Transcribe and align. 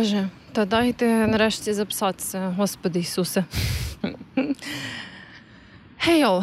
Боже, 0.00 0.28
та 0.52 0.64
дайте 0.64 1.06
нарешті 1.06 1.72
записатися, 1.72 2.54
Господи 2.56 2.98
Ісусе. 2.98 3.44
Хей 5.98 6.20
йоу! 6.20 6.42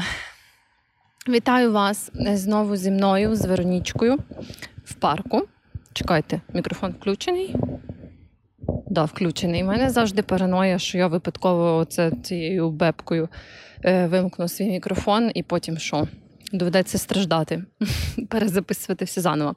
Вітаю 1.29 1.71
вас 1.71 2.11
знову 2.13 2.75
зі 2.75 2.91
мною, 2.91 3.35
з 3.35 3.45
Веронічкою 3.45 4.17
в 4.85 4.93
парку. 4.93 5.47
Чекайте, 5.93 6.41
мікрофон 6.53 6.91
включений? 6.91 7.55
Да, 8.89 9.05
включений. 9.05 9.63
У 9.63 9.67
мене 9.67 9.89
завжди 9.89 10.21
параноя, 10.21 10.79
що 10.79 10.97
я 10.97 11.07
випадково 11.07 11.77
оце 11.77 12.11
цією 12.23 12.69
бебкою 12.69 13.29
е, 13.85 14.07
вимкну 14.07 14.47
свій 14.47 14.69
мікрофон 14.69 15.31
і 15.35 15.43
потім 15.43 15.77
що? 15.77 16.07
Доведеться 16.51 16.97
страждати, 16.97 17.63
перезаписувати 18.29 19.05
все 19.05 19.21
заново. 19.21 19.55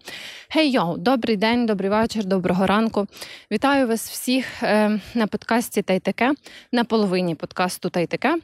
Хей 0.49 0.71
йоу, 0.71 0.97
добрий 0.97 1.37
день, 1.37 1.67
добрий 1.67 1.91
вечір, 1.91 2.25
доброго 2.25 2.67
ранку. 2.67 3.07
Вітаю 3.53 3.87
вас 3.87 4.11
всіх 4.11 4.63
е, 4.63 5.01
на 5.15 5.27
подкасті 5.27 5.83
та 5.83 5.93
й 5.93 6.01
таке, 6.01 6.35
на 6.73 6.85
половині 6.85 7.35
подкасту 7.35 7.91
та 7.91 8.01
й 8.01 8.07
таке 8.07 8.37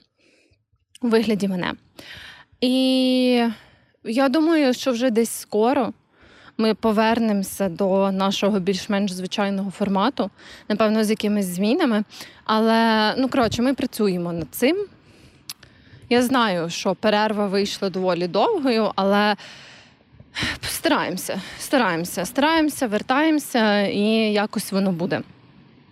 у 1.02 1.09
вигляді 1.09 1.48
мене. 1.48 1.72
І 2.60 3.48
я 4.05 4.28
думаю, 4.28 4.74
що 4.74 4.92
вже 4.92 5.10
десь 5.10 5.30
скоро 5.30 5.92
ми 6.58 6.74
повернемося 6.74 7.69
до 7.69 8.12
нашого 8.12 8.60
більш-менш 8.60 9.12
звичайного 9.12 9.70
формату, 9.70 10.30
напевно, 10.69 11.05
з 11.05 11.10
якимись 11.10 11.47
змінами. 11.47 12.05
Але 12.44 13.14
ну 13.19 13.28
коротше, 13.28 13.62
ми 13.62 13.74
працюємо 13.74 14.33
над 14.33 14.48
цим. 14.50 14.86
Я 16.09 16.23
знаю, 16.23 16.70
що 16.70 16.95
перерва 16.95 17.46
вийшла 17.46 17.91
доволі 17.91 18.28
довгою, 18.28 18.92
але 18.95 19.37
стараємося, 20.62 21.41
стараємося, 21.59 22.24
стараємося, 22.24 22.87
вертаємося, 22.87 23.87
і 23.87 24.02
якось 24.33 24.73
воно 24.73 24.92
буде. 24.92 25.23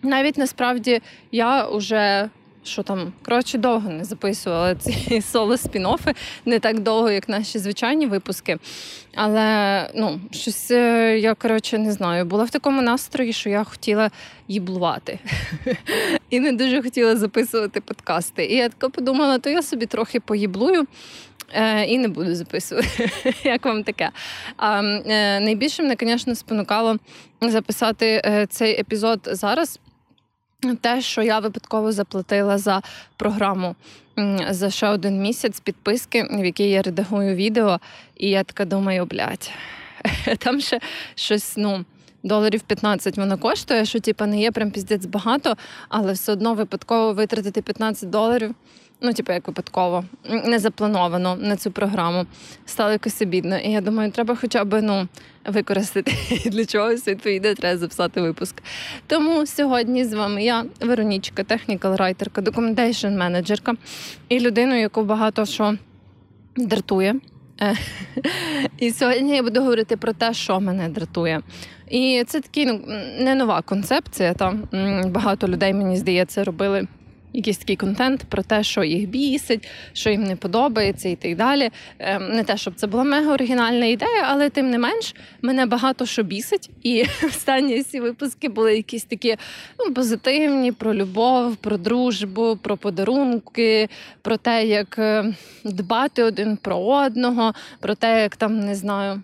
Навіть 0.03 0.39
насправді 0.39 1.03
я 1.33 1.67
вже 1.69 2.29
що 2.65 2.83
там 2.83 3.13
коротше 3.25 3.59
довго 3.59 3.91
не 3.91 4.05
записувала 4.05 4.75
ці 4.75 5.21
соло 5.33 5.55
спін-оффи, 5.55 6.15
не 6.45 6.59
так 6.59 6.81
довго, 6.81 7.11
як 7.11 7.29
наші 7.29 7.59
звичайні 7.59 8.07
випуски. 8.07 8.59
Але 9.15 9.91
ну, 9.95 10.21
щось 10.31 10.71
е, 10.71 11.19
я 11.19 11.35
коротше 11.35 11.79
не 11.79 11.93
знаю, 11.93 12.25
була 12.25 12.45
в 12.45 12.51
такому 12.51 12.83
настрої, 12.83 13.33
що 13.33 13.51
я 13.51 13.65
хотіла 13.65 14.11
їблувати. 14.49 15.19
І 16.31 16.41
не 16.41 16.53
дуже 16.53 16.83
хотіла 16.83 17.17
записувати 17.17 17.81
подкасти. 17.81 18.45
І 18.45 18.57
я 18.57 18.69
така 18.69 18.89
подумала, 18.89 19.39
то 19.39 19.51
я 19.51 19.63
собі 19.63 19.87
трохи 19.87 20.21
поїблую. 20.21 20.87
Е, 21.53 21.85
і 21.85 21.99
не 21.99 22.09
буду 22.09 22.35
записувати, 22.35 23.11
як 23.45 23.65
вам 23.65 23.83
таке. 23.83 24.11
А 24.57 24.83
е, 24.83 25.41
найбільше 25.41 25.83
мене, 25.83 25.97
звісно, 26.01 26.35
спонукало 26.35 26.97
записати 27.41 28.47
цей 28.51 28.81
епізод 28.81 29.21
зараз, 29.33 29.81
те, 30.81 31.01
що 31.01 31.23
я 31.23 31.39
випадково 31.39 31.93
заплатила 31.93 32.59
за 32.59 32.83
програму 33.17 33.77
за 34.51 34.71
ще 34.71 34.89
один 34.89 35.23
місяць 35.23 35.61
підписки, 35.61 36.29
в 36.31 36.45
якій 36.45 36.71
я 36.71 36.83
редагую 36.83 37.35
відео, 37.35 37.81
і 38.17 38.31
я 38.31 38.45
така 38.45 38.65
думаю, 38.65 39.07
блядь, 39.07 39.51
там 40.39 40.61
ще 40.61 40.81
щось, 41.15 41.57
ну. 41.57 41.85
Доларів 42.27 42.61
15 42.61 43.17
воно 43.17 43.39
коштує, 43.39 43.85
що 43.85 44.01
типа 44.01 44.27
не 44.27 44.41
є 44.41 44.51
прям 44.51 44.71
піздець 44.71 45.07
багато, 45.07 45.57
але 45.89 46.13
все 46.13 46.33
одно 46.33 46.55
випадково 46.55 47.13
витратити 47.13 47.63
15 47.63 48.11
доларів 48.11 48.55
ну, 49.01 49.13
типу, 49.13 49.33
як 49.33 49.47
випадково, 49.47 50.05
не 50.45 50.59
заплановано 50.59 51.37
на 51.37 51.57
цю 51.57 51.71
програму. 51.71 52.27
Стало 52.67 52.93
якось 52.93 53.23
обідно. 53.23 53.59
І 53.59 53.71
я 53.71 53.81
думаю, 53.81 54.11
треба 54.11 54.37
хоча 54.41 54.65
б 54.65 54.83
ну, 54.83 55.09
використати 55.47 56.13
для 56.51 56.65
чогось 56.65 57.09
відповідно, 57.09 57.55
треба 57.55 57.79
записати 57.79 58.21
випуск. 58.21 58.63
Тому 59.07 59.47
сьогодні 59.47 60.05
з 60.05 60.13
вами 60.13 60.45
я, 60.45 60.65
Веронічка, 60.81 61.45
технікал 61.45 61.97
райтерка, 61.97 62.41
документейшн 62.41 63.09
менеджерка 63.09 63.75
і 64.29 64.41
людину, 64.41 64.81
яку 64.81 65.03
багато 65.03 65.47
що 65.47 65.75
дратує. 66.57 67.15
І 68.79 68.91
сьогодні 68.91 69.37
я 69.37 69.43
буду 69.43 69.61
говорити 69.61 69.97
про 69.97 70.13
те, 70.13 70.35
що 70.35 70.61
мене 70.61 70.89
дратує. 70.89 71.41
І 71.91 72.25
це 72.27 72.41
такий 72.41 72.67
ну, 72.67 72.81
не 73.19 73.35
нова 73.35 73.63
концепція. 73.63 74.35
Там 74.35 74.63
багато 75.07 75.49
людей, 75.49 75.75
мені 75.75 75.97
здається, 75.97 76.45
робили 76.45 76.87
якийсь 77.35 77.59
такий 77.59 77.77
контент 77.77 78.25
про 78.29 78.43
те, 78.43 78.63
що 78.63 78.85
їх 78.85 79.09
бісить, 79.09 79.69
що 79.93 80.11
їм 80.11 80.23
не 80.23 80.37
подобається, 80.37 81.09
і 81.09 81.17
так 81.17 81.37
далі. 81.37 81.71
Ем, 81.99 82.29
не 82.29 82.45
те, 82.45 82.57
щоб 82.57 82.75
це 82.75 82.87
була 82.87 83.05
мега 83.05 83.33
оригінальна 83.33 83.87
ідея, 83.87 84.25
але 84.29 84.51
тим 84.51 84.71
не 84.71 84.79
менш 84.79 85.15
мене 85.43 85.67
багато 85.67 86.07
що 86.07 86.23
бісить. 86.23 86.71
І 86.83 87.05
останні 87.25 87.81
всі 87.81 88.01
випуски 88.01 88.49
були 88.49 88.77
якісь 88.77 89.05
такі 89.05 89.37
ну, 89.79 89.95
позитивні 89.95 90.73
про 90.73 90.95
любов, 90.95 91.57
про 91.57 91.77
дружбу, 91.77 92.59
про 92.63 92.77
подарунки, 92.77 93.89
про 94.23 94.37
те, 94.37 94.67
як 94.67 94.99
е, 94.99 95.35
дбати 95.65 96.23
один 96.23 96.57
про 96.57 96.79
одного, 96.79 97.55
про 97.81 97.95
те, 97.95 98.23
як 98.23 98.37
там 98.37 98.61
не 98.61 98.75
знаю. 98.75 99.23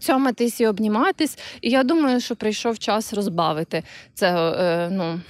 Цьоматись 0.00 0.60
і 0.60 0.66
обніматись, 0.66 1.38
і 1.60 1.70
я 1.70 1.82
думаю, 1.84 2.20
що 2.20 2.36
прийшов 2.36 2.78
час 2.78 3.12
розбавити 3.12 3.82
це 4.14 4.34
е, 4.36 4.90
ну, 4.90 5.20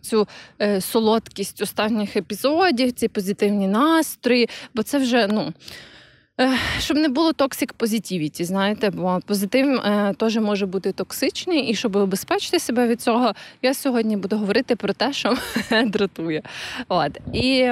цю 0.00 0.28
е, 0.62 0.80
солодкість 0.80 1.62
останніх 1.62 2.16
епізодів, 2.16 2.92
ці 2.92 3.08
позитивні 3.08 3.68
настрої, 3.68 4.48
бо 4.74 4.82
це 4.82 4.98
вже 4.98 5.26
ну. 5.26 5.52
Е, 6.40 6.58
щоб 6.78 6.96
не 6.96 7.08
було 7.08 7.32
токсик 7.32 7.72
позитивіті, 7.72 8.44
знаєте, 8.44 8.90
бо 8.90 9.20
позитив 9.26 9.74
е, 9.74 10.14
теж 10.18 10.36
може 10.36 10.66
бути 10.66 10.92
токсичний, 10.92 11.60
і 11.60 11.74
щоб 11.74 11.96
убезпечити 11.96 12.58
себе 12.58 12.88
від 12.88 13.00
цього, 13.00 13.32
я 13.62 13.74
сьогодні 13.74 14.16
буду 14.16 14.36
говорити 14.36 14.76
про 14.76 14.92
те, 14.92 15.12
що 15.12 15.36
дратує. 15.86 16.42
От. 16.88 17.18
І 17.32 17.70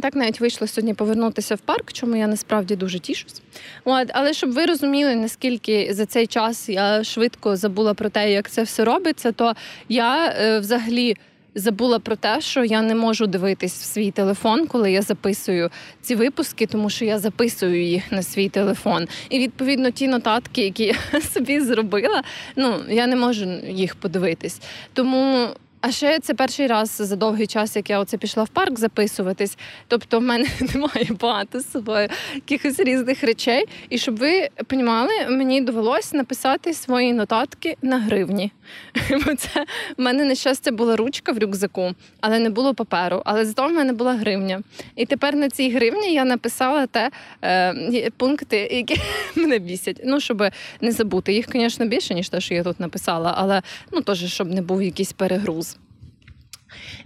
так 0.00 0.14
навіть 0.14 0.40
вийшло 0.40 0.66
сьогодні 0.66 0.94
повернутися 0.94 1.54
в 1.54 1.58
парк, 1.58 1.92
чому 1.92 2.16
я 2.16 2.26
насправді 2.26 2.76
дуже 2.76 2.98
тішусь. 2.98 3.42
От, 3.84 4.08
Але 4.12 4.32
щоб 4.32 4.52
ви 4.52 4.66
розуміли, 4.66 5.16
наскільки 5.16 5.94
за 5.94 6.06
цей 6.06 6.26
час 6.26 6.68
я 6.68 7.04
швидко 7.04 7.56
забула 7.56 7.94
про 7.94 8.08
те, 8.08 8.32
як 8.32 8.50
це 8.50 8.62
все 8.62 8.84
робиться, 8.84 9.32
то 9.32 9.54
я 9.88 10.26
е, 10.26 10.58
взагалі. 10.58 11.16
Забула 11.54 11.98
про 11.98 12.16
те, 12.16 12.40
що 12.40 12.64
я 12.64 12.82
не 12.82 12.94
можу 12.94 13.26
дивитись 13.26 13.74
в 13.74 13.84
свій 13.84 14.10
телефон, 14.10 14.66
коли 14.66 14.92
я 14.92 15.02
записую 15.02 15.70
ці 16.02 16.14
випуски, 16.14 16.66
тому 16.66 16.90
що 16.90 17.04
я 17.04 17.18
записую 17.18 17.84
їх 17.84 18.12
на 18.12 18.22
свій 18.22 18.48
телефон. 18.48 19.08
І 19.30 19.38
відповідно 19.38 19.90
ті 19.90 20.08
нотатки, 20.08 20.62
які 20.62 20.84
я 21.12 21.20
собі 21.20 21.60
зробила, 21.60 22.22
ну 22.56 22.74
я 22.88 23.06
не 23.06 23.16
можу 23.16 23.44
їх 23.68 23.94
подивитись. 23.94 24.60
Тому 24.92 25.48
а 25.82 25.90
ще 25.90 26.18
це 26.18 26.34
перший 26.34 26.66
раз 26.66 26.90
за 26.90 27.16
довгий 27.16 27.46
час, 27.46 27.76
як 27.76 27.90
я 27.90 27.98
оце 27.98 28.16
пішла 28.16 28.44
в 28.44 28.48
парк 28.48 28.78
записуватись. 28.78 29.58
Тобто, 29.88 30.18
в 30.18 30.22
мене 30.22 30.48
немає 30.74 31.08
багато 31.20 31.60
з 31.60 31.70
собою 31.70 32.08
якихось 32.34 32.80
різних 32.80 33.24
речей. 33.24 33.64
І 33.88 33.98
щоб 33.98 34.16
ви 34.16 34.48
розуміли, 34.70 35.28
мені 35.28 35.60
довелося 35.60 36.16
написати 36.16 36.74
свої 36.74 37.12
нотатки 37.12 37.76
на 37.82 37.98
гривні. 37.98 38.52
Бо 39.26 39.34
це 39.34 39.66
в 39.98 40.02
мене 40.02 40.24
на 40.24 40.34
щастя 40.34 40.72
була 40.72 40.96
ручка 40.96 41.32
в 41.32 41.38
рюкзаку, 41.38 41.92
але 42.20 42.38
не 42.38 42.50
було 42.50 42.74
паперу. 42.74 43.22
Але 43.24 43.44
зато 43.44 43.68
в 43.68 43.72
мене 43.72 43.92
була 43.92 44.14
гривня. 44.14 44.62
І 44.96 45.06
тепер 45.06 45.36
на 45.36 45.50
цій 45.50 45.70
гривні 45.70 46.14
я 46.14 46.24
написала 46.24 46.86
те 46.86 47.10
е, 47.44 48.10
пункти, 48.16 48.56
які 48.56 49.00
мене 49.36 49.58
бісять. 49.58 50.00
Ну, 50.04 50.20
щоб 50.20 50.44
не 50.80 50.92
забути. 50.92 51.32
Їх, 51.32 51.46
звісно, 51.52 51.86
більше, 51.86 52.14
ніж 52.14 52.28
те, 52.28 52.40
що 52.40 52.54
я 52.54 52.62
тут 52.62 52.80
написала, 52.80 53.34
але 53.36 53.62
ну 53.92 54.00
теж, 54.00 54.32
щоб 54.32 54.50
не 54.50 54.62
був 54.62 54.82
якийсь 54.82 55.12
перегруз. 55.12 55.71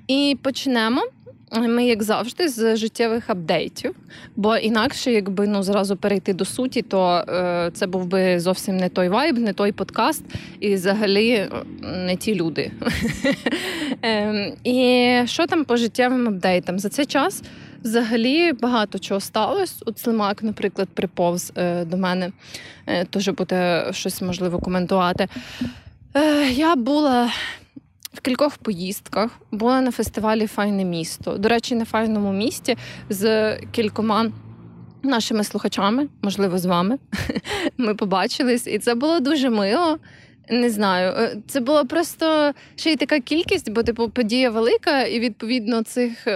І 0.08 0.36
почнемо. 0.42 1.02
Ми, 1.52 1.86
як 1.86 2.02
завжди, 2.02 2.48
з 2.48 2.76
життєвих 2.76 3.30
апдейтів, 3.30 3.94
бо 4.36 4.56
інакше, 4.56 5.12
якби 5.12 5.46
ну 5.46 5.62
зразу 5.62 5.96
перейти 5.96 6.32
до 6.32 6.44
суті, 6.44 6.82
то 6.82 7.24
е, 7.28 7.70
це 7.74 7.86
був 7.86 8.06
би 8.06 8.40
зовсім 8.40 8.76
не 8.76 8.88
той 8.88 9.08
вайб, 9.08 9.38
не 9.38 9.52
той 9.52 9.72
подкаст, 9.72 10.24
і 10.60 10.74
взагалі 10.74 11.30
е, 11.30 11.50
не 11.82 12.16
ті 12.16 12.34
люди. 12.34 12.72
е, 14.04 14.52
і 14.64 15.22
що 15.26 15.46
там 15.46 15.64
по 15.64 15.76
життєвим 15.76 16.28
апдейтам? 16.28 16.78
За 16.78 16.88
цей 16.88 17.06
час 17.06 17.42
взагалі 17.84 18.52
багато 18.52 18.98
чого 18.98 19.20
сталося. 19.20 19.74
От 19.86 19.98
Слимак, 19.98 20.42
наприклад, 20.42 20.88
приповз 20.94 21.52
е, 21.56 21.84
до 21.84 21.96
мене, 21.96 22.32
е, 22.86 23.04
теж 23.04 23.28
буде 23.28 23.88
щось 23.90 24.22
можливо 24.22 24.58
коментувати. 24.58 25.28
Я 26.50 26.76
була 26.76 27.30
в 28.16 28.20
кількох 28.20 28.56
поїздках 28.56 29.30
була 29.52 29.80
на 29.80 29.90
фестивалі 29.90 30.46
Файне 30.46 30.84
місто. 30.84 31.38
До 31.38 31.48
речі, 31.48 31.74
на 31.74 31.84
файному 31.84 32.32
місті 32.32 32.76
з 33.08 33.56
кількома. 33.72 34.32
Нашими 35.02 35.44
слухачами, 35.44 36.08
можливо, 36.22 36.58
з 36.58 36.64
вами, 36.64 36.98
ми 37.76 37.94
побачились, 37.94 38.66
і 38.66 38.78
це 38.78 38.94
було 38.94 39.20
дуже 39.20 39.50
мило. 39.50 39.98
Не 40.48 40.70
знаю, 40.70 41.12
е, 41.12 41.36
це 41.46 41.60
було 41.60 41.84
просто 41.84 42.52
ще 42.76 42.92
й 42.92 42.96
така 42.96 43.20
кількість, 43.20 43.70
бо 43.70 43.82
типу 43.82 44.08
подія 44.08 44.50
велика, 44.50 45.02
і 45.02 45.20
відповідно 45.20 45.82
цих 45.82 46.26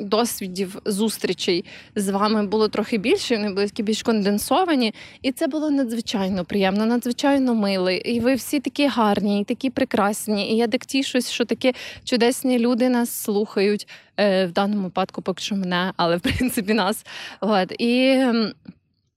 досвідів 0.00 0.78
зустрічей 0.84 1.64
з 1.94 2.08
вами 2.08 2.46
було 2.46 2.68
трохи 2.68 2.98
більше. 2.98 3.36
Вони 3.36 3.48
були 3.50 3.66
такі 3.66 3.82
більш 3.82 4.02
конденсовані, 4.02 4.94
і 5.22 5.32
це 5.32 5.46
було 5.46 5.70
надзвичайно 5.70 6.44
приємно, 6.44 6.86
надзвичайно 6.86 7.54
мило. 7.54 7.90
І 7.90 8.20
ви 8.20 8.34
всі 8.34 8.60
такі 8.60 8.86
гарні, 8.86 9.40
і 9.40 9.44
такі 9.44 9.70
прекрасні. 9.70 10.52
І 10.52 10.56
я 10.56 10.68
так 10.68 10.86
тішусь, 10.86 11.30
що 11.30 11.44
такі 11.44 11.72
чудесні 12.04 12.58
люди 12.58 12.88
нас 12.88 13.10
слухають 13.10 13.88
е, 14.16 14.46
в 14.46 14.52
даному 14.52 14.82
випадку, 14.82 15.22
поки 15.22 15.42
що 15.42 15.56
мене, 15.56 15.92
але 15.96 16.16
в 16.16 16.20
принципі 16.20 16.74
нас. 16.74 17.06
От 17.40 17.72
і. 17.78 18.24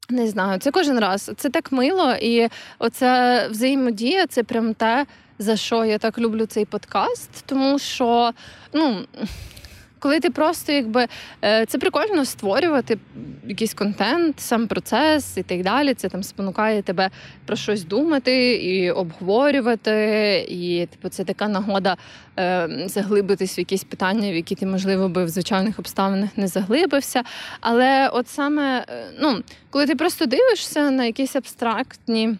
Не 0.09 0.27
знаю, 0.27 0.59
це 0.59 0.71
кожен 0.71 0.99
раз. 0.99 1.31
Це 1.37 1.49
так 1.49 1.71
мило, 1.71 2.15
і 2.21 2.47
оця 2.79 3.47
взаємодія 3.51 4.27
це 4.27 4.43
прям 4.43 4.73
те, 4.73 5.05
за 5.39 5.55
що 5.55 5.85
я 5.85 5.97
так 5.97 6.19
люблю 6.19 6.45
цей 6.45 6.65
подкаст, 6.65 7.29
тому 7.45 7.79
що 7.79 8.31
ну 8.73 9.05
коли 10.07 10.19
ти 10.19 10.29
просто 10.29 10.71
якби 10.71 11.07
е, 11.43 11.65
це 11.65 11.77
прикольно 11.77 12.25
створювати 12.25 12.97
якийсь 13.47 13.73
контент, 13.73 14.39
сам 14.39 14.67
процес 14.67 15.37
і 15.37 15.43
так 15.43 15.63
далі. 15.63 15.93
Це 15.93 16.09
там 16.09 16.23
спонукає 16.23 16.81
тебе 16.81 17.09
про 17.45 17.55
щось 17.55 17.83
думати 17.83 18.55
і 18.55 18.91
обговорювати. 18.91 20.45
І 20.49 20.87
типу, 20.91 21.09
це 21.09 21.23
така 21.23 21.47
нагода 21.47 21.97
е, 22.39 22.69
заглибитись 22.85 23.57
в 23.57 23.59
якісь 23.59 23.83
питання, 23.83 24.31
в 24.31 24.35
які 24.35 24.55
ти, 24.55 24.65
можливо, 24.65 25.09
би 25.09 25.25
в 25.25 25.29
звичайних 25.29 25.79
обставинах 25.79 26.29
не 26.37 26.47
заглибився. 26.47 27.23
Але 27.61 28.09
от 28.09 28.27
саме, 28.27 28.85
е, 28.89 29.05
ну, 29.19 29.43
коли 29.69 29.85
ти 29.85 29.95
просто 29.95 30.25
дивишся 30.25 30.91
на 30.91 31.05
якісь 31.05 31.35
абстрактні. 31.35 32.35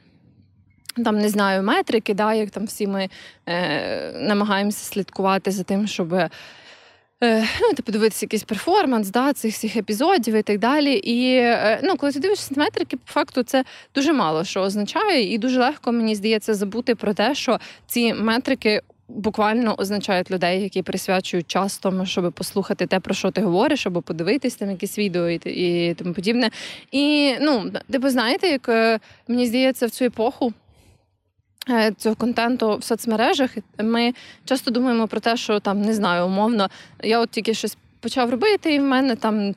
Там 1.03 1.19
не 1.19 1.29
знаю 1.29 1.63
метрики, 1.63 2.13
да, 2.13 2.33
як 2.33 2.49
там 2.49 2.65
всі 2.65 2.87
ми 2.87 3.09
е, 3.45 4.11
намагаємося 4.13 4.85
слідкувати 4.85 5.51
за 5.51 5.63
тим, 5.63 5.87
щоб 5.87 6.15
ну, 7.21 7.73
типу, 7.75 7.91
дивитися 7.91 8.25
якийсь 8.25 8.43
перформанс, 8.43 9.09
да, 9.09 9.33
цих 9.33 9.53
всіх 9.53 9.75
епізодів 9.75 10.35
і 10.35 10.41
так 10.41 10.59
далі. 10.59 10.93
І 10.93 11.35
е, 11.35 11.79
ну, 11.83 11.97
коли 11.97 12.11
ти 12.11 12.19
дивишся 12.19 12.53
на 12.55 12.63
метрики, 12.63 12.97
по 12.97 13.13
факту 13.13 13.43
це 13.43 13.63
дуже 13.95 14.13
мало 14.13 14.43
що 14.43 14.61
означає, 14.61 15.33
і 15.33 15.37
дуже 15.37 15.59
легко, 15.59 15.91
мені 15.91 16.15
здається, 16.15 16.53
забути 16.53 16.95
про 16.95 17.13
те, 17.13 17.35
що 17.35 17.59
ці 17.87 18.13
метрики. 18.13 18.81
Буквально 19.09 19.75
означають 19.77 20.31
людей, 20.31 20.61
які 20.61 20.81
присвячують 20.81 21.47
час 21.47 21.77
тому, 21.77 22.05
щоб 22.05 22.33
послухати 22.33 22.87
те, 22.87 22.99
про 22.99 23.13
що 23.13 23.31
ти 23.31 23.41
говориш, 23.41 23.87
або 23.87 24.01
подивитись 24.01 24.55
там 24.55 24.71
якісь 24.71 24.97
відео 24.97 25.29
і 25.29 25.39
і 25.45 25.93
тому 25.93 26.13
подібне. 26.13 26.49
І 26.91 27.35
ну, 27.41 27.71
типу, 27.91 28.09
знаєте, 28.09 28.47
як 28.47 28.69
е, 28.69 28.99
мені 29.27 29.47
здається, 29.47 29.85
в 29.85 29.89
цю 29.89 30.05
епоху 30.05 30.53
Е, 30.66 30.66
цього 31.97 32.15
контенту 32.15 32.77
в 32.77 32.83
соцмережах. 32.83 33.51
Ми 33.79 34.13
часто 34.45 34.71
думаємо 34.71 35.07
про 35.07 35.19
те, 35.19 35.37
що 35.37 35.59
там 35.59 35.81
не 35.81 35.93
знаю, 35.93 36.25
умовно, 36.25 36.69
я 37.03 37.19
от 37.19 37.29
тільки 37.29 37.53
щось 37.53 37.77
почав 37.99 38.29
робити, 38.29 38.73
і 38.73 38.79
в 38.79 38.83
мене 38.83 39.15
там 39.15 39.55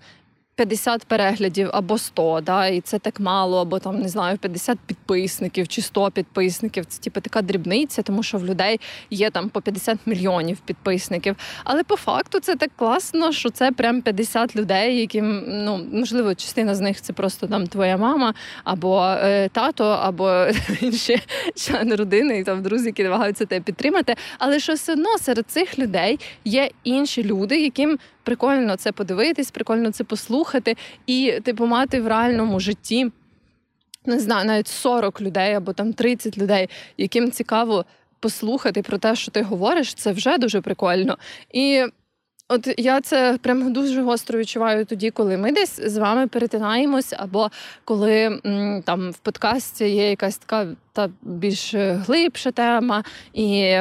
50 0.60 1.04
переглядів 1.04 1.70
або 1.72 1.98
100, 1.98 2.40
да, 2.40 2.66
і 2.66 2.80
це 2.80 2.98
так 2.98 3.20
мало, 3.20 3.60
або 3.60 3.78
там 3.78 4.00
не 4.00 4.08
знаю, 4.08 4.38
50 4.38 4.78
підписників 4.86 5.68
чи 5.68 5.82
100 5.82 6.10
підписників. 6.10 6.86
Це 6.86 7.02
типу 7.02 7.20
така 7.20 7.42
дрібниця, 7.42 8.02
тому 8.02 8.22
що 8.22 8.38
в 8.38 8.44
людей 8.44 8.80
є 9.10 9.30
там 9.30 9.48
по 9.48 9.60
50 9.60 9.98
мільйонів 10.06 10.58
підписників. 10.58 11.36
Але 11.64 11.84
по 11.84 11.96
факту 11.96 12.40
це 12.40 12.56
так 12.56 12.70
класно, 12.76 13.32
що 13.32 13.50
це 13.50 13.72
прям 13.72 14.02
50 14.02 14.56
людей, 14.56 15.00
яким 15.00 15.44
ну 15.46 15.86
можливо 15.92 16.34
частина 16.34 16.74
з 16.74 16.80
них 16.80 17.00
це 17.00 17.12
просто 17.12 17.46
там 17.46 17.66
твоя 17.66 17.96
мама, 17.96 18.34
або 18.64 19.02
е, 19.02 19.48
тато, 19.48 19.84
або 19.84 20.46
інші 20.80 21.22
члени 21.54 21.96
родини, 21.96 22.38
і 22.38 22.44
там 22.44 22.62
друзі, 22.62 22.86
які 22.86 23.02
намагаються 23.02 23.46
тебе 23.46 23.64
підтримати. 23.64 24.14
Але 24.38 24.60
що 24.60 24.72
все 24.72 24.92
одно 24.92 25.18
серед 25.18 25.50
цих 25.50 25.78
людей 25.78 26.18
є 26.44 26.70
інші 26.84 27.24
люди, 27.24 27.60
яким 27.60 27.98
прикольно 28.30 28.76
це 28.76 28.92
подивитись, 28.92 29.50
прикольно 29.50 29.90
це 29.90 30.04
послухати 30.04 30.76
і 31.06 31.40
типу 31.44 31.66
мати 31.66 32.00
в 32.00 32.06
реальному 32.06 32.60
житті. 32.60 33.10
Не 34.06 34.18
знаю, 34.20 34.46
навіть 34.46 34.68
40 34.68 35.20
людей 35.20 35.54
або 35.54 35.72
там 35.72 35.92
30 35.92 36.38
людей, 36.38 36.68
яким 36.96 37.30
цікаво 37.30 37.84
послухати 38.20 38.82
про 38.82 38.98
те, 38.98 39.16
що 39.16 39.30
ти 39.30 39.42
говориш, 39.42 39.94
це 39.94 40.12
вже 40.12 40.38
дуже 40.38 40.60
прикольно. 40.60 41.18
І 41.52 41.84
От 42.52 42.68
я 42.76 43.00
це 43.00 43.38
прямо 43.42 43.70
дуже 43.70 44.02
гостро 44.02 44.38
відчуваю 44.38 44.84
тоді, 44.84 45.10
коли 45.10 45.36
ми 45.36 45.52
десь 45.52 45.80
з 45.86 45.96
вами 45.96 46.26
перетинаємось, 46.26 47.14
або 47.16 47.50
коли 47.84 48.40
там 48.84 49.10
в 49.10 49.18
подкасті 49.18 49.88
є 49.88 50.10
якась 50.10 50.38
така 50.38 50.66
та 50.92 51.08
більш 51.22 51.74
глибша 51.74 52.50
тема, 52.50 53.04
і 53.34 53.76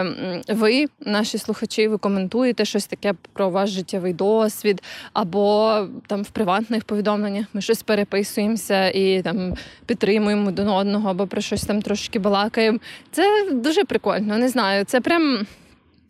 ви, 0.47 0.85
наші 1.05 1.37
слухачі, 1.37 1.87
ви 1.87 1.97
коментуєте 1.97 2.65
щось 2.65 2.85
таке 2.85 3.13
про 3.33 3.49
ваш 3.49 3.69
життєвий 3.69 4.13
досвід, 4.13 4.83
або 5.13 5.77
там 6.07 6.23
в 6.23 6.29
приватних 6.29 6.83
повідомленнях 6.83 7.45
ми 7.53 7.61
щось 7.61 7.83
переписуємося 7.83 8.89
і 8.89 9.21
там 9.21 9.53
підтримуємо 9.85 10.47
один 10.47 10.67
одного, 10.67 11.09
або 11.09 11.27
про 11.27 11.41
щось 11.41 11.63
там 11.63 11.81
трошки 11.81 12.19
балакаємо. 12.19 12.79
Це 13.11 13.49
дуже 13.51 13.83
прикольно. 13.83 14.37
Не 14.37 14.49
знаю, 14.49 14.85
це 14.85 15.01
прям. 15.01 15.47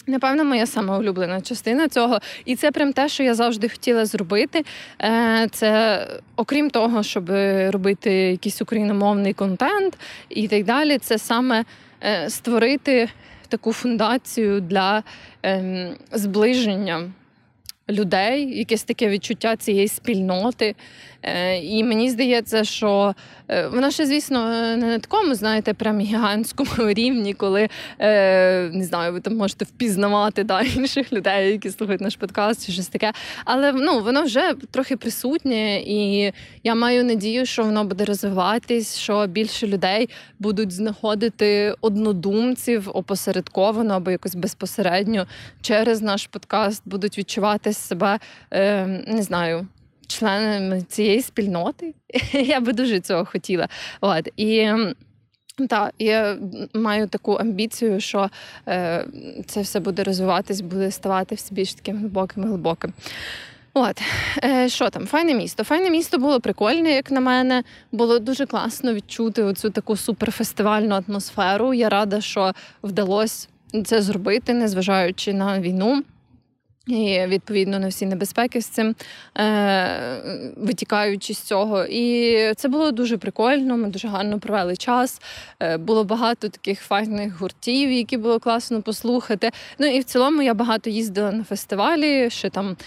Напевно, 0.10 0.46
моя 0.46 0.66
сама 0.66 0.98
улюблена 0.98 1.42
частина 1.42 1.88
цього, 1.88 2.20
і 2.46 2.56
це 2.56 2.72
прям 2.72 2.94
те, 2.94 3.10
що 3.10 3.24
я 3.24 3.34
завжди 3.34 3.70
хотіла 3.70 4.06
зробити. 4.06 4.66
Е, 5.02 5.48
це 5.52 6.08
окрім 6.36 6.70
того, 6.70 7.04
щоб 7.04 7.30
робити 7.70 8.12
якийсь 8.12 8.62
україномовний 8.62 9.34
контент 9.34 9.98
і 10.30 10.48
так 10.48 10.64
далі. 10.64 10.98
Це 10.98 11.18
саме 11.18 11.66
е, 12.04 12.30
створити 12.30 13.10
таку 13.48 13.74
фундацію 13.74 14.62
для 14.62 15.04
ем, 15.44 15.96
зближення 16.12 17.12
людей, 17.90 18.58
якесь 18.58 18.84
таке 18.84 19.10
відчуття 19.10 19.56
цієї 19.56 19.88
спільноти. 19.88 20.76
Е, 21.24 21.58
і 21.58 21.84
мені 21.84 22.10
здається, 22.10 22.64
що 22.64 23.16
е, 23.48 23.68
вона 23.68 23.92
ще, 23.92 24.06
звісно, 24.06 24.50
не 24.50 24.88
на 24.88 25.00
такому, 25.00 25.36
знаєте, 25.36 25.74
прям 25.74 26.00
гігантському 26.00 26.70
рівні, 26.94 27.34
коли 27.34 27.70
е, 28.00 28.70
не 28.74 28.84
знаю, 28.84 29.14
ви 29.14 29.20
там 29.20 29.36
можете 29.36 29.66
впізнавати 29.66 30.44
да, 30.44 30.62
інших 30.76 31.14
людей, 31.14 31.52
які 31.52 31.70
слухають 31.72 32.02
наш 32.02 32.16
подкаст 32.16 32.66
чи 32.66 32.72
щось 32.72 32.88
таке. 32.88 33.14
Але 33.46 33.72
ну, 33.72 34.00
воно 34.00 34.24
вже 34.24 34.54
трохи 34.72 34.98
присутнє, 34.98 35.82
і 35.82 36.34
я 36.64 36.76
маю 36.76 37.04
надію, 37.04 37.46
що 37.46 37.64
воно 37.64 37.84
буде 37.84 38.06
розвиватись, 38.06 38.98
що 38.98 39.28
більше 39.28 39.68
людей 39.68 40.10
будуть 40.40 40.72
знаходити 40.72 41.76
однодумців 41.82 42.90
опосередковано 42.94 43.94
або 43.94 44.12
якось 44.12 44.36
безпосередньо 44.36 45.28
через 45.62 46.02
наш 46.02 46.28
подкаст, 46.28 46.82
будуть 46.86 47.18
відчувати 47.18 47.74
себе, 47.74 48.20
не 49.08 49.22
знаю 49.22 49.68
членами 50.10 50.82
цієї 50.82 51.22
спільноти. 51.22 51.94
Я 52.34 52.60
би 52.60 52.74
дуже 52.74 53.00
цього 53.00 53.26
хотіла. 53.26 53.68
От. 54.02 54.30
І 54.38 54.72
так, 55.70 55.94
я 56.00 56.38
маю 56.74 57.08
таку 57.08 57.34
амбіцію, 57.34 58.00
що 58.00 58.30
е, 58.68 59.06
це 59.46 59.62
все 59.62 59.80
буде 59.80 60.04
розвиватись, 60.04 60.62
буде 60.62 60.92
ставати 60.92 61.36
все 61.36 61.56
більш 61.56 61.74
таким 61.74 61.98
глибоким 61.98 62.44
глибоким. 62.44 62.94
От, 63.74 64.02
е, 64.44 64.70
що 64.70 64.90
там, 64.90 65.08
файне 65.08 65.34
місто. 65.34 65.64
Файне 65.64 65.90
місто 65.90 66.18
було 66.18 66.40
прикольне, 66.40 66.92
як 66.92 67.12
на 67.12 67.20
мене. 67.20 67.64
Було 67.92 68.20
дуже 68.20 68.46
класно 68.46 68.94
відчути 68.94 69.44
оцю 69.44 69.70
таку 69.70 69.96
суперфестивальну 69.96 71.04
атмосферу. 71.08 71.74
Я 71.74 71.90
рада, 71.90 72.22
що 72.22 72.54
вдалося 72.84 73.48
це 73.86 74.02
зробити, 74.02 74.54
незважаючи 74.54 75.34
на 75.34 75.60
війну. 75.60 76.04
І 76.90 77.26
відповідно 77.28 77.80
на 77.80 77.88
всі 77.88 78.06
небезпеки 78.06 78.62
з 78.62 78.66
цим 78.66 78.96
е, 79.38 80.54
витікаючи 80.58 81.34
з 81.34 81.40
цього. 81.40 81.86
І 81.86 82.36
це 82.56 82.68
було 82.68 82.92
дуже 82.92 83.18
прикольно. 83.18 83.78
Ми 83.78 83.88
дуже 83.88 84.08
гарно 84.08 84.40
провели 84.40 84.78
час. 84.78 85.22
Е, 85.60 85.78
Було 85.78 86.04
багато 86.04 86.50
таких 86.50 86.82
файних 86.82 87.40
гуртів, 87.42 87.92
які 87.92 88.18
було 88.18 88.40
класно 88.40 88.82
послухати. 88.82 89.52
Ну 89.80 89.88
і 89.88 90.00
в 90.00 90.04
цілому 90.04 90.42
я 90.42 90.54
багато 90.54 90.90
їздила 90.90 91.32
на 91.32 91.44
фестивалі 91.44 92.30
ще 92.30 92.50
там 92.50 92.78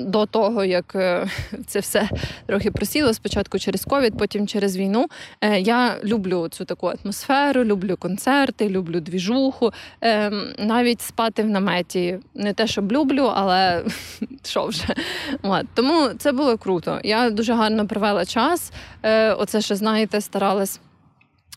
до 0.00 0.26
того, 0.26 0.64
як 0.64 0.92
е, 0.94 1.26
це 1.66 1.80
все 1.80 2.08
трохи 2.46 2.70
просіло. 2.70 3.14
Спочатку 3.14 3.58
через 3.58 3.84
ковід, 3.84 4.18
потім 4.18 4.46
через 4.46 4.76
війну. 4.76 5.06
Е, 5.40 5.60
Я 5.60 5.96
люблю 6.04 6.48
цю 6.48 6.64
таку 6.64 6.92
атмосферу, 7.04 7.64
люблю 7.64 7.96
концерти, 7.96 8.68
люблю 8.68 9.00
двіжуху. 9.00 9.72
Е, 10.02 10.30
Навіть 10.58 11.00
спати 11.00 11.42
в 11.42 11.46
наметі 11.46 12.18
не 12.34 12.52
те, 12.52 12.66
щоб 12.66 12.92
люблю 12.92 13.23
люблю, 13.24 13.32
але 13.36 13.84
що 14.44 14.66
вже. 14.66 14.84
От. 15.42 15.66
Тому 15.74 16.08
це 16.18 16.32
було 16.32 16.58
круто. 16.58 17.00
Я 17.04 17.30
дуже 17.30 17.54
гарно 17.54 17.86
провела 17.86 18.24
час. 18.24 18.72
Е, 19.02 19.32
Оце 19.32 19.60
ще, 19.60 19.76
знаєте, 19.76 20.20
старалась. 20.20 20.80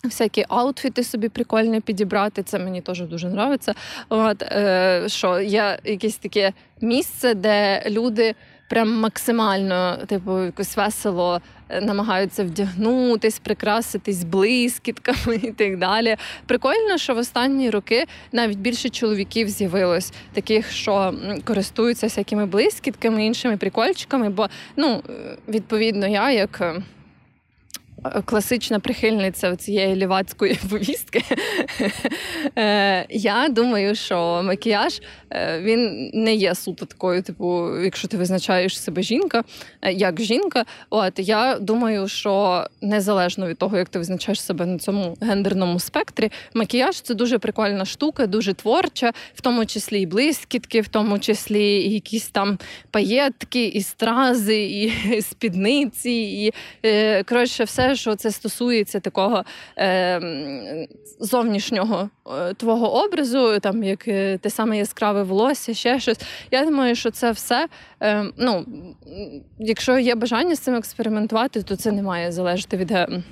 Всякі 0.03 0.45
аутфіти 0.49 1.03
собі 1.03 1.29
прикольні 1.29 1.81
підібрати, 1.81 2.43
це 2.43 2.59
мені 2.59 2.81
теж 2.81 3.01
дуже 3.01 3.29
подобається. 3.29 3.73
От, 4.09 4.41
е, 4.41 5.03
Що 5.07 5.39
є 5.39 5.79
якесь 5.83 6.15
таке 6.15 6.53
місце, 6.81 7.33
де 7.33 7.83
люди 7.89 8.35
прям 8.67 8.99
максимально, 8.99 9.97
типу, 10.07 10.43
якось 10.43 10.77
весело 10.77 11.41
е, 11.69 11.81
намагаються 11.81 12.43
вдягнутись, 12.43 13.39
прикраситись 13.39 14.23
блискітками 14.23 15.35
і 15.35 15.51
так 15.51 15.77
далі. 15.77 16.17
Прикольно, 16.45 16.97
що 16.97 17.15
в 17.15 17.17
останні 17.17 17.69
роки 17.69 18.05
навіть 18.31 18.57
більше 18.57 18.89
чоловіків 18.89 19.49
з'явилось, 19.49 20.13
таких, 20.33 20.71
що 20.71 21.13
користуються 21.43 22.05
всякими 22.05 22.45
блискітками, 22.45 23.25
іншими 23.25 23.57
прикольчиками. 23.57 24.29
Бо 24.29 24.47
ну, 24.75 25.03
е, 25.09 25.37
відповідно, 25.47 26.07
я 26.07 26.31
як. 26.31 26.81
Е, 28.15 28.21
класична 28.21 28.79
прихильниця 28.79 29.55
цієї 29.55 29.95
лівацької 29.95 30.59
повістки. 30.69 31.23
Е, 32.57 33.05
я 33.09 33.49
думаю, 33.49 33.95
що 33.95 34.41
макіяж 34.43 35.01
е, 35.31 35.61
він 35.61 36.11
не 36.13 36.35
є 36.35 36.55
суто 36.55 36.85
такою, 36.85 37.21
типу, 37.21 37.79
якщо 37.83 38.07
ти 38.07 38.17
визначаєш 38.17 38.81
себе 38.81 39.01
жінка, 39.01 39.43
як 39.91 40.21
жінка. 40.21 40.65
От 40.89 41.13
я 41.17 41.57
думаю, 41.61 42.07
що 42.07 42.63
незалежно 42.81 43.47
від 43.47 43.57
того, 43.57 43.77
як 43.77 43.89
ти 43.89 43.99
визначаєш 43.99 44.41
себе 44.41 44.65
на 44.65 44.79
цьому 44.79 45.17
гендерному 45.21 45.79
спектрі, 45.79 46.31
макіяж 46.53 47.01
це 47.01 47.13
дуже 47.13 47.39
прикольна 47.39 47.85
штука, 47.85 48.27
дуже 48.27 48.53
творча, 48.53 49.11
в 49.35 49.41
тому 49.41 49.65
числі 49.65 50.01
і 50.01 50.05
блискітки, 50.05 50.81
в 50.81 50.87
тому 50.87 51.19
числі 51.19 51.63
і 51.63 51.93
якісь 51.93 52.27
там 52.27 52.57
паєтки, 52.91 53.65
і 53.65 53.81
стрази, 53.81 54.63
і 54.63 55.21
спідниці, 55.21 56.11
і 56.11 56.53
коротше, 57.23 57.63
все 57.63 57.95
що 57.97 58.15
це 58.15 58.31
стосується 58.31 58.99
такого 58.99 59.43
е, 59.77 60.87
зовнішнього 61.19 62.09
твого 62.57 63.03
образу, 63.03 63.59
там 63.59 63.83
як 63.83 64.07
е, 64.07 64.37
те 64.37 64.49
саме 64.49 64.77
яскраве 64.77 65.23
волосся, 65.23 65.73
ще 65.73 65.99
щось. 65.99 66.19
Я 66.51 66.65
думаю, 66.65 66.95
що 66.95 67.11
це 67.11 67.31
все. 67.31 67.67
Е, 68.01 68.25
ну, 68.37 68.65
Якщо 69.59 69.99
є 69.99 70.15
бажання 70.15 70.55
з 70.55 70.59
цим 70.59 70.75
експериментувати, 70.75 71.63
то 71.63 71.75
це 71.75 71.91
не 71.91 72.01
має 72.01 72.31
залежати 72.31 72.77
від. 72.77 72.91
Е, 72.91 73.23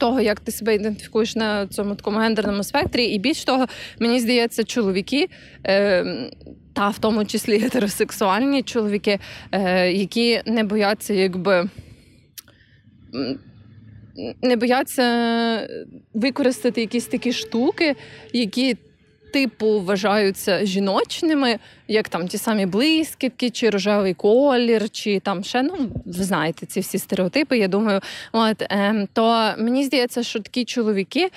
того, 0.00 0.20
як 0.20 0.40
ти 0.40 0.52
себе 0.52 0.74
ідентифікуєш 0.74 1.36
на 1.36 1.66
цьому 1.66 1.94
такому 1.94 2.18
гендерному 2.18 2.64
спектрі, 2.64 3.04
і 3.04 3.18
більш 3.18 3.44
того, 3.44 3.66
мені 3.98 4.20
здається, 4.20 4.64
чоловіки, 4.64 5.28
е, 5.66 6.30
та 6.72 6.88
в 6.88 6.98
тому 6.98 7.24
числі 7.24 7.58
гетеросексуальні 7.58 8.62
чоловіки, 8.62 9.18
е, 9.52 9.92
які 9.92 10.42
не 10.46 10.64
бояться, 10.64 11.14
якби 11.14 11.68
не 14.42 14.56
бояться 14.56 15.68
використати 16.14 16.80
якісь 16.80 17.06
такі 17.06 17.32
штуки, 17.32 17.96
які. 18.32 18.76
Типу 19.32 19.80
вважаються 19.80 20.64
жіночними, 20.66 21.58
як 21.88 22.08
там 22.08 22.28
ті 22.28 22.38
самі 22.38 22.66
блискітки, 22.66 23.50
чи 23.50 23.70
рожевий 23.70 24.14
колір, 24.14 24.90
чи 24.90 25.20
там 25.20 25.44
ще 25.44 25.62
ну 25.62 25.74
ви 26.06 26.24
знаєте 26.24 26.66
ці 26.66 26.80
всі 26.80 26.98
стереотипи. 26.98 27.58
Я 27.58 27.68
думаю, 27.68 28.00
от 28.32 28.62
ем, 28.70 29.08
то 29.12 29.54
мені 29.58 29.84
здається, 29.84 30.22
що 30.22 30.40
такі 30.40 30.64
чоловіки 30.64 31.20
Е, 31.24 31.30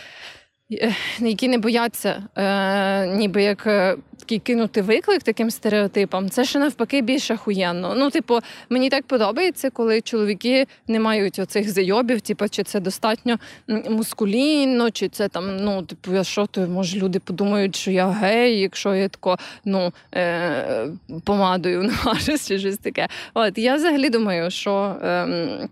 які 1.19 1.47
не 1.47 1.57
бояться, 1.57 2.23
е, 2.35 3.07
ніби 3.07 3.43
як 3.43 3.67
е, 3.67 3.95
такий 4.19 4.39
кинути 4.39 4.81
виклик 4.81 5.23
таким 5.23 5.51
стереотипам, 5.51 6.29
це 6.29 6.45
ще 6.45 6.59
навпаки 6.59 7.01
більш 7.01 7.31
ахуєнно. 7.31 7.95
Ну, 7.97 8.09
типу, 8.09 8.39
мені 8.69 8.89
так 8.89 9.05
подобається, 9.05 9.69
коли 9.69 10.01
чоловіки 10.01 10.67
не 10.87 10.99
мають 10.99 11.39
оцих 11.39 11.69
зайобів, 11.69 12.21
типу, 12.21 12.49
чи 12.49 12.63
це 12.63 12.79
достатньо 12.79 13.39
мускулінно, 13.67 14.91
чи 14.91 15.09
це 15.09 15.27
там, 15.27 15.57
ну, 15.57 15.81
типу, 15.81 16.13
я 16.13 16.23
що 16.23 16.45
то, 16.45 16.61
може, 16.61 16.99
люди 16.99 17.19
подумають, 17.19 17.75
що 17.75 17.91
я 17.91 18.07
гей, 18.07 18.59
якщо 18.59 18.95
я 18.95 19.09
тако 19.09 19.37
ну, 19.65 19.93
е, 20.15 20.87
помадою 21.23 21.83
наважусь, 22.05 22.47
чи 22.47 22.59
щось 22.59 22.77
таке. 22.77 23.07
От 23.33 23.57
я 23.57 23.75
взагалі 23.75 24.09
думаю, 24.09 24.51
що. 24.51 24.95
Е, 25.03 25.67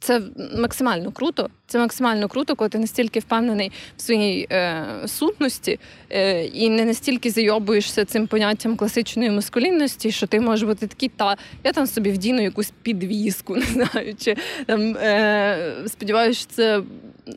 це 0.00 0.22
максимально 0.58 1.12
круто. 1.12 1.50
Це 1.66 1.78
максимально 1.78 2.28
круто, 2.28 2.56
коли 2.56 2.70
ти 2.70 2.78
настільки 2.78 3.20
впевнений 3.20 3.72
в 3.96 4.00
своїй 4.00 4.46
е, 4.50 4.84
сутності 5.06 5.80
е, 6.10 6.44
і 6.44 6.70
не 6.70 6.84
настільки 6.84 7.30
зайобуєшся 7.30 8.04
цим 8.04 8.26
поняттям 8.26 8.76
класичної 8.76 9.30
маскулінності, 9.30 10.10
що 10.10 10.26
ти 10.26 10.40
можеш 10.40 10.68
бути 10.68 10.86
такий, 10.86 11.08
та 11.08 11.36
я 11.64 11.72
там 11.72 11.86
собі 11.86 12.10
вдіну 12.10 12.42
якусь 12.42 12.72
підвіску, 12.82 13.56
не 13.56 13.62
знаю, 13.62 14.14
чи 14.18 14.36
там 14.66 14.96
е, 14.96 15.74
сподіваюся, 15.86 16.40
що 16.40 16.50
це 16.50 16.82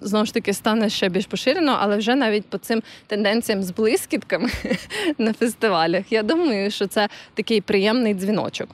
знову 0.02 0.26
ж 0.26 0.34
таки 0.34 0.54
стане 0.54 0.90
ще 0.90 1.10
більш 1.10 1.26
поширено, 1.26 1.78
але 1.82 1.98
вже 1.98 2.16
навіть 2.16 2.46
по 2.46 2.58
цим 2.58 2.84
тенденціям 3.08 3.64
з 3.64 3.72
блискітками 3.72 4.50
на 5.18 5.34
фестивалях. 5.34 6.12
Я 6.12 6.24
думаю, 6.24 6.72
що 6.72 6.88
це 6.88 7.10
такий 7.34 7.62
приємний 7.62 8.14
дзвіночок. 8.14 8.70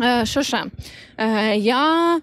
Е, 0.00 0.26
Що 0.26 0.42
ще? 0.42 0.64
Е, 1.18 1.56
Я 1.56 2.20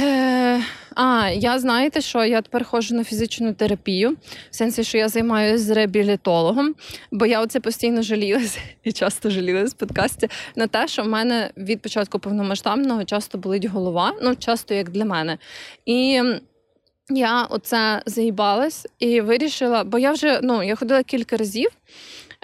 Е, 0.00 0.62
а, 0.94 1.30
я 1.30 1.58
знаєте, 1.58 2.00
що 2.00 2.24
я 2.24 2.42
тепер 2.42 2.64
ходжу 2.64 2.94
на 2.94 3.04
фізичну 3.04 3.54
терапію, 3.54 4.16
в 4.50 4.54
сенсі, 4.54 4.84
що 4.84 4.98
я 4.98 5.08
займаюся 5.08 5.64
з 5.64 5.70
реабілітологом, 5.70 6.74
бо 7.12 7.26
я 7.26 7.40
оце 7.40 7.60
постійно 7.60 8.02
жалілася 8.02 8.58
і 8.84 8.92
часто 8.92 9.30
жалілася 9.30 9.74
в 9.76 9.78
подкасті 9.78 10.28
на 10.56 10.66
те, 10.66 10.88
що 10.88 11.02
в 11.02 11.08
мене 11.08 11.50
від 11.56 11.82
початку 11.82 12.18
повномасштабного 12.18 13.04
часто 13.04 13.38
болить 13.38 13.64
голова, 13.64 14.12
ну 14.22 14.36
часто 14.36 14.74
як 14.74 14.90
для 14.90 15.04
мене. 15.04 15.38
І 15.86 16.22
я 17.10 17.42
оце 17.42 18.02
заїбалась 18.06 18.86
і 18.98 19.20
вирішила, 19.20 19.84
бо 19.84 19.98
я 19.98 20.12
вже 20.12 20.40
ну 20.42 20.62
я 20.62 20.76
ходила 20.76 21.02
кілька 21.02 21.36
разів. 21.36 21.70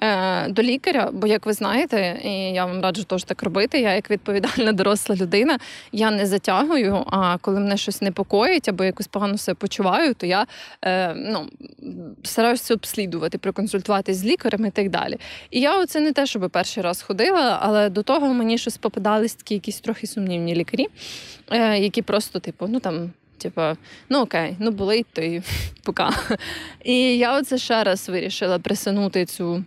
Е, 0.02 0.48
до 0.48 0.62
лікаря, 0.62 1.10
бо, 1.12 1.26
як 1.26 1.46
ви 1.46 1.52
знаєте, 1.52 2.20
і 2.24 2.30
я 2.30 2.66
вам 2.66 2.80
раджу 2.80 3.04
теж 3.04 3.24
так 3.24 3.42
робити. 3.42 3.80
Я 3.80 3.94
як 3.94 4.10
відповідальна 4.10 4.72
доросла 4.72 5.16
людина, 5.16 5.58
я 5.92 6.10
не 6.10 6.26
затягую. 6.26 7.04
А 7.06 7.38
коли 7.38 7.60
мене 7.60 7.76
щось 7.76 8.02
непокоїть 8.02 8.68
або 8.68 8.84
якось 8.84 9.06
погано 9.06 9.38
себе 9.38 9.54
почуваю, 9.54 10.14
то 10.14 10.26
я 10.26 10.46
е, 10.84 11.14
ну, 11.14 11.48
стараюся 12.22 12.74
обслідувати, 12.74 13.38
проконсультуватись 13.38 14.16
з 14.16 14.24
лікарем 14.24 14.66
і 14.66 14.70
так 14.70 14.90
далі. 14.90 15.18
І 15.50 15.60
я 15.60 15.80
оце 15.80 16.00
не 16.00 16.12
те, 16.12 16.26
щоб 16.26 16.50
перший 16.50 16.82
раз 16.82 17.02
ходила, 17.02 17.58
але 17.62 17.90
до 17.90 18.02
того 18.02 18.34
мені 18.34 18.58
щось 18.58 18.76
попадались 18.76 19.34
такі 19.34 19.54
якісь 19.54 19.80
трохи 19.80 20.06
сумнівні 20.06 20.54
лікарі, 20.54 20.86
е, 21.50 21.78
які 21.78 22.02
просто, 22.02 22.40
типу, 22.40 22.66
ну 22.68 22.80
там. 22.80 23.12
Типа, 23.38 23.76
ну 24.08 24.20
окей, 24.20 24.56
ну 24.58 24.70
болить, 24.70 25.06
то 25.12 25.22
й 25.22 25.42
пока. 25.82 26.10
І 26.84 27.18
я 27.18 27.38
оце 27.38 27.58
ще 27.58 27.84
раз 27.84 28.08
вирішила 28.08 28.58
присунути 28.58 29.24
цю 29.24 29.64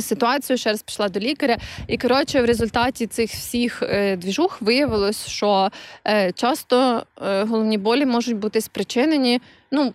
ситуацію, 0.00 0.56
ще 0.56 0.70
раз 0.70 0.82
пішла 0.82 1.08
до 1.08 1.20
лікаря, 1.20 1.56
і 1.86 1.98
коротше, 1.98 2.42
в 2.42 2.44
результаті 2.44 3.06
цих 3.06 3.30
всіх 3.30 3.82
е, 3.82 4.16
двіжух 4.16 4.62
виявилось, 4.62 5.26
що 5.26 5.70
е, 6.06 6.32
часто 6.32 7.02
головні 7.20 7.78
болі 7.78 8.06
можуть 8.06 8.36
бути 8.36 8.60
спричинені 8.60 9.40
ну, 9.70 9.92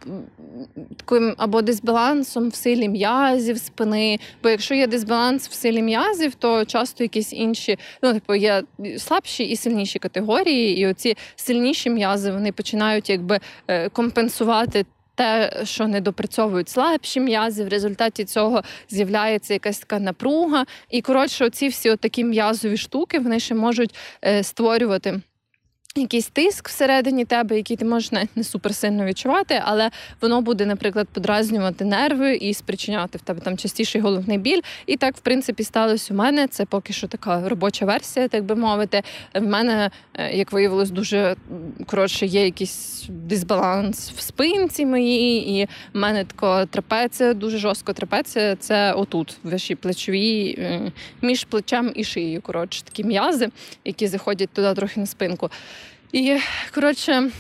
таким 0.98 1.34
або 1.38 1.62
дисбалансом 1.62 2.50
в 2.50 2.56
силі 2.56 2.90
м'язів 2.90 3.58
спини. 3.58 4.20
Бо 4.44 4.50
якщо 4.50 4.76
є 4.76 4.88
дисбаланс 4.88 5.50
в 5.50 5.54
силі 5.54 5.82
м'язів, 5.82 6.36
то 6.36 6.66
часто 6.66 7.04
якісь 7.04 7.34
інші, 7.34 7.78
ну 8.04 8.14
типу 8.14 8.36
є 8.36 8.64
слабші 8.98 9.44
і 9.44 9.56
сильніші 9.56 10.00
категорії, 10.00 10.78
і 10.78 10.88
оці 10.88 11.18
сильніші 11.36 11.90
м'язи 11.90 12.32
вони 12.32 12.52
починають 12.52 13.10
якби 13.10 13.40
компенсувати 13.94 14.86
те, 15.22 15.62
що 15.64 15.88
не 15.88 16.02
допрацьовують 16.02 16.70
слабші 16.70 17.20
м'язи, 17.20 17.64
в 17.64 17.68
результаті 17.68 18.26
цього 18.26 18.64
з'являється 18.90 19.54
якась 19.54 19.80
така 19.80 20.00
напруга. 20.00 20.66
І 20.90 21.02
коротше, 21.02 21.46
оці 21.46 21.68
всі 21.68 21.96
такі 21.96 22.24
м'язові 22.24 22.78
штуки 22.78 23.20
вони 23.20 23.40
ще 23.40 23.56
можуть 23.56 23.96
е, 24.26 24.44
створювати 24.44 25.22
якийсь 25.96 26.28
тиск 26.28 26.70
всередині 26.70 27.26
тебе, 27.26 27.56
який 27.56 27.78
ти 27.78 27.86
можеш 27.86 28.12
навіть 28.12 28.38
не 28.38 28.44
суперсильно 28.44 29.06
відчувати, 29.06 29.62
але 29.66 29.92
воно 30.22 30.42
буде, 30.42 30.66
наприклад, 30.66 31.08
подразнювати 31.14 31.86
нерви 31.86 32.36
і 32.36 32.54
спричиняти 32.54 33.18
в 33.18 33.22
тебе 33.22 33.42
там 33.42 33.58
частіший 33.58 34.02
головний 34.02 34.38
біль. 34.38 34.62
І 34.86 34.98
так, 34.98 35.18
в 35.18 35.20
принципі, 35.20 35.64
сталося 35.64 36.14
у 36.14 36.18
мене. 36.18 36.48
Це 36.48 36.66
поки 36.66 36.94
що 36.94 37.08
така 37.08 37.50
робоча 37.50 37.86
версія, 37.86 38.28
так 38.28 38.44
би 38.44 38.56
мовити. 38.56 39.04
В 39.34 39.42
мене, 39.42 39.92
е, 40.14 40.38
як 40.38 40.52
виявилось, 40.52 40.92
дуже 40.92 41.36
коротше, 41.86 42.26
є 42.26 42.46
якийсь 42.46 43.06
дисбаланс 43.10 44.12
в 44.12 44.22
спинці 44.22 44.86
моїй, 44.86 45.62
і 45.62 45.66
в 45.94 45.98
мене 45.98 46.26
така 46.26 46.66
трапеція, 46.66 47.34
дуже 47.34 47.58
жорстко 47.58 47.94
трапеція. 47.94 48.56
Це 48.56 48.94
отут, 48.94 49.38
в 49.44 49.50
вищій 49.50 49.76
плечовій, 49.76 50.56
е, 50.60 50.92
між 51.22 51.44
плечем 51.44 51.92
і 51.96 52.04
шиєю. 52.04 52.42
Коротше, 52.42 52.82
такі 52.84 53.04
м'язи, 53.04 53.50
які 53.86 54.08
заходять 54.08 54.50
туди 54.50 54.74
трохи 54.74 55.00
на 55.00 55.06
спинку. 55.06 55.50
І 56.12 56.38
коротше. 56.76 57.32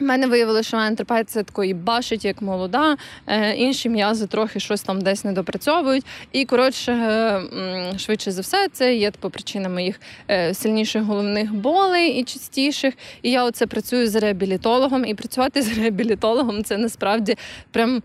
в 0.00 0.02
мене 0.02 0.26
виявилося, 0.26 0.68
що 0.68 0.76
мене 0.76 0.96
трапеція 0.96 1.44
такої 1.44 1.74
башить, 1.74 2.24
як 2.24 2.42
молода, 2.42 2.96
е, 3.26 3.54
інші 3.54 3.88
м'язи 3.88 4.26
трохи 4.26 4.60
щось 4.60 4.82
там 4.82 5.00
десь 5.00 5.24
не 5.24 5.32
допрацьовують. 5.32 6.04
І, 6.32 6.44
коротше, 6.44 6.92
е, 6.92 7.98
швидше 7.98 8.30
за 8.30 8.40
все, 8.40 8.68
це 8.72 8.96
є 8.96 9.10
типу, 9.10 9.30
причина 9.30 9.68
моїх 9.68 10.00
е, 10.30 10.54
сильніших 10.54 11.02
головних 11.02 11.54
болей 11.54 12.10
і 12.10 12.24
частіших. 12.24 12.94
І 13.22 13.30
я 13.30 13.44
оце 13.44 13.66
працюю 13.66 14.08
з 14.08 14.14
реабілітологом. 14.14 15.04
І 15.04 15.14
працювати 15.14 15.62
з 15.62 15.78
реабілітологом 15.78 16.64
це 16.64 16.76
насправді 16.76 17.36
прям 17.70 18.02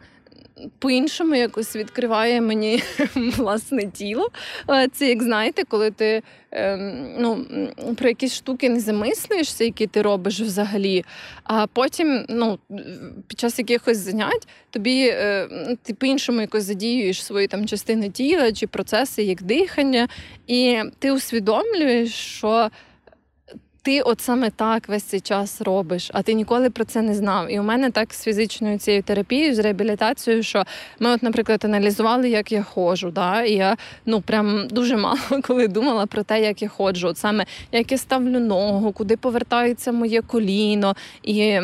по-іншому 0.79 1.35
якось 1.35 1.75
відкриває 1.75 2.41
мені 2.41 2.83
власне 3.15 3.87
тіло. 3.87 4.29
Це 4.93 5.09
як 5.09 5.23
знаєте, 5.23 5.63
коли 5.63 5.91
ти 5.91 6.23
ем, 6.51 7.15
ну, 7.19 7.45
про 7.95 8.09
якісь 8.09 8.33
штуки 8.33 8.69
не 8.69 8.79
замислюєшся, 8.79 9.63
які 9.63 9.87
ти 9.87 10.01
робиш 10.01 10.39
взагалі, 10.39 11.05
а 11.43 11.67
потім 11.67 12.25
ну, 12.29 12.59
під 13.27 13.39
час 13.39 13.59
якихось 13.59 13.97
занять 13.97 14.47
тобі 14.69 15.07
е, 15.07 15.47
ти 15.83 15.93
по-іншому 15.93 16.41
якось 16.41 16.63
задіюєш 16.63 17.23
свої 17.23 17.47
там 17.47 17.65
частини 17.65 18.09
тіла 18.09 18.51
чи 18.51 18.67
процеси, 18.67 19.23
як 19.23 19.43
дихання, 19.43 20.07
і 20.47 20.79
ти 20.99 21.11
усвідомлюєш, 21.11 22.13
що 22.13 22.69
ти 23.81 24.01
от 24.01 24.21
саме 24.21 24.49
так 24.49 24.89
весь 24.89 25.03
цей 25.03 25.19
час 25.19 25.61
робиш, 25.61 26.11
а 26.13 26.21
ти 26.21 26.33
ніколи 26.33 26.69
про 26.69 26.85
це 26.85 27.01
не 27.01 27.15
знав. 27.15 27.51
І 27.51 27.59
у 27.59 27.63
мене 27.63 27.91
так 27.91 28.13
з 28.13 28.23
фізичною 28.23 28.77
цією 28.77 29.03
терапією, 29.03 29.55
з 29.55 29.59
реабілітацією, 29.59 30.43
що 30.43 30.63
ми, 30.99 31.09
от, 31.09 31.23
наприклад, 31.23 31.65
аналізували, 31.65 32.29
як 32.29 32.51
я 32.51 32.63
ходжу. 32.63 33.11
Да? 33.15 33.43
І 33.43 33.53
я 33.53 33.77
ну 34.05 34.21
прям 34.21 34.67
дуже 34.67 34.97
мало 34.97 35.19
коли 35.43 35.67
думала 35.67 36.05
про 36.05 36.23
те, 36.23 36.41
як 36.41 36.61
я 36.61 36.67
ходжу. 36.67 37.07
От 37.07 37.17
саме 37.17 37.45
як 37.71 37.91
я 37.91 37.97
ставлю 37.97 38.39
ногу, 38.39 38.91
куди 38.91 39.17
повертається 39.17 39.91
моє 39.91 40.21
коліно. 40.21 40.95
і... 41.23 41.59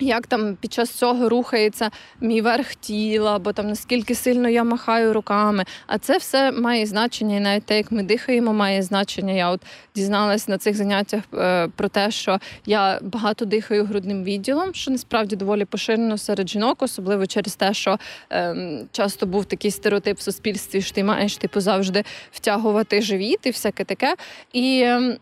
Як 0.00 0.26
там 0.26 0.56
під 0.60 0.72
час 0.72 0.90
цього 0.90 1.28
рухається 1.28 1.90
мій 2.20 2.40
верх 2.40 2.74
тіла, 2.74 3.36
або 3.36 3.52
там 3.52 3.68
наскільки 3.68 4.14
сильно 4.14 4.48
я 4.48 4.64
махаю 4.64 5.12
руками. 5.12 5.64
А 5.86 5.98
це 5.98 6.18
все 6.18 6.52
має 6.52 6.86
значення, 6.86 7.36
і 7.36 7.40
навіть 7.40 7.64
те, 7.64 7.76
як 7.76 7.92
ми 7.92 8.02
дихаємо, 8.02 8.52
має 8.52 8.82
значення. 8.82 9.32
Я 9.32 9.50
от 9.50 9.60
дізналась 9.94 10.48
на 10.48 10.58
цих 10.58 10.76
заняттях 10.76 11.22
е, 11.34 11.68
про 11.76 11.88
те, 11.88 12.10
що 12.10 12.38
я 12.66 12.98
багато 13.02 13.44
дихаю 13.44 13.84
грудним 13.84 14.24
відділом, 14.24 14.74
що 14.74 14.90
насправді 14.90 15.36
доволі 15.36 15.64
поширено 15.64 16.18
серед 16.18 16.48
жінок, 16.48 16.82
особливо 16.82 17.26
через 17.26 17.56
те, 17.56 17.74
що 17.74 17.98
е, 18.32 18.56
часто 18.92 19.26
був 19.26 19.44
такий 19.44 19.70
стереотип 19.70 20.18
в 20.18 20.22
суспільстві, 20.22 20.82
що 20.82 20.94
ти 20.94 21.04
маєш 21.04 21.36
типу 21.36 21.60
завжди 21.60 22.04
втягувати 22.32 23.02
живіт 23.02 23.46
і 23.46 23.50
всяке 23.50 23.84
таке. 23.84 24.16
І 24.52 24.80
е, 24.84 25.18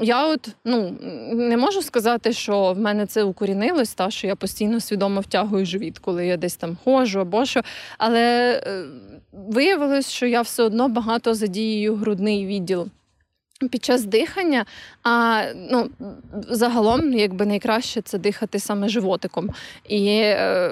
я 0.00 0.26
от 0.26 0.48
ну 0.64 0.96
не 1.32 1.56
можу 1.56 1.82
сказати, 1.82 2.32
що 2.32 2.72
в 2.72 2.78
мене 2.78 3.06
це 3.06 3.22
укорінилось. 3.22 3.94
Та 3.94 4.07
що 4.10 4.26
я 4.26 4.36
постійно 4.36 4.80
свідомо 4.80 5.20
втягую 5.20 5.66
живіт, 5.66 5.98
коли 5.98 6.26
я 6.26 6.36
десь 6.36 6.56
там 6.56 6.76
ходжу 6.84 7.20
або 7.20 7.44
що. 7.44 7.60
Але 7.98 8.52
е, 8.66 8.84
виявилось, 9.32 10.10
що 10.10 10.26
я 10.26 10.42
все 10.42 10.62
одно 10.62 10.88
багато 10.88 11.34
задіюю 11.34 11.96
грудний 11.96 12.46
відділ. 12.46 12.88
Під 13.58 13.84
час 13.84 14.04
дихання, 14.04 14.64
а 15.02 15.42
ну 15.70 15.90
загалом, 16.48 17.12
якби 17.12 17.46
найкраще 17.46 18.02
це 18.02 18.18
дихати 18.18 18.58
саме 18.58 18.88
животиком. 18.88 19.50
І, 19.88 20.06
е, 20.08 20.70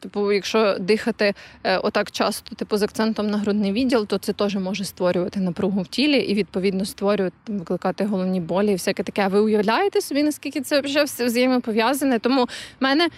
типу, 0.00 0.32
якщо 0.32 0.76
дихати 0.80 1.34
е, 1.64 1.78
отак 1.78 2.10
часто, 2.10 2.54
типу 2.54 2.76
з 2.76 2.82
акцентом 2.82 3.30
на 3.30 3.38
грудний 3.38 3.72
відділ, 3.72 4.06
то 4.06 4.18
це 4.18 4.32
теж 4.32 4.56
може 4.56 4.84
створювати 4.84 5.40
напругу 5.40 5.82
в 5.82 5.86
тілі 5.86 6.18
і 6.18 6.34
відповідно 6.34 6.84
створювати 6.84 7.36
викликати 7.46 8.04
головні 8.04 8.40
болі 8.40 8.70
і 8.70 8.74
всяке 8.74 9.02
таке. 9.02 9.28
Ви 9.28 9.40
уявляєте 9.40 10.00
собі, 10.00 10.22
наскільки 10.22 10.60
це 10.60 10.80
вже 10.80 11.04
все 11.04 11.24
взаємопов'язане? 11.24 12.18
Тому 12.18 12.44
в 12.44 12.48
мене 12.80 13.08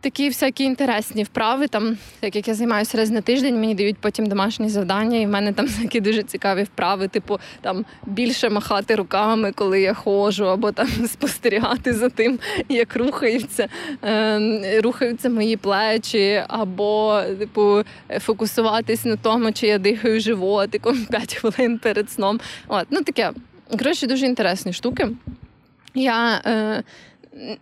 такі 0.00 0.28
всякі 0.28 0.64
інтересні 0.64 1.22
вправи. 1.22 1.68
Там, 1.68 1.96
так 2.20 2.36
як 2.36 2.48
я 2.48 2.54
займаюся 2.54 2.98
раз 2.98 3.10
на 3.10 3.20
тиждень, 3.20 3.60
мені 3.60 3.74
дають 3.74 3.96
потім 3.96 4.26
домашні 4.26 4.68
завдання, 4.68 5.18
і 5.18 5.26
в 5.26 5.28
мене 5.28 5.52
там 5.52 5.66
такі 5.82 6.00
дуже 6.00 6.22
цікаві 6.22 6.62
вправи, 6.62 7.08
типу 7.08 7.38
там 7.60 7.84
більше 8.06 8.50
махати 8.50 8.94
руками, 8.94 9.52
коли 9.52 9.80
я 9.80 9.94
ходжу, 9.94 10.44
або 10.44 10.72
там 10.72 10.86
спостерігати 11.06 11.92
за 11.92 12.08
тим, 12.08 12.38
як 12.68 12.96
рухаються, 12.96 13.68
е, 14.04 14.80
рухаються 14.80 15.30
мої 15.30 15.56
плечі, 15.56 16.44
або 16.48 17.22
типу 17.38 17.82
фокусуватись 18.20 19.04
на 19.04 19.16
тому, 19.16 19.52
чи 19.52 19.66
я 19.66 19.78
дихаю 19.78 20.20
животиком 20.20 21.06
5 21.10 21.34
хвилин 21.34 21.78
перед 21.78 22.10
сном. 22.10 22.40
От, 22.68 22.86
ну 22.90 23.02
таке. 23.02 23.32
Коротше, 23.78 24.06
дуже 24.06 24.26
інтересні 24.26 24.72
штуки. 24.72 25.08
Я 25.94 26.42
е, 26.46 26.82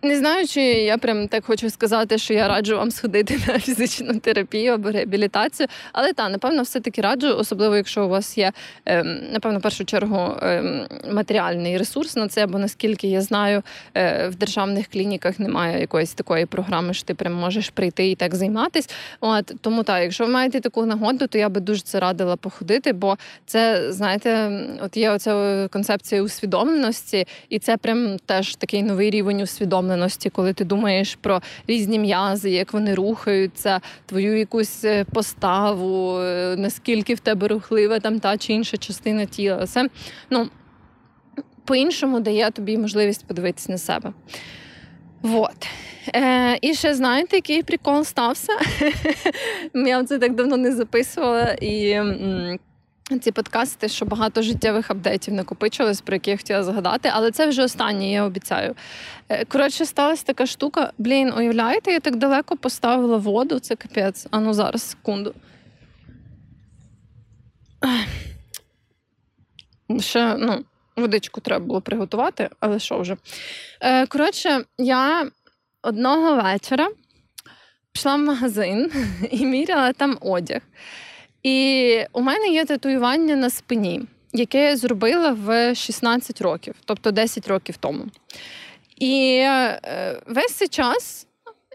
не 0.01 0.17
знаю, 0.17 0.47
чи 0.47 0.61
я 0.61 0.97
прям 0.97 1.27
так 1.27 1.45
хочу 1.45 1.69
сказати, 1.69 2.17
що 2.17 2.33
я 2.33 2.47
раджу 2.47 2.77
вам 2.77 2.91
сходити 2.91 3.39
на 3.47 3.59
фізичну 3.59 4.19
терапію 4.19 4.73
або 4.73 4.91
реабілітацію. 4.91 5.67
Але 5.93 6.13
та, 6.13 6.29
напевно, 6.29 6.63
все-таки 6.63 7.01
раджу, 7.01 7.27
особливо 7.37 7.75
якщо 7.75 8.05
у 8.05 8.09
вас 8.09 8.37
є, 8.37 8.51
ем, 8.85 9.19
напевно, 9.31 9.59
в 9.59 9.61
першу 9.61 9.85
чергу 9.85 10.35
ем, 10.41 10.87
матеріальний 11.11 11.77
ресурс 11.77 12.15
на 12.15 12.27
це, 12.27 12.45
бо 12.45 12.59
наскільки 12.59 13.07
я 13.07 13.21
знаю, 13.21 13.63
е, 13.95 14.27
в 14.27 14.35
державних 14.35 14.87
клініках 14.87 15.39
немає 15.39 15.79
якоїсь 15.79 16.13
такої 16.13 16.45
програми, 16.45 16.93
що 16.93 17.05
ти 17.05 17.13
прям 17.13 17.33
можеш 17.33 17.69
прийти 17.69 18.11
і 18.11 18.15
так 18.15 18.35
займатися. 18.35 18.89
От 19.21 19.53
тому 19.61 19.83
так, 19.83 20.03
якщо 20.03 20.25
ви 20.25 20.31
маєте 20.31 20.59
таку 20.59 20.85
нагоду, 20.85 21.27
то 21.27 21.37
я 21.37 21.49
би 21.49 21.61
дуже 21.61 21.81
це 21.81 21.99
радила 21.99 22.35
походити, 22.35 22.93
бо 22.93 23.17
це, 23.45 23.91
знаєте, 23.91 24.61
от 24.81 24.97
є 24.97 25.11
оця 25.11 25.67
концепція 25.71 26.21
усвідомленості, 26.21 27.27
і 27.49 27.59
це 27.59 27.77
прям 27.77 28.17
теж 28.25 28.55
такий 28.55 28.83
новий 28.83 29.09
рівень 29.09 29.41
усвідомленості 29.41 29.66
усвідомленості, 29.67 30.29
коли 30.29 30.53
ти 30.53 30.65
думаєш 30.65 31.15
про 31.15 31.41
різні 31.67 31.99
м'язи, 31.99 32.51
як 32.51 32.73
вони 32.73 32.95
рухаються, 32.95 33.81
твою 34.05 34.37
якусь 34.37 34.83
е, 34.83 35.05
поставу, 35.13 36.19
е, 36.19 36.55
наскільки 36.57 37.13
в 37.13 37.19
тебе 37.19 37.47
рухлива 37.47 37.99
там 37.99 38.19
та 38.19 38.37
чи 38.37 38.53
інша 38.53 38.77
частина 38.77 39.25
тіла. 39.25 39.67
Це 39.67 39.89
ну, 40.29 40.49
по-іншому 41.65 42.19
дає 42.19 42.51
тобі 42.51 42.77
можливість 42.77 43.27
подивитися 43.27 43.71
на 43.71 43.77
себе. 43.77 44.13
Вот. 45.21 45.67
Е, 46.15 46.57
І 46.61 46.73
ще 46.73 46.95
знаєте, 46.95 47.35
який 47.35 47.63
прикол 47.63 48.03
стався? 48.03 48.53
Я 49.73 50.03
це 50.03 50.19
так 50.19 50.35
давно 50.35 50.57
не 50.57 50.71
записувала. 50.71 51.55
І 51.61 52.01
ці 53.21 53.31
подкасти, 53.31 53.89
що 53.89 54.05
багато 54.05 54.41
життєвих 54.41 54.91
апдейтів 54.91 55.33
накопичилось, 55.33 56.01
про 56.01 56.15
які 56.15 56.31
я 56.31 56.37
хотіла 56.37 56.63
згадати, 56.63 57.11
але 57.13 57.31
це 57.31 57.47
вже 57.47 57.63
останнє, 57.63 58.11
я 58.11 58.23
обіцяю. 58.23 58.75
Е, 59.29 59.45
коротше, 59.45 59.85
сталася 59.85 60.23
така 60.25 60.45
штука. 60.45 60.91
Блін, 60.97 61.33
уявляєте, 61.33 61.91
я 61.91 61.99
так 61.99 62.15
далеко 62.15 62.57
поставила 62.57 63.17
воду, 63.17 63.59
це 63.59 63.75
капець. 63.75 64.27
А 64.31 64.39
ну 64.39 64.53
зараз, 64.53 64.81
секунду. 64.81 65.33
Ще, 69.99 70.35
ну, 70.37 70.65
водичку 70.95 71.41
треба 71.41 71.65
було 71.65 71.81
приготувати, 71.81 72.49
але 72.59 72.79
що 72.79 72.99
вже? 72.99 73.17
Е, 73.81 74.05
коротше, 74.05 74.63
я 74.77 75.31
одного 75.81 76.35
вечора 76.35 76.87
пішла 77.91 78.15
в 78.15 78.19
магазин 78.19 78.91
і 79.31 79.45
міряла 79.45 79.93
там 79.93 80.17
одяг. 80.21 80.61
І 81.47 82.05
у 82.13 82.21
мене 82.21 82.47
є 82.47 82.65
татуювання 82.65 83.35
на 83.35 83.49
спині, 83.49 84.01
яке 84.33 84.65
я 84.65 84.77
зробила 84.77 85.31
в 85.31 85.75
16 85.75 86.41
років, 86.41 86.75
тобто 86.85 87.11
10 87.11 87.47
років 87.47 87.77
тому. 87.77 88.05
І 88.97 89.37
е, 89.43 90.21
весь 90.27 90.53
цей 90.53 90.67
час 90.67 91.27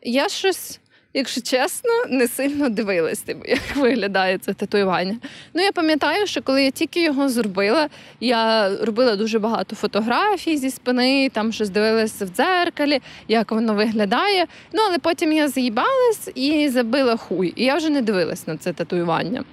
я 0.02 0.28
щось. 0.28 0.78
Якщо 1.14 1.40
чесно, 1.40 1.90
не 2.08 2.28
сильно 2.28 2.68
дивилась, 2.68 3.18
типу, 3.18 3.40
як 3.48 3.76
виглядає 3.76 4.38
це 4.38 4.54
татуювання. 4.54 5.16
Ну, 5.54 5.62
я 5.62 5.72
пам'ятаю, 5.72 6.26
що 6.26 6.42
коли 6.42 6.64
я 6.64 6.70
тільки 6.70 7.02
його 7.02 7.28
зробила, 7.28 7.88
я 8.20 8.70
робила 8.76 9.16
дуже 9.16 9.38
багато 9.38 9.76
фотографій 9.76 10.56
зі 10.56 10.70
спини, 10.70 11.28
там 11.28 11.52
щось 11.52 11.70
дивилася 11.70 12.24
в 12.24 12.28
дзеркалі, 12.28 13.00
як 13.28 13.52
воно 13.52 13.74
виглядає. 13.74 14.46
Ну, 14.72 14.82
але 14.88 14.98
потім 14.98 15.32
я 15.32 15.48
заїбалась 15.48 16.30
і 16.35 16.68
забила 16.68 17.16
хуй. 17.16 17.52
І 17.56 17.64
я 17.64 17.76
вже 17.76 17.90
не 17.90 18.02
дивилась 18.02 18.46
на 18.46 18.56
це 18.56 18.72
татуювання. 18.72 19.44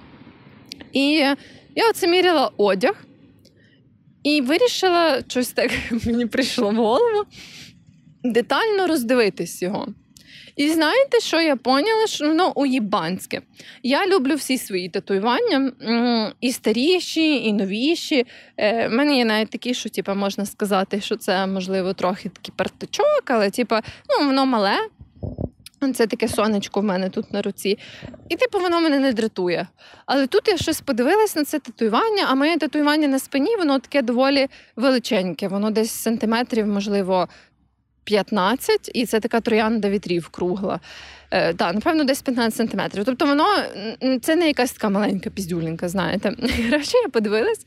І 0.92 1.10
я 1.74 1.90
оце 1.90 2.08
міряла 2.08 2.50
одяг 2.56 2.94
і 4.22 4.40
вирішила, 4.40 5.22
щось 5.28 5.52
так 5.52 5.70
мені 6.06 6.26
прийшло 6.26 6.70
в 6.70 6.74
голову, 6.74 7.24
детально 8.24 8.86
роздивитись 8.86 9.62
його. 9.62 9.88
І 10.56 10.68
знаєте, 10.68 11.20
що 11.20 11.40
я 11.40 11.56
поняла? 11.56 12.06
Що 12.06 12.28
воно 12.28 12.52
уїбанське. 12.56 13.42
Я 13.82 14.06
люблю 14.06 14.34
всі 14.34 14.58
свої 14.58 14.88
татуювання, 14.88 15.72
і 16.40 16.52
старіші, 16.52 17.44
і 17.44 17.52
новіші. 17.52 18.26
Е, 18.56 18.88
мене 18.88 19.16
є 19.16 19.24
навіть 19.24 19.50
такі, 19.50 19.74
що 19.74 19.88
типу, 19.88 20.14
можна 20.14 20.46
сказати, 20.46 21.00
що 21.00 21.16
це, 21.16 21.46
можливо, 21.46 21.92
трохи 21.92 22.28
такий 22.28 22.54
партичок, 22.56 23.22
але 23.26 23.50
типу, 23.50 23.74
ну, 24.08 24.26
воно 24.26 24.46
мале, 24.46 24.76
це 25.94 26.06
таке 26.06 26.28
сонечко 26.28 26.80
в 26.80 26.84
мене 26.84 27.08
тут 27.08 27.32
на 27.32 27.42
руці. 27.42 27.78
І, 28.28 28.36
типу, 28.36 28.58
воно 28.58 28.80
мене 28.80 28.98
не 28.98 29.12
дратує. 29.12 29.66
Але 30.06 30.26
тут 30.26 30.48
я 30.48 30.56
щось 30.56 30.80
подивилась 30.80 31.36
на 31.36 31.44
це 31.44 31.58
татуювання, 31.58 32.26
а 32.28 32.34
моє 32.34 32.58
татуювання 32.58 33.08
на 33.08 33.18
спині, 33.18 33.56
воно 33.56 33.78
таке 33.78 34.02
доволі 34.02 34.48
величеньке. 34.76 35.48
Воно 35.48 35.70
десь 35.70 35.90
сантиметрів, 35.90 36.66
можливо, 36.66 37.28
15, 38.04 38.90
і 38.94 39.06
це 39.06 39.20
така 39.20 39.40
троянда 39.40 39.88
вітрів 39.88 40.28
кругла. 40.28 40.80
Е, 41.30 41.54
Так, 41.54 41.74
напевно, 41.74 42.04
десь 42.04 42.22
15 42.22 42.56
сантиметрів. 42.56 43.04
Тобто, 43.04 43.26
воно 43.26 43.44
це 44.22 44.36
не 44.36 44.46
якась 44.46 44.72
така 44.72 44.88
маленька 44.88 45.30
піздюлінка, 45.30 45.88
знаєте. 45.88 46.30
Коротше, 46.70 46.98
я 47.04 47.08
подивилась. 47.08 47.66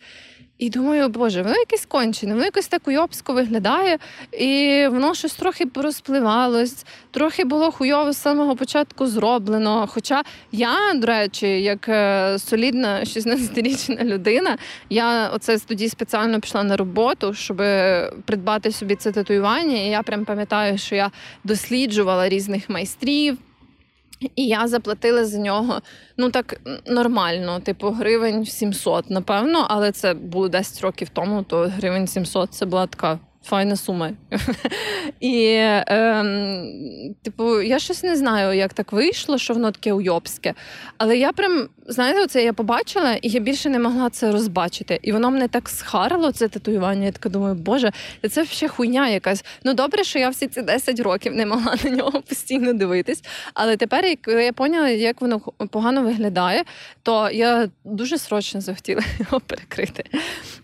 І 0.58 0.70
думаю, 0.70 1.10
боже, 1.10 1.42
воно 1.42 1.56
якесь 1.56 1.86
кончене, 1.86 2.34
воно 2.34 2.46
якось 2.46 2.68
так 2.68 2.88
уйобсько 2.88 3.34
виглядає, 3.34 3.98
і 4.32 4.84
воно 4.92 5.14
щось 5.14 5.34
трохи 5.34 5.66
порозпливалось, 5.66 6.86
трохи 7.12 7.44
було 7.44 7.72
хуйово 7.72 8.12
з 8.14 8.18
самого 8.18 8.56
початку 8.56 9.08
зроблено. 9.08 9.88
Хоча 9.88 10.24
я, 10.52 10.94
до 10.96 11.08
речі, 11.08 11.48
як 11.48 11.90
е, 11.90 12.40
солідна 12.40 13.00
16-річна 13.00 14.04
людина, 14.04 14.58
я 14.90 15.30
оце 15.30 15.60
тоді 15.60 15.90
спеціально 15.90 16.40
пішла 16.40 16.64
на 16.64 16.78
роботу, 16.78 17.34
щоб 17.34 17.58
придбати 18.26 18.72
собі 18.72 18.96
це 18.96 19.12
татуювання. 19.12 19.78
І 19.78 19.90
я 19.90 20.04
прям 20.04 20.26
пам'ятаю, 20.26 20.78
що 20.78 20.96
я 20.96 21.12
досліджувала 21.44 22.30
різних 22.30 22.70
майстрів. 22.70 23.38
І 24.36 24.48
я 24.48 24.68
заплатила 24.68 25.26
за 25.26 25.38
нього 25.38 25.82
ну 26.18 26.32
так 26.32 26.62
нормально, 26.86 27.60
типу 27.60 27.90
гривень 27.90 28.46
700, 28.46 29.10
напевно, 29.10 29.66
але 29.70 29.92
це 29.92 30.14
було 30.14 30.50
10 30.50 30.82
років 30.82 31.10
тому, 31.10 31.44
то 31.44 31.72
гривень 31.78 32.08
700 32.08 32.54
це 32.54 32.66
була 32.66 32.88
така 32.88 33.20
файна 33.44 33.76
сума. 33.76 34.12
І, 35.20 35.46
е, 35.46 36.26
типу, 37.22 37.62
я 37.62 37.80
щось 37.80 38.04
не 38.04 38.16
знаю, 38.16 38.58
як 38.58 38.74
так 38.74 38.92
вийшло, 38.92 39.38
що 39.38 39.54
воно 39.54 39.72
таке 39.72 39.94
уйобське. 39.94 40.54
Але 40.98 41.18
я 41.18 41.32
прям, 41.32 41.70
знаєте, 41.88 42.24
оце 42.24 42.44
я 42.44 42.54
побачила, 42.54 43.14
і 43.14 43.30
я 43.30 43.40
більше 43.40 43.70
не 43.70 43.80
могла 43.80 44.10
це 44.10 44.32
розбачити. 44.32 45.00
І 45.02 45.12
воно 45.12 45.32
мене 45.32 45.48
так 45.48 45.70
схарило, 45.70 46.32
це 46.32 46.48
татуювання. 46.48 47.06
Я 47.06 47.12
така 47.12 47.30
думаю, 47.30 47.56
боже, 47.56 47.92
це 48.32 48.46
ще 48.46 48.68
хуйня 48.68 49.10
якась. 49.10 49.46
Ну 49.64 49.74
добре, 49.74 50.04
що 50.04 50.20
я 50.20 50.30
всі 50.30 50.48
ці 50.48 50.62
10 50.62 51.00
років 51.00 51.36
не 51.36 51.46
могла 51.46 51.76
на 51.84 51.90
нього 51.90 52.22
постійно 52.22 52.74
дивитись. 52.74 53.24
Але 53.54 53.78
тепер, 53.78 54.06
як 54.06 54.28
я 54.28 54.54
поняла, 54.54 54.90
як 54.90 55.22
воно 55.22 55.40
погано 55.70 56.02
виглядає, 56.02 56.64
то 57.04 57.30
я 57.30 57.70
дуже 57.84 58.18
срочно 58.18 58.62
захотіла 58.62 59.02
його 59.20 59.40
перекрити. 59.40 60.04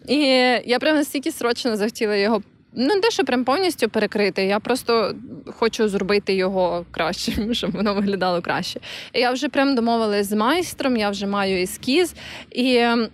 І 0.07 0.17
я 0.65 0.79
прям 0.79 0.95
настільки 0.95 1.31
срочно 1.31 1.77
захотіла 1.77 2.15
його 2.15 2.41
Ну, 2.73 2.99
те, 3.01 3.11
що 3.11 3.23
прям 3.23 3.43
повністю 3.43 3.89
перекрити. 3.89 4.45
Я 4.45 4.59
просто 4.59 5.15
хочу 5.45 5.87
зробити 5.87 6.33
його 6.33 6.85
кращим, 6.91 7.53
щоб 7.53 7.71
воно 7.71 7.93
виглядало 7.93 8.41
краще. 8.41 8.79
Я 9.13 9.31
вже 9.31 9.49
прям 9.49 9.75
домовилась 9.75 10.27
з 10.27 10.33
майстром, 10.33 10.97
я 10.97 11.09
вже 11.09 11.27
маю 11.27 11.63
ескіз. 11.63 12.13
І 12.51 12.75
ем, 12.75 13.07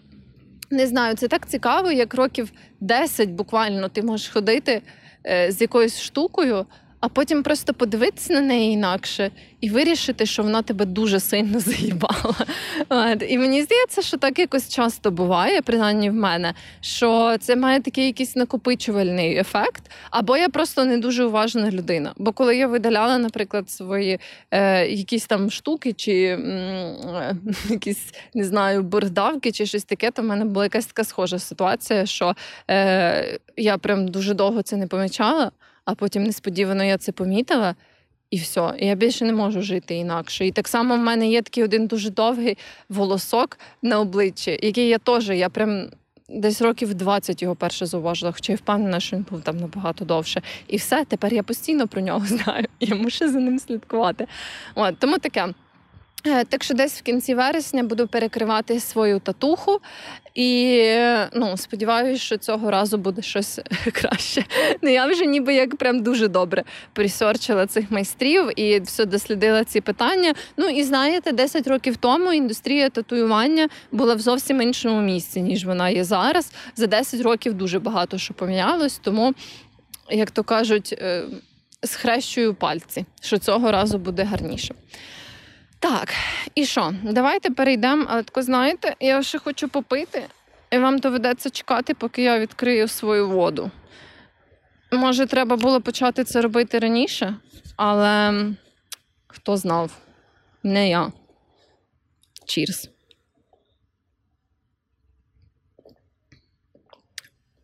не 0.71 0.87
знаю, 0.87 1.15
це 1.15 1.27
так 1.27 1.49
цікаво, 1.49 1.91
як 1.91 2.13
років 2.13 2.51
10 2.79 3.29
буквально 3.29 3.89
ти 3.89 4.01
можеш 4.01 4.29
ходити 4.29 4.81
е, 5.25 5.51
з 5.51 5.61
якоюсь 5.61 6.01
штукою 6.01 6.65
а 7.05 7.09
потім 7.09 7.43
просто 7.43 7.73
подивитися 7.73 8.33
на 8.33 8.41
неї 8.41 8.71
інакше 8.73 9.31
і 9.61 9.69
вирішити, 9.69 10.25
що 10.25 10.43
вона 10.43 10.61
тебе 10.61 10.85
дуже 10.85 11.19
сильно 11.19 11.59
заїбала. 11.69 12.35
І 13.27 13.37
мені 13.37 13.63
здається, 13.63 14.01
що 14.01 14.17
так 14.17 14.39
якось 14.39 14.69
часто 14.69 15.11
буває, 15.11 15.61
принаймні 15.61 16.09
в 16.09 16.13
мене, 16.13 16.53
що 16.81 17.37
це 17.39 17.55
має 17.55 17.81
такий 17.81 18.05
якийсь 18.05 18.35
накопичувальний 18.35 19.37
ефект, 19.37 19.91
або 20.09 20.37
я 20.37 20.49
просто 20.49 20.85
не 20.85 20.97
дуже 20.97 21.25
уважна 21.25 21.71
людина. 21.71 22.13
Бо 22.17 22.31
коли 22.31 22.57
я 22.57 22.67
видаляла, 22.67 23.17
наприклад, 23.17 23.69
свої 23.69 24.19
е, 24.51 24.87
якісь 24.87 25.25
там 25.25 25.51
штуки, 25.51 25.93
чи 25.93 26.13
е, 26.13 27.35
якісь 27.69 28.13
не 28.33 28.43
знаю, 28.43 28.83
бордавки, 28.83 29.51
чи 29.51 29.65
щось 29.65 29.83
таке, 29.83 30.11
то 30.11 30.21
в 30.21 30.25
мене 30.25 30.45
була 30.45 30.65
якась 30.65 30.85
така 30.85 31.03
схожа 31.03 31.39
ситуація, 31.39 32.05
що 32.05 32.35
е, 32.69 33.39
я 33.57 33.77
прям 33.77 34.07
дуже 34.07 34.33
довго 34.33 34.61
це 34.61 34.77
не 34.77 34.87
помічала 34.87 35.51
а 35.85 35.95
потім 35.95 36.23
несподівано 36.23 36.83
я 36.83 36.97
це 36.97 37.11
помітила. 37.11 37.75
І 38.31 38.37
все, 38.37 38.73
я 38.79 38.95
більше 38.95 39.25
не 39.25 39.33
можу 39.33 39.61
жити 39.61 39.95
інакше. 39.95 40.47
І 40.47 40.51
так 40.51 40.67
само 40.67 40.95
в 40.95 40.99
мене 40.99 41.29
є 41.29 41.41
такий 41.41 41.63
один 41.63 41.87
дуже 41.87 42.09
довгий 42.09 42.57
волосок 42.89 43.59
на 43.81 43.99
обличчі, 43.99 44.59
який 44.63 44.87
я 44.87 44.97
теж 44.97 45.29
я 45.29 45.49
прям 45.49 45.89
десь 46.29 46.61
років 46.61 46.93
20 46.93 47.41
його 47.41 47.55
перше 47.55 47.85
зауважила, 47.85 48.31
хоча 48.31 48.53
я 48.53 48.57
впевнена, 48.57 48.99
що 48.99 49.15
він 49.15 49.25
був 49.29 49.41
там 49.41 49.57
набагато 49.57 50.05
довше. 50.05 50.41
І 50.67 50.77
все, 50.77 51.05
тепер 51.05 51.33
я 51.33 51.43
постійно 51.43 51.87
про 51.87 52.01
нього 52.01 52.25
знаю. 52.25 52.65
Я 52.79 52.95
мушу 52.95 53.31
за 53.31 53.39
ним 53.39 53.59
слідкувати. 53.59 54.27
От, 54.75 54.99
Тому 54.99 55.17
таке. 55.17 55.53
Е, 56.27 56.43
так 56.45 56.63
що 56.63 56.73
десь 56.73 56.99
в 56.99 57.01
кінці 57.01 57.35
вересня 57.35 57.83
буду 57.83 58.07
перекривати 58.07 58.79
свою 58.79 59.19
татуху, 59.19 59.79
і 60.35 60.81
ну, 61.33 61.57
сподіваюся, 61.57 62.23
що 62.23 62.37
цього 62.37 62.71
разу 62.71 62.97
буде 62.97 63.21
щось 63.21 63.59
краще. 63.91 64.45
Ну 64.81 64.89
я 64.89 65.05
вже 65.05 65.25
ніби 65.25 65.53
як 65.53 65.75
прям 65.75 66.03
дуже 66.03 66.27
добре 66.27 66.63
присорчила 66.93 67.67
цих 67.67 67.91
майстрів 67.91 68.59
і 68.59 68.79
все 68.79 69.05
дослідила 69.05 69.63
ці 69.63 69.81
питання. 69.81 70.33
Ну 70.57 70.69
і 70.69 70.83
знаєте, 70.83 71.31
10 71.31 71.67
років 71.67 71.97
тому 71.97 72.33
індустрія 72.33 72.89
татуювання 72.89 73.67
була 73.91 74.15
в 74.15 74.19
зовсім 74.19 74.61
іншому 74.61 75.01
місці, 75.01 75.41
ніж 75.41 75.65
вона 75.65 75.89
є 75.89 76.03
зараз. 76.03 76.51
За 76.75 76.87
10 76.87 77.21
років 77.21 77.53
дуже 77.53 77.79
багато 77.79 78.17
що 78.17 78.33
помінялось, 78.33 78.99
тому, 79.03 79.33
як 80.09 80.31
то 80.31 80.43
кажуть, 80.43 80.95
е, 81.01 81.23
схрещую 81.83 82.53
пальці, 82.53 83.05
що 83.21 83.37
цього 83.37 83.71
разу 83.71 83.97
буде 83.97 84.23
гарніше. 84.23 84.75
Так, 85.79 86.13
і 86.55 86.65
що? 86.65 86.93
Давайте 87.03 87.49
перейдемо. 87.49 88.05
Але 88.09 88.23
тако, 88.23 88.41
знаєте, 88.41 88.95
я 88.99 89.23
ще 89.23 89.39
хочу 89.39 89.69
попити, 89.69 90.23
і 90.71 90.77
вам 90.77 90.99
доведеться 90.99 91.49
чекати, 91.49 91.93
поки 91.93 92.21
я 92.21 92.39
відкрию 92.39 92.87
свою 92.87 93.29
воду. 93.29 93.71
Може, 94.91 95.25
треба 95.25 95.55
було 95.55 95.81
почати 95.81 96.23
це 96.23 96.41
робити 96.41 96.79
раніше, 96.79 97.35
але 97.75 98.45
хто 99.27 99.57
знав? 99.57 99.91
Не 100.63 100.89
я. 100.89 101.11
Чірс. 102.45 102.89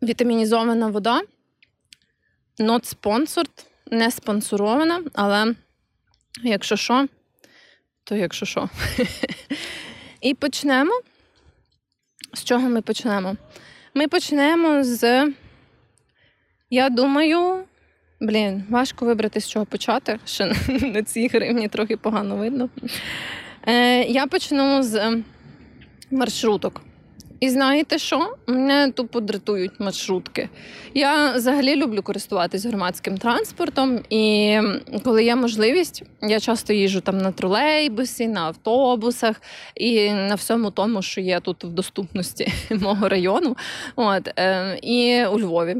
Вітамінізована 0.02 0.86
вода. 0.86 1.22
Not 2.58 2.96
sponsored, 2.96 3.66
не 3.90 4.10
спонсорована, 4.10 5.02
але 5.14 5.54
якщо 6.42 6.76
що 6.76 7.08
то 8.04 8.16
якщо 8.16 8.46
що. 8.46 8.68
І 10.20 10.34
почнемо. 10.34 10.92
З 12.34 12.44
чого 12.44 12.68
ми 12.68 12.82
почнемо? 12.82 13.36
Ми 13.94 14.08
почнемо 14.08 14.84
з. 14.84 15.32
Я 16.70 16.90
думаю, 16.90 17.64
блін, 18.20 18.64
важко 18.70 19.06
вибрати, 19.06 19.40
з 19.40 19.48
чого 19.48 19.66
почати. 19.66 20.18
Ще 20.24 20.54
на 20.68 21.02
цій 21.02 21.28
гривні 21.28 21.68
трохи 21.68 21.96
погано 21.96 22.36
видно. 22.36 22.68
Е, 23.66 24.02
Я 24.04 24.26
почну 24.26 24.82
з 24.82 25.22
маршруток. 26.10 26.82
І 27.42 27.50
знаєте 27.50 27.98
що? 27.98 28.34
Мене 28.46 28.90
тупо 28.90 29.20
дратують 29.20 29.80
маршрутки. 29.80 30.48
Я 30.94 31.32
взагалі 31.32 31.76
люблю 31.76 32.02
користуватись 32.02 32.64
громадським 32.64 33.18
транспортом, 33.18 34.00
і 34.10 34.58
коли 35.04 35.24
є 35.24 35.36
можливість, 35.36 36.02
я 36.22 36.40
часто 36.40 36.72
їжу 36.72 37.00
там 37.00 37.18
на 37.18 37.32
тролейбусі, 37.32 38.28
на 38.28 38.40
автобусах 38.40 39.42
і 39.74 40.10
на 40.10 40.34
всьому 40.34 40.70
тому, 40.70 41.02
що 41.02 41.20
є 41.20 41.40
тут 41.40 41.64
в 41.64 41.68
доступності 41.68 42.52
мого 42.70 43.08
району. 43.08 43.56
От, 43.96 44.28
е, 44.38 44.78
І 44.82 45.24
у 45.26 45.38
Львові. 45.38 45.76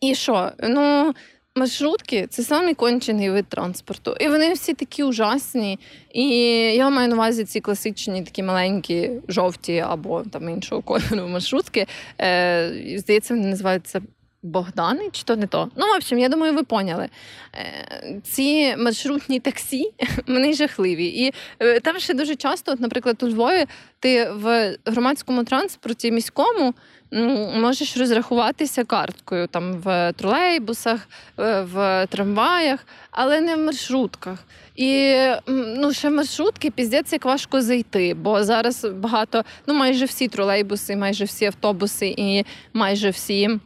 І 0.00 0.14
що? 0.14 0.50
Ну, 0.58 1.14
Маршрутки 1.56 2.26
це 2.30 2.42
самий 2.42 2.74
кончений 2.74 3.30
вид 3.30 3.46
транспорту. 3.46 4.16
І 4.20 4.28
вони 4.28 4.52
всі 4.52 4.74
такі 4.74 5.02
ужасні. 5.02 5.78
І 6.12 6.28
я 6.74 6.90
маю 6.90 7.08
на 7.08 7.14
увазі 7.14 7.44
ці 7.44 7.60
класичні, 7.60 8.22
такі 8.22 8.42
маленькі, 8.42 9.10
жовті 9.28 9.78
або 9.78 10.22
там 10.22 10.48
іншого 10.48 10.82
кольору 10.82 11.28
маршрутки. 11.28 11.86
Е, 12.20 12.96
Здається, 12.96 13.34
вони 13.34 13.46
називаються 13.46 14.00
Богдани, 14.42 15.10
чи 15.12 15.22
то 15.22 15.36
не 15.36 15.46
то. 15.46 15.70
Ну, 15.76 15.86
в 15.86 15.96
общем, 15.96 16.18
я 16.18 16.28
думаю, 16.28 16.54
ви 16.54 16.62
поняли. 16.62 17.08
Е, 17.54 18.20
ці 18.22 18.76
маршрутні 18.76 19.40
таксі, 19.40 19.92
вони 20.26 20.52
жахливі. 20.52 21.06
І 21.06 21.32
е, 21.58 21.80
там 21.80 21.98
ще 21.98 22.14
дуже 22.14 22.36
часто, 22.36 22.72
от, 22.72 22.80
наприклад, 22.80 23.22
у 23.22 23.28
Львові, 23.28 23.66
ти 23.98 24.30
в 24.30 24.76
громадському 24.84 25.44
транспорті 25.44 26.12
міському 26.12 26.74
можеш 27.12 27.96
розрахуватися 27.96 28.84
карткою 28.84 29.46
там 29.46 29.72
в 29.72 30.12
тролейбусах, 30.12 31.08
е, 31.38 31.62
в 31.62 32.06
трамваях, 32.06 32.86
але 33.10 33.40
не 33.40 33.56
в 33.56 33.58
маршрутках. 33.58 34.38
І 34.76 35.14
ну, 35.46 35.92
ще 35.92 36.10
маршрутки 36.10 36.70
піздець 36.70 37.12
як 37.12 37.24
важко 37.24 37.62
зайти, 37.62 38.14
бо 38.14 38.44
зараз 38.44 38.84
багато, 38.84 39.44
ну 39.66 39.74
майже 39.74 40.04
всі 40.04 40.28
тролейбуси, 40.28 40.96
майже 40.96 41.24
всі 41.24 41.44
автобуси 41.44 42.14
і 42.16 42.44
майже 42.72 43.10
всі 43.10 43.60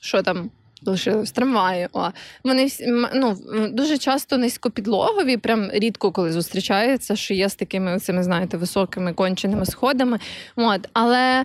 що 0.00 0.22
там 0.22 0.50
лишилось 0.86 1.32
трамваї. 1.32 1.88
О. 1.92 2.08
Вони 2.44 2.68
ну, 3.14 3.36
дуже 3.72 3.98
часто 3.98 4.38
низькопідлогові, 4.38 5.36
прям 5.36 5.70
рідко 5.72 6.12
коли 6.12 6.32
зустрічаються, 6.32 7.16
що 7.16 7.34
є 7.34 7.48
з 7.48 7.54
такими 7.54 7.98
цими, 7.98 8.22
знаєте, 8.22 8.56
високими 8.56 9.12
конченими 9.12 9.66
сходами. 9.66 10.18
От. 10.56 10.88
Але 10.92 11.44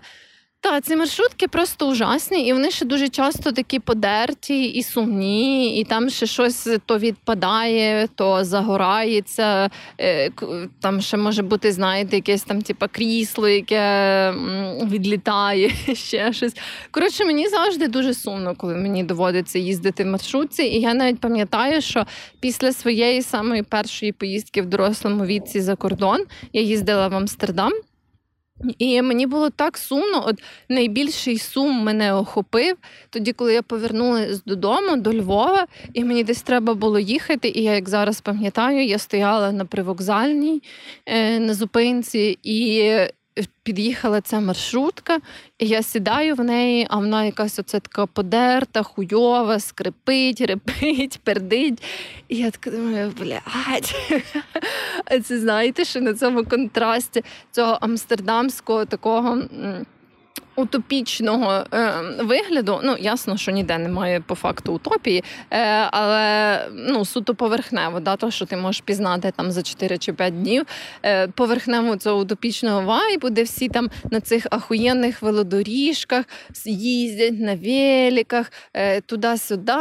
Та 0.63 0.82
ці 0.82 0.95
маршрутки 0.95 1.47
просто 1.47 1.88
ужасні, 1.88 2.47
і 2.47 2.54
вони 2.54 2.71
ще 2.71 2.86
дуже 2.86 3.10
часто 3.10 3.52
такі 3.52 3.80
подерті 3.80 4.65
і 4.65 4.84
сумні, 4.84 5.80
і 5.80 5.84
там 5.84 6.10
ще 6.10 6.26
щось 6.26 6.67
то 6.86 6.97
відпадає, 6.97 8.08
то 8.15 8.43
загорається. 8.43 9.69
Е, 9.99 10.30
там 10.82 11.02
ще 11.02 11.17
може 11.17 11.43
бути, 11.43 11.71
знаєте, 11.71 12.15
якесь 12.15 12.43
там 12.43 12.62
типа 12.62 12.88
крісло, 12.88 13.47
яке 13.47 14.34
відлітає, 14.84 15.69
ще 15.93 16.34
щось. 16.34 16.54
Коротше, 16.91 17.26
мені 17.26 17.47
завжди 17.47 17.88
дуже 17.88 18.13
сумно, 18.13 18.56
коли 18.58 18.76
мені 18.76 19.04
доводиться 19.04 19.60
їздити 19.60 20.04
в 20.04 20.08
маршрутці. 20.08 20.63
І 20.63 20.82
я 20.82 20.93
навіть 20.93 21.19
пам'ятаю, 21.19 21.82
що 21.82 22.06
після 22.39 22.71
своєї 22.71 23.21
самої 23.21 23.63
першої 23.63 24.12
поїздки 24.12 24.62
в 24.62 24.65
дорослому 24.65 25.26
віці 25.26 25.62
за 25.62 25.76
кордон 25.76 26.19
я 26.54 26.62
їздила 26.62 27.08
в 27.08 27.15
Амстердам. 27.15 27.73
І 28.77 29.01
мені 29.01 29.27
було 29.27 29.49
так 29.49 29.77
сумно. 29.77 30.23
От 30.27 30.43
найбільший 30.69 31.37
сум 31.37 31.83
мене 31.83 32.13
охопив 32.13 32.75
тоді, 33.09 33.33
коли 33.33 33.53
я 33.53 33.61
повернулася 33.61 34.41
додому 34.45 34.95
до 34.97 35.13
Львова, 35.13 35.67
і 35.93 36.03
мені 36.03 36.23
десь 36.23 36.41
треба 36.41 36.73
було 36.73 36.99
їхати. 36.99 37.49
І 37.55 37.63
я, 37.63 37.73
як 37.73 37.89
зараз 37.89 38.21
пам'ятаю, 38.21 38.85
я 38.85 38.97
стояла 38.97 39.51
на 39.51 39.65
привокзальній 39.65 40.63
е, 41.05 41.39
на 41.39 41.53
зупинці, 41.53 42.39
і 42.43 42.89
під'їхала 43.63 44.21
ця 44.21 44.39
маршрутка, 44.39 45.19
і 45.59 45.67
я 45.67 45.83
сідаю 45.83 46.35
в 46.35 46.43
неї, 46.43 46.87
а 46.89 46.97
вона 46.97 47.25
якась 47.25 47.59
оце 47.59 47.79
така 47.79 48.05
подерта, 48.05 48.83
хуйова, 48.83 49.59
скрипить, 49.59 50.41
репить, 50.41 51.19
пердить. 51.23 51.83
І 52.27 52.37
я 52.37 52.51
така 52.51 52.71
думаю, 52.71 53.13
блядь. 53.19 53.95
А 55.05 55.19
це 55.19 55.39
знаєте, 55.39 55.85
що 55.85 56.01
на 56.01 56.13
цьому 56.13 56.43
контрасті 56.43 57.23
цього 57.51 57.77
амстердамського 57.81 58.85
такого 58.85 59.41
утопічного 60.55 61.63
е, 61.73 61.93
вигляду. 62.19 62.79
Ну, 62.83 62.95
ясно, 62.99 63.37
що 63.37 63.51
ніде 63.51 63.77
немає 63.77 64.19
по 64.19 64.35
факту 64.35 64.73
утопії, 64.73 65.23
е, 65.51 65.57
але 65.91 66.59
ну, 66.73 67.05
суто 67.05 67.35
поверхнево, 67.35 67.99
да, 67.99 68.15
то, 68.15 68.31
що 68.31 68.45
ти 68.45 68.57
можеш 68.57 68.81
пізнати 68.81 69.33
там 69.35 69.51
за 69.51 69.61
4 69.63 69.97
чи 69.97 70.13
5 70.13 70.41
днів. 70.41 70.65
Е, 71.05 71.27
поверхнево 71.27 71.95
цього 71.95 72.21
утопічного 72.21 72.81
вайбу, 72.81 73.29
де 73.29 73.43
всі 73.43 73.69
там 73.69 73.89
на 74.11 74.19
цих 74.19 74.47
ахуєнних 74.51 75.21
велодоріжках 75.21 76.25
їздять 76.65 77.39
на 77.39 77.55
великах, 77.55 78.51
е, 78.73 79.01
туди-сюди. 79.01 79.71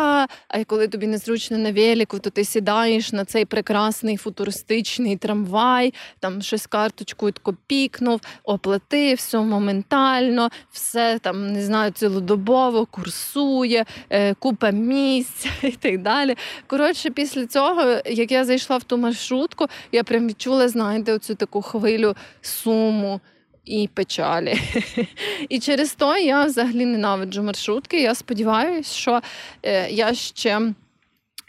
А 0.49 0.65
коли 0.67 0.89
тобі 0.89 1.07
незручно 1.07 1.59
на 1.59 1.73
велику, 1.73 2.19
то 2.19 2.31
ти 2.31 2.45
сідаєш 2.45 3.13
на 3.13 3.25
цей 3.25 3.45
прекрасний 3.45 4.17
футуристичний 4.17 5.17
трамвай, 5.17 5.95
там 6.21 6.43
щось 6.43 6.67
карточкою 6.67 7.33
пікнув, 7.67 8.21
оплатив 8.45 9.17
все 9.17 9.39
моментально 9.39 10.49
все 10.71 11.19
там 11.19 11.53
не 11.53 11.63
знаю, 11.63 11.91
цілодобово 11.91 12.87
курсує, 12.87 13.85
е, 14.11 14.35
купа 14.35 14.71
місць 14.71 15.47
і 15.63 15.71
так 15.71 16.03
далі. 16.03 16.37
Коротше, 16.67 17.11
після 17.11 17.47
цього, 17.47 18.01
як 18.07 18.33
я 18.33 18.45
зайшла 18.45 18.77
в 18.77 18.85
ту 18.85 18.97
маршрутку, 18.97 19.67
я 19.93 20.05
прям 20.05 20.29
відчула, 20.29 20.69
знаєте, 20.69 21.13
оцю 21.13 21.35
таку 21.35 21.63
хвилю 21.63 22.17
суму. 22.41 23.21
І 23.65 23.89
печалі. 23.95 24.61
І 25.49 25.61
через 25.61 25.95
то 25.95 26.17
я 26.17 26.45
взагалі 26.45 26.87
ненавиджу 26.87 27.43
маршрутки. 27.43 28.03
Я 28.03 28.15
сподіваюся, 28.15 28.95
що 28.95 29.21
е, 29.63 29.91
я 29.91 30.15
ще 30.15 30.61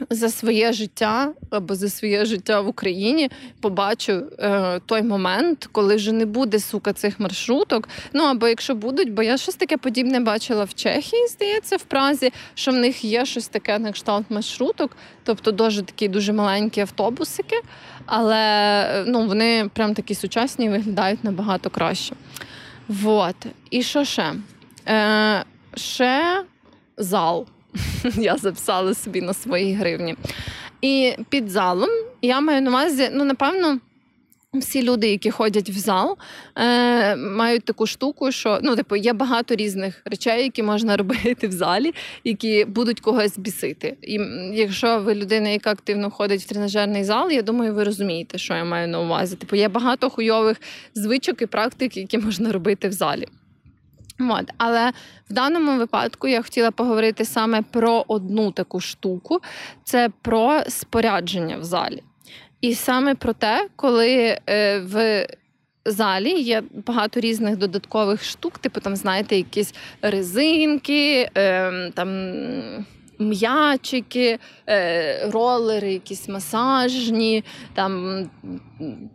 за 0.09 0.29
своє 0.29 0.73
життя 0.73 1.33
або 1.49 1.75
за 1.75 1.89
своє 1.89 2.25
життя 2.25 2.61
в 2.61 2.67
Україні 2.67 3.29
побачу 3.61 4.23
е, 4.39 4.79
той 4.85 5.01
момент, 5.01 5.69
коли 5.71 5.95
вже 5.95 6.11
не 6.11 6.25
буде 6.25 6.59
сука 6.59 6.93
цих 6.93 7.19
маршруток. 7.19 7.89
Ну 8.13 8.23
або 8.23 8.47
якщо 8.47 8.75
будуть, 8.75 9.11
бо 9.13 9.23
я 9.23 9.37
щось 9.37 9.55
таке 9.55 9.77
подібне 9.77 10.19
бачила 10.19 10.63
в 10.63 10.73
Чехії, 10.73 11.27
здається, 11.27 11.77
в 11.77 11.83
Празі, 11.83 12.33
що 12.55 12.71
в 12.71 12.75
них 12.75 13.03
є 13.03 13.25
щось 13.25 13.47
таке 13.47 13.79
на 13.79 13.91
кшталт 13.91 14.25
маршруток, 14.29 14.97
тобто 15.23 15.51
дуже 15.51 15.81
такі 15.81 16.07
дуже 16.07 16.33
маленькі 16.33 16.81
автобусики, 16.81 17.55
але 18.05 19.03
ну, 19.07 19.27
вони 19.27 19.69
прям 19.73 19.93
такі 19.93 20.15
сучасні 20.15 20.65
і 20.65 20.69
виглядають 20.69 21.23
набагато 21.23 21.69
краще. 21.69 22.15
Вот. 22.87 23.35
І 23.69 23.83
що 23.83 24.03
ще? 24.03 24.33
Е, 24.87 25.43
Ще 25.75 26.43
зал. 26.97 27.47
я 28.15 28.37
записала 28.37 28.93
собі 28.93 29.21
на 29.21 29.33
своїй 29.33 29.73
гривні. 29.73 30.15
І 30.81 31.13
під 31.29 31.49
залом 31.49 31.89
я 32.21 32.41
маю 32.41 32.61
на 32.61 32.69
увазі, 32.69 33.09
ну, 33.13 33.23
напевно. 33.23 33.79
Всі 34.53 34.83
люди, 34.83 35.07
які 35.07 35.31
ходять 35.31 35.69
в 35.69 35.77
зал, 35.77 36.17
е, 36.55 37.15
мають 37.15 37.65
таку 37.65 37.87
штуку, 37.87 38.31
що 38.31 38.59
ну, 38.63 38.75
типу, 38.75 38.95
є 38.95 39.13
багато 39.13 39.55
різних 39.55 40.01
речей, 40.05 40.43
які 40.43 40.63
можна 40.63 40.97
робити 40.97 41.47
в 41.47 41.51
залі, 41.51 41.93
які 42.23 42.65
будуть 42.65 42.99
когось 42.99 43.37
бісити. 43.37 43.97
І 44.01 44.19
якщо 44.53 44.99
ви 44.99 45.15
людина, 45.15 45.49
яка 45.49 45.71
активно 45.71 46.11
ходить 46.11 46.41
в 46.41 46.47
тренажерний 46.47 47.03
зал, 47.03 47.31
я 47.31 47.41
думаю, 47.41 47.73
ви 47.73 47.83
розумієте, 47.83 48.37
що 48.37 48.53
я 48.53 48.63
маю 48.63 48.87
на 48.87 48.99
увазі. 48.99 49.35
Типу, 49.35 49.55
є 49.55 49.67
багато 49.69 50.09
хуйових 50.09 50.61
звичок 50.95 51.41
і 51.41 51.45
практик, 51.45 51.97
які 51.97 52.17
можна 52.17 52.51
робити 52.51 52.89
в 52.89 52.91
залі. 52.91 53.27
От. 54.19 54.45
Але 54.57 54.91
в 55.29 55.33
даному 55.33 55.77
випадку 55.77 56.27
я 56.27 56.41
хотіла 56.41 56.71
поговорити 56.71 57.25
саме 57.25 57.61
про 57.61 58.05
одну 58.07 58.51
таку 58.51 58.79
штуку: 58.79 59.39
це 59.83 60.09
про 60.21 60.61
спорядження 60.67 61.57
в 61.57 61.63
залі. 61.63 62.03
І 62.61 62.75
саме 62.75 63.15
про 63.15 63.33
те, 63.33 63.67
коли 63.75 64.37
е, 64.49 64.79
в 64.79 65.27
залі 65.85 66.29
є 66.29 66.63
багато 66.87 67.19
різних 67.19 67.57
додаткових 67.57 68.23
штук, 68.23 68.59
типу 68.59 68.79
там, 68.79 68.95
знаєте, 68.95 69.35
якісь 69.37 69.73
резинки, 70.01 71.29
е, 71.37 71.91
там. 71.93 72.35
М'ячики, 73.19 74.39
е, 74.69 75.29
ролери, 75.29 75.93
якісь 75.93 76.29
масажні, 76.29 77.43
там 77.73 78.23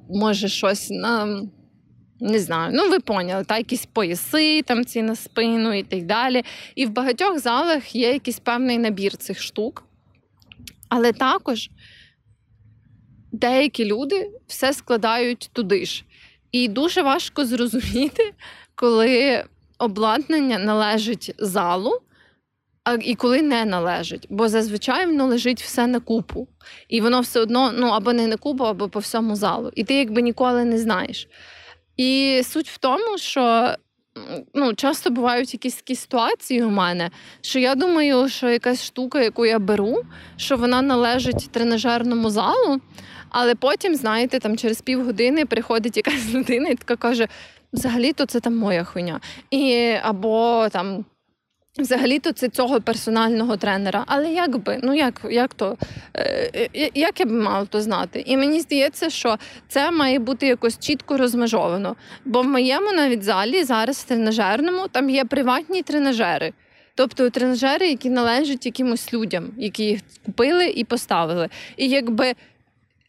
може 0.09 0.49
щось 0.49 0.91
на 0.91 1.43
не 2.21 2.39
знаю, 2.39 2.73
ну 2.75 2.91
ви 2.91 3.01
поняли, 3.01 3.45
та 3.45 3.59
якісь 3.59 3.87
пояси 3.87 4.63
там 4.63 4.85
ці 4.85 5.03
на 5.03 5.17
спину 5.17 5.73
і 5.73 5.83
так 5.83 6.07
далі. 6.07 6.43
І 6.75 6.87
в 6.87 6.91
багатьох 6.91 7.39
залах 7.39 7.95
є 7.95 8.13
якийсь 8.13 8.39
певний 8.39 8.79
набір 8.79 9.17
цих 9.17 9.43
штук. 9.43 9.85
Але 10.89 11.13
також 11.13 11.71
деякі 13.33 13.85
люди 13.85 14.31
все 14.47 14.73
складають 14.73 15.51
туди 15.53 15.87
ж. 15.87 16.05
І 16.53 16.69
дуже 16.69 17.03
важко 17.03 17.45
зрозуміти, 17.45 18.33
коли 18.75 19.45
обладнання 19.79 20.59
належить 20.59 21.35
залу, 21.39 22.01
і 23.01 23.15
коли 23.15 23.43
не 23.43 23.65
належить. 23.65 24.27
Бо 24.31 24.49
зазвичай 24.49 25.07
воно 25.07 25.27
лежить 25.27 25.63
все 25.63 25.87
на 25.87 26.01
купу. 26.01 26.49
І 26.89 27.01
воно 27.01 27.21
все 27.21 27.41
одно 27.41 27.73
ну, 27.73 27.87
або 27.87 28.13
не 28.13 28.27
на 28.27 28.37
купу, 28.37 28.65
або 28.65 28.89
по 28.89 28.99
всьому 28.99 29.37
залу. 29.37 29.71
І 29.75 29.85
ти 29.85 29.95
якби 29.95 30.23
ніколи 30.23 30.65
не 30.65 30.79
знаєш. 30.79 31.29
І 31.99 32.43
суть 32.45 32.69
в 32.69 32.79
тому, 32.79 33.19
що 33.19 33.75
ну, 34.55 34.75
часто 34.75 35.11
бувають 35.11 35.55
якісь 35.55 35.75
такі 35.75 35.95
ситуації 35.95 36.63
у 36.63 36.71
мене, 36.71 37.11
що 37.41 37.59
я 37.59 37.75
думаю, 37.75 38.29
що 38.29 38.49
якась 38.49 38.85
штука, 38.85 39.23
яку 39.23 39.47
я 39.47 39.59
беру, 39.59 40.03
що 40.37 40.57
вона 40.57 40.83
належить 40.83 41.51
тренажерному 41.51 42.31
залу, 42.31 42.81
але 43.31 43.55
потім, 43.55 43.95
знаєте, 43.95 44.39
там 44.39 44.57
через 44.57 44.81
півгодини 44.81 45.47
приходить 45.47 45.97
якась 45.97 46.29
людина 46.35 46.69
і 46.69 46.75
така 46.75 46.97
каже: 46.97 47.29
взагалі-то 47.73 48.27
це 48.27 48.41
там 48.41 48.57
моя 48.57 48.85
хуйня. 48.85 49.21
І 49.51 49.93
або 50.03 50.69
там. 50.73 51.05
Взагалі-то 51.79 52.33
це 52.33 52.49
цього 52.49 52.81
персонального 52.81 53.57
тренера. 53.57 54.05
Але 54.07 54.33
як 54.33 54.59
би, 54.59 54.81
ну 54.83 54.95
як 54.95 55.21
як 55.31 55.55
то, 55.55 55.77
е, 56.14 56.69
е, 56.75 56.91
як 56.95 57.21
я 57.21 57.27
б 57.27 57.31
мала 57.31 57.64
то 57.64 57.81
знати? 57.81 58.23
І 58.27 58.37
мені 58.37 58.61
здається, 58.61 59.11
що 59.11 59.37
це 59.69 59.91
має 59.91 60.19
бути 60.19 60.47
якось 60.47 60.79
чітко 60.79 61.17
розмежовано. 61.17 61.97
Бо 62.25 62.43
в 62.43 62.45
моєму 62.45 62.93
навіть 62.93 63.23
залі 63.23 63.64
зараз 63.64 63.97
в 63.97 64.05
тренажерному 64.05 64.88
там 64.88 65.11
є 65.11 65.25
приватні 65.25 65.83
тренажери. 65.83 66.53
Тобто 66.95 67.31
тренажери, 67.31 67.88
які 67.88 68.11
належать 68.11 68.67
якимось 68.67 69.12
людям, 69.12 69.51
які 69.57 69.85
їх 69.85 70.01
купили 70.27 70.67
і 70.67 70.85
поставили. 70.85 71.49
І 71.77 71.88
якби 71.88 72.35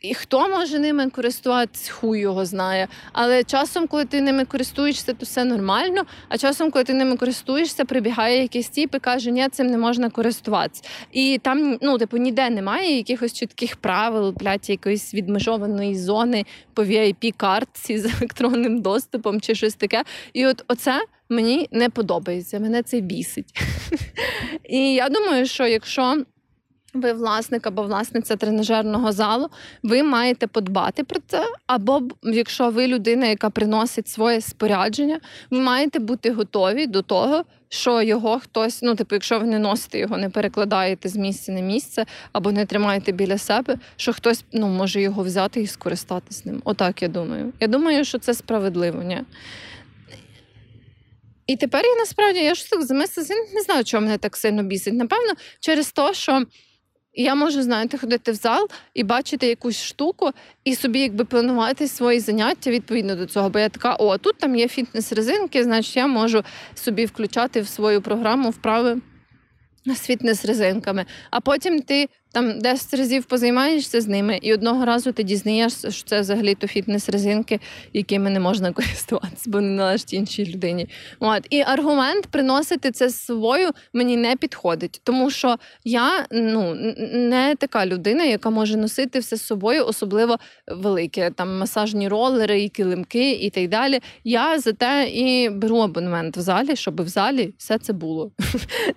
і 0.01 0.13
хто 0.13 0.49
може 0.49 0.79
ними 0.79 1.09
користуватися, 1.09 1.91
хуй 1.91 2.19
його 2.19 2.45
знає. 2.45 2.88
Але 3.13 3.43
часом, 3.43 3.88
коли 3.88 4.05
ти 4.05 4.21
ними 4.21 4.45
користуєшся, 4.45 5.13
то 5.13 5.25
все 5.25 5.45
нормально. 5.45 6.03
А 6.29 6.38
часом, 6.38 6.71
коли 6.71 6.85
ти 6.85 6.93
ними 6.93 7.17
користуєшся, 7.17 7.85
прибігає 7.85 8.41
якийсь 8.41 8.69
тіп 8.69 8.95
і 8.95 8.99
каже, 8.99 9.31
ні, 9.31 9.49
цим 9.49 9.67
не 9.67 9.77
можна 9.77 10.09
користуватися. 10.09 10.83
І 11.12 11.39
там, 11.43 11.77
ну, 11.81 11.97
типу, 11.97 12.17
ніде 12.17 12.49
немає 12.49 12.97
якихось 12.97 13.33
чітких 13.33 13.75
правил, 13.75 14.33
блядь, 14.39 14.69
якоїсь 14.69 15.13
відмежованої 15.13 15.97
зони 15.97 16.45
по 16.73 16.83
vip 16.83 17.33
картці 17.38 17.97
з 17.97 18.05
електронним 18.05 18.81
доступом 18.81 19.41
чи 19.41 19.55
щось 19.55 19.75
таке. 19.75 20.03
І 20.33 20.47
от 20.47 20.63
оце 20.67 21.01
мені 21.29 21.67
не 21.71 21.89
подобається. 21.89 22.59
Мене 22.59 22.83
це 22.83 22.99
бісить. 22.99 23.53
І 24.69 24.93
я 24.93 25.09
думаю, 25.09 25.45
що 25.45 25.67
якщо 25.67 26.23
ви 26.93 27.13
власник 27.13 27.67
або 27.67 27.84
власниця 27.84 28.36
тренажерного 28.36 29.12
залу, 29.12 29.49
ви 29.84 30.04
маєте 30.04 30.47
подбати 30.47 31.04
про 31.04 31.19
це. 31.28 31.45
Або 31.67 32.02
якщо 32.23 32.69
ви 32.69 32.88
людина, 32.88 33.25
яка 33.25 33.49
приносить 33.49 34.08
своє 34.08 34.41
спорядження, 34.41 35.19
ви 35.52 35.60
маєте 35.60 35.99
бути 35.99 36.32
готові 36.32 36.88
до 36.88 37.02
того, 37.02 37.45
що 37.69 38.02
його 38.02 38.39
хтось, 38.39 38.82
ну 38.82 38.95
типу, 38.95 39.15
якщо 39.15 39.39
ви 39.39 39.45
не 39.45 39.60
носите 39.60 39.99
його, 39.99 40.17
не 40.17 40.30
перекладаєте 40.30 41.10
з 41.10 41.15
місця 41.15 41.52
на 41.52 41.62
місце, 41.62 42.06
або 42.32 42.52
не 42.52 42.65
тримаєте 42.65 43.12
біля 43.12 43.38
себе, 43.38 43.75
що 43.95 44.13
хтось 44.13 44.43
ну, 44.54 44.67
може 44.67 45.02
його 45.02 45.23
взяти 45.23 45.62
і 45.62 45.67
скористатися 45.67 46.41
ним. 46.45 46.62
Отак 46.65 47.02
я 47.02 47.08
думаю. 47.08 47.54
Я 47.60 47.67
думаю, 47.67 48.06
що 48.06 48.19
це 48.19 48.34
справедливо. 48.34 49.04
ні? 49.04 49.21
І 51.47 51.56
тепер 51.56 51.86
я 51.86 51.95
насправді 51.95 52.39
я 52.39 52.56
ж 52.56 52.69
так 52.69 52.84
замислилася, 52.84 53.34
не 53.54 53.62
знаю, 53.62 53.84
чого 53.84 54.02
мене 54.02 54.17
так 54.17 54.38
сильно 54.38 54.63
бісить. 54.63 54.93
Напевно, 54.93 55.34
через 55.60 55.91
те, 55.91 56.13
що. 56.13 56.43
Я 57.13 57.36
можу, 57.36 57.62
знаєте, 57.62 57.98
ходити 57.98 58.32
в 58.32 58.36
зал 58.36 58.69
і 58.93 59.04
бачити 59.04 59.48
якусь 59.48 59.84
штуку, 59.84 60.32
і 60.63 60.76
собі 60.76 61.00
якби 61.00 61.26
планувати 61.26 61.88
свої 61.88 62.19
заняття 62.19 62.72
відповідно 62.72 63.15
до 63.15 63.26
цього. 63.26 63.50
Бо 63.50 63.60
я 63.60 63.69
така, 63.69 63.95
о, 63.95 64.17
тут 64.17 64.38
там 64.38 64.56
є 64.56 64.67
фітнес-резинки, 64.67 65.63
значить 65.63 65.95
я 65.95 66.08
можу 66.08 66.43
собі 66.76 67.06
включати 67.06 67.62
в 67.62 67.67
свою 67.67 68.02
програму 68.02 68.50
вправи 68.50 69.02
з 69.86 70.10
фітнес-резинками. 70.10 71.06
А 71.32 71.39
потім 71.39 71.82
ти 71.82 72.10
там 72.31 72.59
10 72.59 72.93
разів 72.93 73.25
позаймаєшся 73.25 74.01
з 74.01 74.07
ними, 74.07 74.39
і 74.41 74.53
одного 74.53 74.85
разу 74.85 75.11
ти 75.11 75.23
дізнаєшся, 75.23 75.91
що 75.91 76.09
це 76.09 76.21
взагалі 76.21 76.55
то 76.55 76.67
фітнес-резинки, 76.67 77.59
якими 77.93 78.29
не 78.29 78.39
можна 78.39 78.71
користуватися, 78.73 79.49
бо 79.49 79.61
не 79.61 79.69
належать 79.69 80.13
іншій 80.13 80.45
людині. 80.45 80.89
От. 81.19 81.47
І 81.49 81.61
аргумент 81.61 82.27
приносити 82.27 82.91
це 82.91 83.09
з 83.09 83.25
собою 83.25 83.69
мені 83.93 84.17
не 84.17 84.35
підходить, 84.35 85.01
тому 85.03 85.29
що 85.29 85.55
я 85.83 86.25
ну, 86.31 86.75
не 87.13 87.55
така 87.55 87.85
людина, 87.85 88.23
яка 88.23 88.49
може 88.49 88.77
носити 88.77 89.19
все 89.19 89.35
з 89.35 89.45
собою, 89.45 89.85
особливо 89.85 90.37
велике, 90.67 91.31
там 91.31 91.57
масажні 91.57 92.07
ролери, 92.07 92.61
і 92.63 92.69
килимки, 92.69 93.31
і 93.31 93.49
так 93.49 93.69
далі. 93.69 93.99
Я 94.23 94.59
за 94.59 94.73
те 94.73 95.09
і 95.09 95.49
беру 95.49 95.77
абонемент 95.77 96.37
в 96.37 96.39
залі, 96.39 96.75
щоб 96.75 97.01
в 97.03 97.07
залі 97.07 97.53
все 97.57 97.77
це 97.77 97.93
було. 97.93 98.31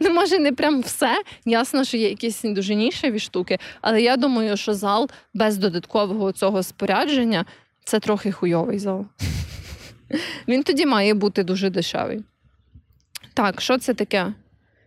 Ну, 0.01 0.11
може, 0.11 0.39
не 0.39 0.53
прям 0.53 0.81
все. 0.81 1.23
Ясно, 1.45 1.85
що 1.85 1.97
є 1.97 2.09
якісь 2.09 2.41
дуже 2.43 2.75
нішеві 2.75 3.19
штуки. 3.23 3.59
Але 3.81 4.03
я 4.03 4.17
думаю, 4.17 4.57
що 4.57 4.75
зал 4.75 5.11
без 5.35 5.57
додаткового 5.57 6.33
цього 6.33 6.63
спорядження 6.63 7.45
це 7.85 8.01
трохи 8.01 8.33
хуйовий 8.33 8.79
зал. 8.79 9.07
Він 10.49 10.63
тоді 10.63 10.87
має 10.87 11.15
бути 11.15 11.45
дуже 11.45 11.71
дешевий. 11.71 12.25
Так, 13.35 13.61
що 13.61 13.79
це 13.79 13.95
таке? 13.95 14.35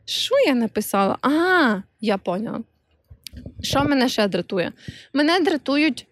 Що 0.06 0.36
я 0.48 0.56
написала? 0.56 1.18
А, 1.22 1.82
я 2.02 2.18
поняла. 2.18 2.60
Що 3.62 3.84
мене 3.84 4.10
ще 4.10 4.28
дратує? 4.28 4.72
Мене 5.14 5.40
дратують 5.40 6.08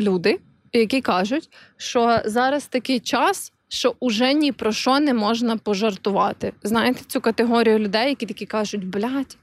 люди, 0.00 0.40
які 0.72 1.00
кажуть, 1.00 1.48
що 1.76 2.18
зараз 2.24 2.66
такий 2.66 3.00
час, 3.00 3.52
що 3.68 3.94
уже 4.00 4.34
ні 4.34 4.52
про 4.52 4.72
що 4.72 5.00
не 5.00 5.14
можна 5.14 5.56
пожартувати. 5.56 6.52
Знаєте 6.62 7.00
цю 7.06 7.20
категорію 7.20 7.78
людей, 7.78 8.08
які 8.08 8.26
такі 8.26 8.46
кажуть, 8.46 8.86
блядь, 8.86 9.36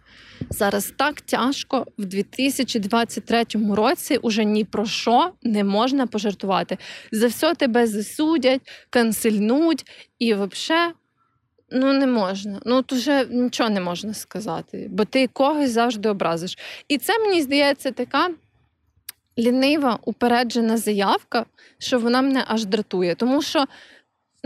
Зараз 0.50 0.94
так 0.98 1.22
тяжко 1.22 1.86
в 1.98 2.06
2023 2.06 3.46
році 3.76 4.18
уже 4.18 4.46
ні 4.46 4.64
про 4.64 4.86
що 4.86 5.32
не 5.44 5.64
можна 5.64 6.08
пожартувати. 6.08 6.78
За 7.12 7.28
все 7.28 7.56
тебе 7.56 7.88
засудять, 7.88 8.62
канцельнуть 8.90 9.86
і 10.20 10.34
взагалі. 10.34 10.94
Ну, 11.72 11.94
не 11.94 12.08
можна. 12.08 12.62
Ну, 12.66 12.82
тут 12.82 13.00
вже 13.00 13.26
нічого 13.26 13.70
не 13.70 13.82
можна 13.82 14.14
сказати, 14.14 14.88
бо 14.92 15.06
ти 15.06 15.28
когось 15.28 15.72
завжди 15.72 16.10
образиш. 16.10 16.58
І 16.88 16.98
це, 16.98 17.20
мені 17.20 17.42
здається, 17.42 17.92
така 17.92 18.30
лінива 19.40 20.00
упереджена 20.06 20.78
заявка, 20.78 21.46
що 21.78 22.00
вона 22.00 22.22
мене 22.22 22.44
аж 22.48 22.66
дратує. 22.66 23.16
Тому 23.16 23.42
що 23.42 23.66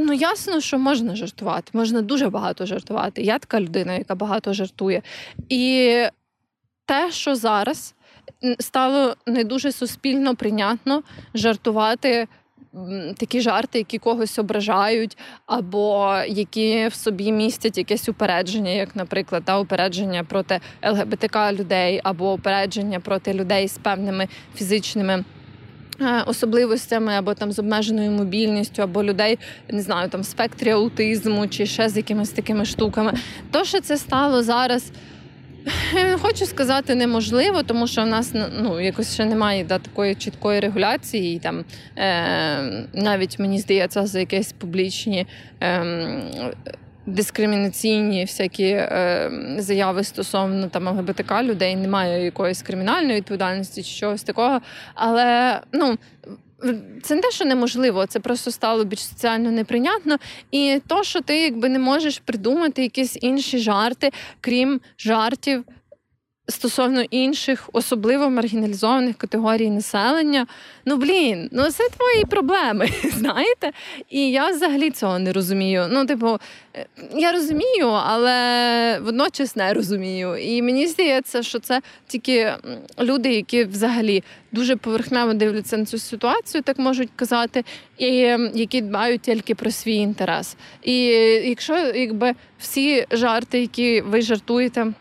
Ну, 0.04 0.14
ясно, 0.14 0.62
що 0.62 0.80
можна 0.80 1.16
жартувати, 1.16 1.72
можна 1.74 2.02
дуже 2.02 2.30
багато 2.30 2.66
жартувати. 2.66 3.22
Я 3.22 3.40
така 3.40 3.62
людина, 3.62 3.94
яка 3.94 4.16
багато 4.16 4.54
жартує. 4.54 5.02
І 5.50 5.96
те, 6.86 7.12
що 7.12 7.36
зараз 7.36 7.96
стало 8.60 9.16
не 9.26 9.44
дуже 9.44 9.72
суспільно 9.72 10.36
прийнятно 10.36 11.04
жартувати. 11.34 12.28
Такі 13.18 13.42
жарти, 13.42 13.78
які 13.78 13.98
когось 13.98 14.40
ображають, 14.40 15.18
або 15.46 16.16
які 16.28 16.88
в 16.88 16.94
собі 16.94 17.32
містять 17.32 17.78
якесь 17.78 18.10
упередження, 18.10 18.72
як, 18.72 18.96
наприклад, 18.96 19.44
та 19.46 19.60
упередження 19.60 20.24
проти 20.24 20.60
ЛГБТК 20.84 21.54
людей, 21.54 22.02
або 22.04 22.34
упередження 22.34 23.00
проти 23.00 23.34
людей 23.34 23.68
з 23.68 23.78
певними 23.78 24.28
фізичними. 24.56 25.24
Е, 26.02 26.24
особливостями 26.26 27.14
або 27.14 27.34
там 27.34 27.52
з 27.52 27.60
обмеженою 27.60 28.12
мобільністю, 28.12 28.82
або 28.82 29.04
людей 29.04 29.40
не 29.70 29.82
знаю, 29.82 30.10
там 30.10 30.22
в 30.22 30.26
спектрі 30.26 30.70
аутизму 30.70 31.48
чи 31.48 31.66
ще 31.66 31.90
з 31.90 31.98
якимись 31.98 32.30
такими 32.30 32.66
штуками. 32.66 33.14
То, 33.52 33.66
що 33.66 33.82
це 33.82 33.98
стало 33.98 34.44
зараз. 34.44 34.92
Хочу 36.22 36.46
сказати 36.46 36.96
неможливо, 36.96 37.64
тому 37.64 37.88
що 37.88 38.02
в 38.02 38.06
нас 38.06 38.34
ну 38.62 38.82
якось 38.82 39.14
ще 39.14 39.26
немає 39.26 39.64
да, 39.64 39.80
такої 39.80 40.16
чіткої 40.16 40.60
регуляції. 40.60 41.36
І, 41.36 41.40
там 41.40 41.66
е, 41.98 42.88
Навіть 42.94 43.40
мені 43.40 43.60
здається, 43.60 44.06
за 44.06 44.20
якісь 44.20 44.52
публічні 44.52 45.28
е, 45.62 45.84
дискримінаційні 47.06 48.22
всякі 48.22 48.64
е, 48.64 49.32
заяви 49.58 50.04
стосовно 50.04 50.68
там 50.68 50.88
ЛГБТК 50.88 51.44
людей, 51.44 51.76
немає 51.76 52.26
якоїсь 52.26 52.62
кримінальної 52.62 53.16
відповідальності 53.16 53.84
чи 53.84 54.00
чогось 54.00 54.24
такого. 54.24 54.62
Але 54.96 55.60
ну. 55.72 55.98
Це 57.02 57.16
не 57.16 57.22
те, 57.22 57.32
що 57.32 57.46
неможливо, 57.46 58.06
це 58.06 58.20
просто 58.20 58.52
стало 58.52 58.84
більш 58.84 59.00
соціально 59.00 59.52
неприйнятно. 59.52 60.18
І 60.52 60.82
то, 60.88 61.04
що 61.04 61.22
ти 61.22 61.40
якби 61.40 61.70
не 61.70 61.80
можеш 61.80 62.20
придумати 62.20 62.82
якісь 62.82 63.18
інші 63.22 63.58
жарти, 63.58 64.12
крім 64.42 64.82
жартів 64.98 65.64
стосовно 66.52 67.02
інших, 67.02 67.70
особливо 67.74 68.30
маргіналізованих 68.30 69.18
категорій 69.18 69.70
населення. 69.70 70.48
Ну 70.86 70.98
блін, 70.98 71.50
ну 71.52 71.72
це 71.72 71.90
твої 71.90 72.26
проблеми, 72.26 72.90
знаєте? 73.18 73.72
І 74.10 74.32
я 74.32 74.50
взагалі 74.50 74.92
цього 74.92 75.20
не 75.20 75.34
розумію. 75.34 75.86
Ну, 75.90 76.06
типу, 76.06 76.40
е, 76.76 76.86
я 77.16 77.32
розумію, 77.32 77.88
але 77.88 79.00
водночас 79.00 79.56
не 79.56 79.74
розумію. 79.74 80.36
І 80.36 80.62
мені 80.62 80.88
здається, 80.88 81.44
що 81.44 81.60
це 81.60 81.82
тільки 82.08 82.54
люди, 83.00 83.34
які 83.34 83.64
взагалі 83.64 84.24
дуже 84.52 84.76
поверхнево 84.76 85.34
дивляться 85.34 85.78
на 85.78 85.86
цю 85.86 85.98
ситуацію, 85.98 86.62
так 86.62 86.80
можуть 86.80 87.10
казати, 87.16 87.64
і 87.98 88.08
які 88.54 88.82
дбають 88.82 89.22
тільки 89.22 89.56
про 89.56 89.72
свій 89.72 89.96
інтерес. 89.96 90.56
І 90.84 91.06
якщо 91.46 91.76
якби 91.78 92.34
всі 92.60 93.06
жарти, 93.12 93.60
які 93.62 94.02
ви 94.02 94.22
жартуєте, 94.22 94.94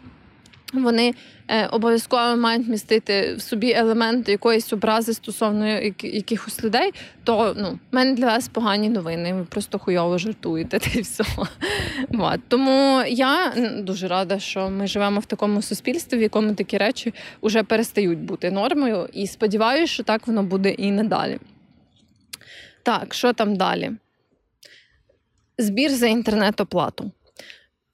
вони 0.73 1.09
е, 1.09 1.15
обов'язково 1.71 2.37
мають 2.37 2.69
містити 2.69 3.35
в 3.35 3.43
собі 3.43 3.73
елемент 3.73 4.29
якоїсь 4.29 4.73
образи 4.73 5.15
стосовно 5.15 5.69
якихось 6.03 6.65
людей, 6.65 6.93
то 7.25 7.55
ну, 7.59 7.79
в 7.93 7.95
мене 7.95 8.15
для 8.15 8.27
вас 8.27 8.49
погані 8.49 8.89
новини. 8.89 9.35
Ви 9.35 9.45
просто 9.45 9.79
хуйово 9.79 10.19
жартуєте 10.19 10.79
та 10.79 10.91
й 10.91 11.03
все. 11.03 11.25
От. 12.19 12.41
Тому 12.49 13.03
я 13.09 13.53
дуже 13.79 14.09
рада, 14.09 14.39
що 14.39 14.71
ми 14.71 14.87
живемо 14.87 15.21
в 15.21 15.27
такому 15.27 15.63
суспільстві, 15.63 16.19
в 16.19 16.23
якому 16.23 16.55
такі 16.55 16.79
речі 16.79 17.15
вже 17.43 17.63
перестають 17.63 18.19
бути 18.19 18.51
нормою. 18.51 19.09
І 19.13 19.27
сподіваюся, 19.27 19.93
що 19.93 20.03
так 20.03 20.27
воно 20.27 20.43
буде 20.43 20.71
і 20.71 20.91
надалі. 20.91 21.39
Так, 22.83 23.15
що 23.15 23.33
там 23.33 23.57
далі? 23.57 23.91
Збір 25.59 25.91
за 25.91 26.07
інтернет-оплату. 26.07 27.11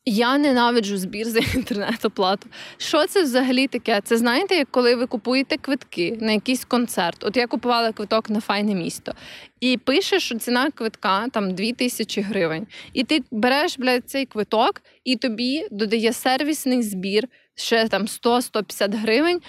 Я 0.09 0.39
ненавиджу 0.39 0.97
збір 0.97 1.29
за 1.29 1.39
інтернет-оплату. 1.39 2.49
Що 2.77 3.07
це 3.07 3.23
взагалі 3.23 3.67
таке? 3.67 4.01
Це 4.05 4.17
знаєте, 4.17 4.55
як 4.55 4.71
коли 4.71 4.95
ви 4.95 5.07
купуєте 5.07 5.57
квитки 5.57 6.19
на 6.21 6.33
якийсь 6.33 6.65
концерт. 6.65 7.25
От 7.25 7.37
я 7.37 7.47
купувала 7.47 7.93
квиток 7.93 8.31
на 8.31 8.41
файне 8.41 8.75
місто, 8.75 9.13
і 9.61 9.77
пишеш, 9.77 10.23
що 10.23 10.39
ціна 10.39 10.71
квитка 10.71 11.29
там 11.33 11.55
2000 11.55 12.21
гривень. 12.21 12.67
І 12.93 13.05
ти 13.05 13.25
береш 13.31 13.79
блядь, 13.79 14.11
цей 14.11 14.27
квиток, 14.27 14.83
і 15.05 15.17
тобі 15.17 15.67
додає 15.71 16.13
сервісний 16.13 16.83
збір 16.83 17.29
ще 17.55 17.89
там 17.89 18.03
100-150 18.03 18.97
гривень. 18.97 19.41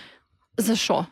За 0.57 0.75
що? 0.75 1.05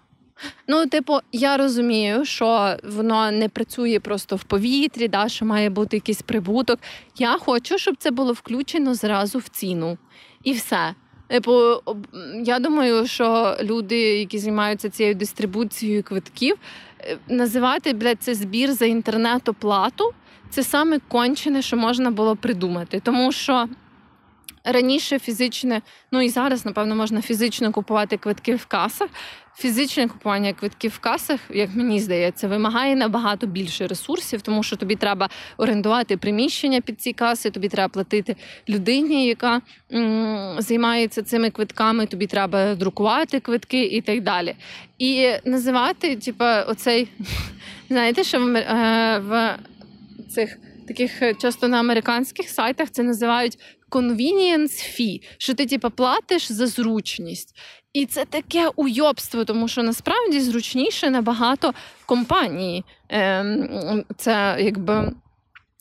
Ну, 0.68 0.86
типу, 0.86 1.20
я 1.32 1.58
розумію, 1.58 2.26
що 2.26 2.78
воно 2.84 3.32
не 3.32 3.50
працює 3.50 4.00
просто 4.00 4.36
в 4.36 4.44
повітрі, 4.44 5.08
да, 5.08 5.30
що 5.30 5.46
має 5.46 5.70
бути 5.70 5.98
якийсь 5.98 6.22
прибуток. 6.22 6.80
Я 7.18 7.38
хочу, 7.38 7.78
щоб 7.78 7.96
це 7.98 8.12
було 8.12 8.34
включено 8.34 8.96
зразу 8.96 9.40
в 9.40 9.48
ціну. 9.48 9.98
І 10.44 10.54
все. 10.54 10.96
Типу, 11.28 11.62
я 12.44 12.60
думаю, 12.60 13.08
що 13.08 13.58
люди, 13.62 13.98
які 13.98 14.40
займаються 14.40 14.90
цією 14.90 15.16
дистрибуцією 15.16 16.04
квитків, 16.04 16.56
е, 17.00 17.18
називати 17.28 17.94
блядь, 17.94 18.24
це 18.24 18.36
збір 18.36 18.74
за 18.74 18.86
інтернет-оплату 18.86 20.14
це 20.50 20.64
саме 20.64 21.00
кончене, 21.08 21.62
що 21.62 21.78
можна 21.78 22.12
було 22.12 22.36
придумати. 22.36 23.02
Тому 23.04 23.32
що 23.32 23.68
Раніше 24.66 25.20
фізичне, 25.20 25.82
ну 26.12 26.22
і 26.22 26.30
зараз, 26.30 26.66
напевно, 26.66 26.96
можна 26.96 27.22
фізично 27.22 27.72
купувати 27.72 28.18
квитки 28.18 28.56
в 28.56 28.66
касах. 28.66 29.10
Фізичне 29.58 30.08
купування 30.08 30.54
квитків 30.54 30.92
в 30.92 31.00
касах, 31.00 31.40
як 31.50 31.76
мені 31.76 32.00
здається, 32.00 32.48
вимагає 32.48 32.96
набагато 32.96 33.48
більше 33.48 33.88
ресурсів, 33.88 34.42
тому 34.42 34.64
що 34.64 34.76
тобі 34.76 34.96
треба 34.96 35.30
орендувати 35.58 36.18
приміщення 36.18 36.82
під 36.82 37.02
ці 37.02 37.14
каси, 37.14 37.50
тобі 37.52 37.70
треба 37.70 37.90
платити 37.90 38.36
людині, 38.70 39.28
яка 39.28 39.62
м- 39.94 40.56
займається 40.58 41.24
цими 41.24 41.50
квитками, 41.50 42.06
тобі 42.06 42.28
треба 42.28 42.76
друкувати 42.76 43.40
квитки 43.40 43.84
і 43.84 44.02
так 44.02 44.22
далі. 44.24 44.56
І 45.00 45.30
називати, 45.46 46.16
типу, 46.16 46.46
оцей, 46.68 47.08
знаєте, 47.90 48.24
що 48.24 48.40
в, 48.40 48.56
е- 48.56 49.20
в 49.20 49.58
цих 50.32 50.58
таких 50.88 51.38
часто 51.42 51.68
на 51.68 51.80
американських 51.80 52.50
сайтах 52.50 52.90
це 52.90 53.04
називають 53.04 53.58
convenience 53.92 55.00
fee, 55.00 55.22
що 55.38 55.54
ти 55.54 55.66
типу, 55.66 55.90
платиш 55.90 56.52
за 56.52 56.68
зручність. 56.68 57.56
І 57.94 58.06
це 58.06 58.26
таке 58.26 58.70
уйобство, 58.76 59.46
тому 59.46 59.68
що 59.68 59.84
насправді 59.84 60.40
зручніше 60.40 61.10
набагато 61.10 61.74
компанії. 62.06 62.84
Ем, 63.10 64.06
це 64.18 64.58
якби. 64.60 65.12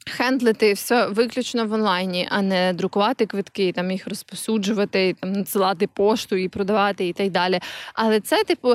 Хендлити 0.06 0.72
все 0.72 1.06
виключно 1.06 1.66
в 1.66 1.72
онлайні, 1.72 2.28
а 2.30 2.42
не 2.42 2.72
друкувати 2.72 3.26
квитки, 3.26 3.72
там 3.72 3.90
їх 3.90 4.08
розпосуджувати, 4.08 5.16
там 5.20 5.32
надсилати 5.32 5.86
пошту 5.86 6.36
і 6.36 6.48
продавати, 6.48 7.08
і 7.08 7.12
так 7.12 7.30
далі. 7.30 7.60
Але 7.94 8.20
це, 8.20 8.44
типу, 8.44 8.74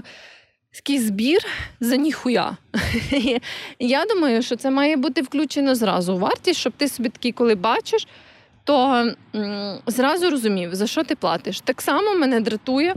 такий 0.72 0.99
збір 0.99 1.45
за 1.80 1.95
ніхуя. 1.95 2.57
Я 3.80 4.05
думаю, 4.05 4.41
що 4.41 4.55
це 4.55 4.72
має 4.72 4.97
бути 4.97 5.22
включено 5.22 5.76
зразу 5.76 6.17
вартість, 6.17 6.59
щоб 6.59 6.74
ти 6.78 6.88
собі 6.88 7.09
такий, 7.09 7.32
коли 7.32 7.55
бачиш, 7.55 8.07
то 8.63 9.05
зразу 9.88 10.30
розумів, 10.30 10.76
за 10.76 10.88
що 10.88 11.03
ти 11.03 11.15
платиш. 11.15 11.61
Так 11.61 11.82
само 11.82 12.15
мене 12.15 12.39
дратує 12.39 12.95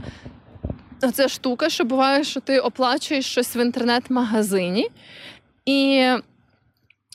оця 1.01 1.27
штука, 1.27 1.69
що 1.69 1.83
буває, 1.83 2.23
що 2.23 2.39
ти 2.39 2.59
оплачуєш 2.59 3.25
щось 3.25 3.55
в 3.55 3.57
інтернет-магазині. 3.57 4.89
І 5.65 6.07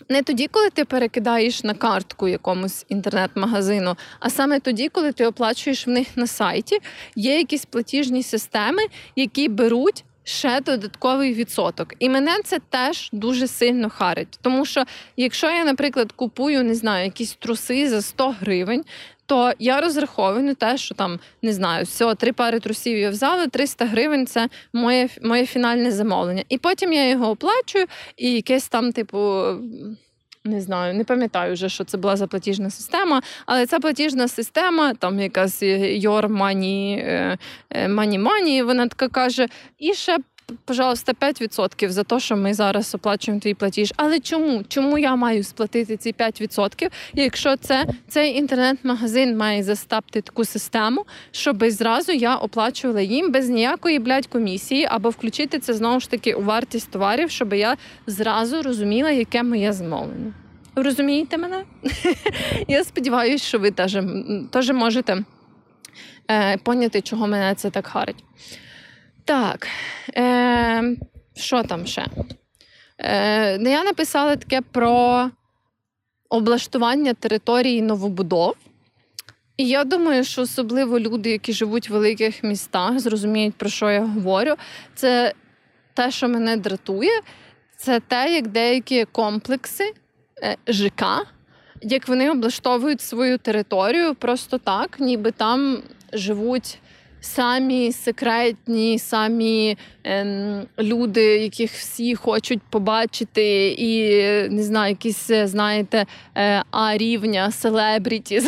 не 0.09 0.23
тоді, 0.23 0.47
коли 0.47 0.71
ти 0.71 0.85
перекидаєш 0.85 1.65
на 1.65 1.75
картку 1.75 2.29
якомусь 2.29 2.87
інтернет-магазину, 2.89 3.97
а 4.21 4.31
саме 4.31 4.61
тоді, 4.61 4.89
коли 4.89 5.13
ти 5.13 5.27
оплачуєш 5.27 5.87
в 5.87 5.91
них 5.91 6.17
на 6.17 6.27
сайті, 6.27 6.79
є 7.17 7.39
якісь 7.39 7.65
платіжні 7.65 8.23
системи, 8.23 8.83
які 9.17 9.49
беруть. 9.49 10.05
Ще 10.29 10.61
додатковий 10.61 11.35
відсоток. 11.35 11.95
І 11.99 12.09
мене 12.09 12.37
це 12.45 12.59
теж 12.71 13.09
дуже 13.13 13.49
сильно 13.49 13.91
харить. 13.91 14.39
Тому 14.43 14.67
що, 14.67 14.85
якщо 15.17 15.51
я, 15.51 15.65
наприклад, 15.65 16.13
купую, 16.13 16.65
не 16.65 16.75
знаю, 16.75 17.05
якісь 17.05 17.35
труси 17.35 17.89
за 17.89 18.03
100 18.03 18.35
гривень, 18.41 18.85
то 19.27 19.53
я 19.59 19.81
розраховую 19.81 20.45
на 20.45 20.55
те, 20.55 20.77
що 20.77 20.95
там 20.95 21.21
не 21.43 21.53
знаю, 21.53 21.85
всього 21.85 22.15
три 22.15 22.33
пари 22.33 22.61
трусів 22.61 22.99
я 22.99 23.11
взяла, 23.11 23.47
300 23.47 23.85
гривень 23.85 24.27
це 24.27 24.49
моє 24.73 25.09
моє 25.23 25.47
фінальне 25.47 25.91
замовлення. 25.93 26.45
І 26.49 26.59
потім 26.59 26.93
я 26.93 27.09
його 27.09 27.31
оплачую, 27.31 27.87
і 28.17 28.33
якесь 28.33 28.69
там, 28.69 28.93
типу. 28.93 29.45
Не 30.49 30.61
знаю, 30.61 30.95
не 30.95 31.05
пам'ятаю 31.05 31.53
вже, 31.53 31.69
що 31.69 31.85
це 31.85 31.97
була 31.97 32.17
за 32.17 32.27
платіжна 32.27 32.71
система, 32.71 33.23
але 33.47 33.67
ця 33.67 33.79
платіжна 33.79 34.29
система, 34.29 34.95
там 34.95 35.21
якась 35.21 35.63
Your 35.63 36.27
Money, 36.27 37.39
Money 37.73 38.23
Money, 38.23 38.65
вона 38.65 38.87
така 38.89 39.09
каже, 39.09 39.47
і 39.79 39.95
ще 39.95 40.19
пожалуйста, 40.65 41.13
5% 41.13 41.89
за 41.89 42.05
те, 42.05 42.21
що 42.21 42.37
ми 42.37 42.55
зараз 42.55 42.95
оплачуємо 42.95 43.41
твій 43.41 43.55
платіж. 43.55 43.93
Але 43.97 44.21
чому? 44.21 44.63
Чому 44.69 44.99
я 44.99 45.17
маю 45.17 45.45
сплатити 45.45 45.97
ці 45.97 46.13
5%, 46.13 46.91
якщо 47.15 47.57
це 47.57 47.87
цей 48.09 48.37
інтернет-магазин 48.37 49.37
має 49.37 49.63
застапти 49.63 50.21
таку 50.21 50.45
систему, 50.45 51.07
щоб 51.31 51.65
зразу 51.65 52.13
я 52.13 52.37
оплачувала 52.37 53.01
їм 53.01 53.33
без 53.33 53.49
ніякої 53.49 53.99
блядь, 53.99 54.27
комісії, 54.27 54.87
або 54.91 55.11
включити 55.11 55.59
це 55.59 55.75
знову 55.75 56.01
ж 56.01 56.11
таки 56.11 56.35
у 56.35 56.43
вартість 56.43 56.91
товарів, 56.91 57.31
щоб 57.31 57.55
я 57.55 57.77
зразу 58.07 58.63
розуміла, 58.63 59.11
яке 59.11 59.43
моє 59.43 59.73
замовлення. 59.73 60.33
Розумієте 60.75 61.39
мене? 61.39 61.65
Я 62.69 62.85
сподіваюся, 62.85 63.45
що 63.45 63.59
ви 63.59 63.71
теж, 63.71 63.99
теж 64.51 64.71
можете 64.71 65.25
е, 66.31 66.57
поняти, 66.57 67.01
чого 67.01 67.27
мене 67.27 67.55
це 67.55 67.71
так 67.71 67.87
харить. 67.87 68.25
Так, 69.29 69.69
е, 70.17 70.97
що 71.37 71.63
там 71.63 71.87
ще? 71.87 72.07
Е, 72.99 73.59
Я 73.71 73.85
написала 73.85 74.37
таке 74.37 74.61
про 74.61 75.31
облаштування 76.29 77.15
території 77.15 77.83
новобудов. 77.83 78.55
І 79.57 79.69
я 79.69 79.85
думаю, 79.85 80.25
що 80.25 80.43
особливо 80.43 81.01
люди, 81.01 81.31
які 81.31 81.53
живуть 81.53 81.91
в 81.91 81.93
великих 81.93 82.43
містах, 82.43 82.99
зрозуміють, 82.99 83.55
про 83.55 83.69
що 83.69 83.91
я 83.91 84.05
говорю. 84.05 84.55
Це 84.95 85.33
те, 85.95 86.11
що 86.11 86.29
мене 86.29 86.57
дратує, 86.57 87.21
це 87.77 88.01
те, 88.01 88.35
як 88.35 88.49
деякі 88.49 89.05
комплекси 89.05 89.93
е, 90.43 90.57
ЖК, 90.69 91.05
як 91.83 92.09
вони 92.09 92.31
облаштовують 92.31 93.01
свою 93.01 93.39
територію 93.39 94.15
просто 94.15 94.59
так, 94.59 95.01
ніби 95.01 95.31
там 95.31 95.83
живуть 96.13 96.79
самі 97.21 97.93
секретні, 97.93 98.99
самі 98.99 99.77
люди, 100.79 101.23
яких 101.23 101.73
всі 101.73 102.15
хочуть 102.15 102.61
побачити, 102.71 103.69
і 103.69 104.13
не 104.51 104.63
знаю, 104.63 104.91
якісь, 104.91 105.31
знаєте, 105.45 106.07
е, 106.37 106.63
а 106.71 106.97
рівня 106.97 107.51
селебріті. 107.51 108.41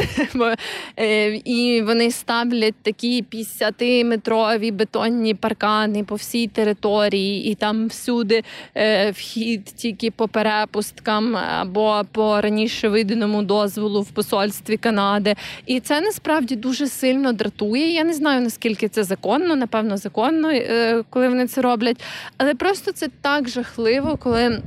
І 1.45 1.83
вони 1.87 2.11
ставлять 2.11 2.75
такі 2.83 3.25
50-метрові 3.33 4.73
бетонні 4.73 5.35
паркани 5.35 6.05
по 6.05 6.15
всій 6.15 6.47
території, 6.47 7.51
і 7.51 7.55
там 7.55 7.89
всюди 7.89 8.43
е, 8.75 9.11
вхід 9.11 9.65
тільки 9.65 10.11
по 10.11 10.29
перепусткам 10.29 11.37
або 11.37 12.03
по 12.13 12.41
раніше 12.41 12.89
виданому 12.89 13.43
дозволу 13.43 14.03
в 14.03 14.11
посольстві 14.11 14.77
Канади. 14.77 15.35
І 15.67 15.81
це 15.81 16.01
насправді 16.01 16.57
дуже 16.57 16.87
сильно 16.87 17.33
дратує. 17.33 17.95
Я 17.95 18.05
не 18.05 18.13
знаю 18.13 18.41
наскільки 18.41 18.89
це 18.89 19.05
законно, 19.05 19.57
напевно, 19.57 19.97
законно, 19.97 20.51
е, 20.51 21.03
коли 21.11 21.29
вони 21.29 21.47
це 21.51 21.61
роблять. 21.61 22.03
Але 22.37 22.55
просто 22.55 22.93
це 22.93 23.09
так 23.21 23.49
жахливо, 23.49 24.17
коли. 24.17 24.63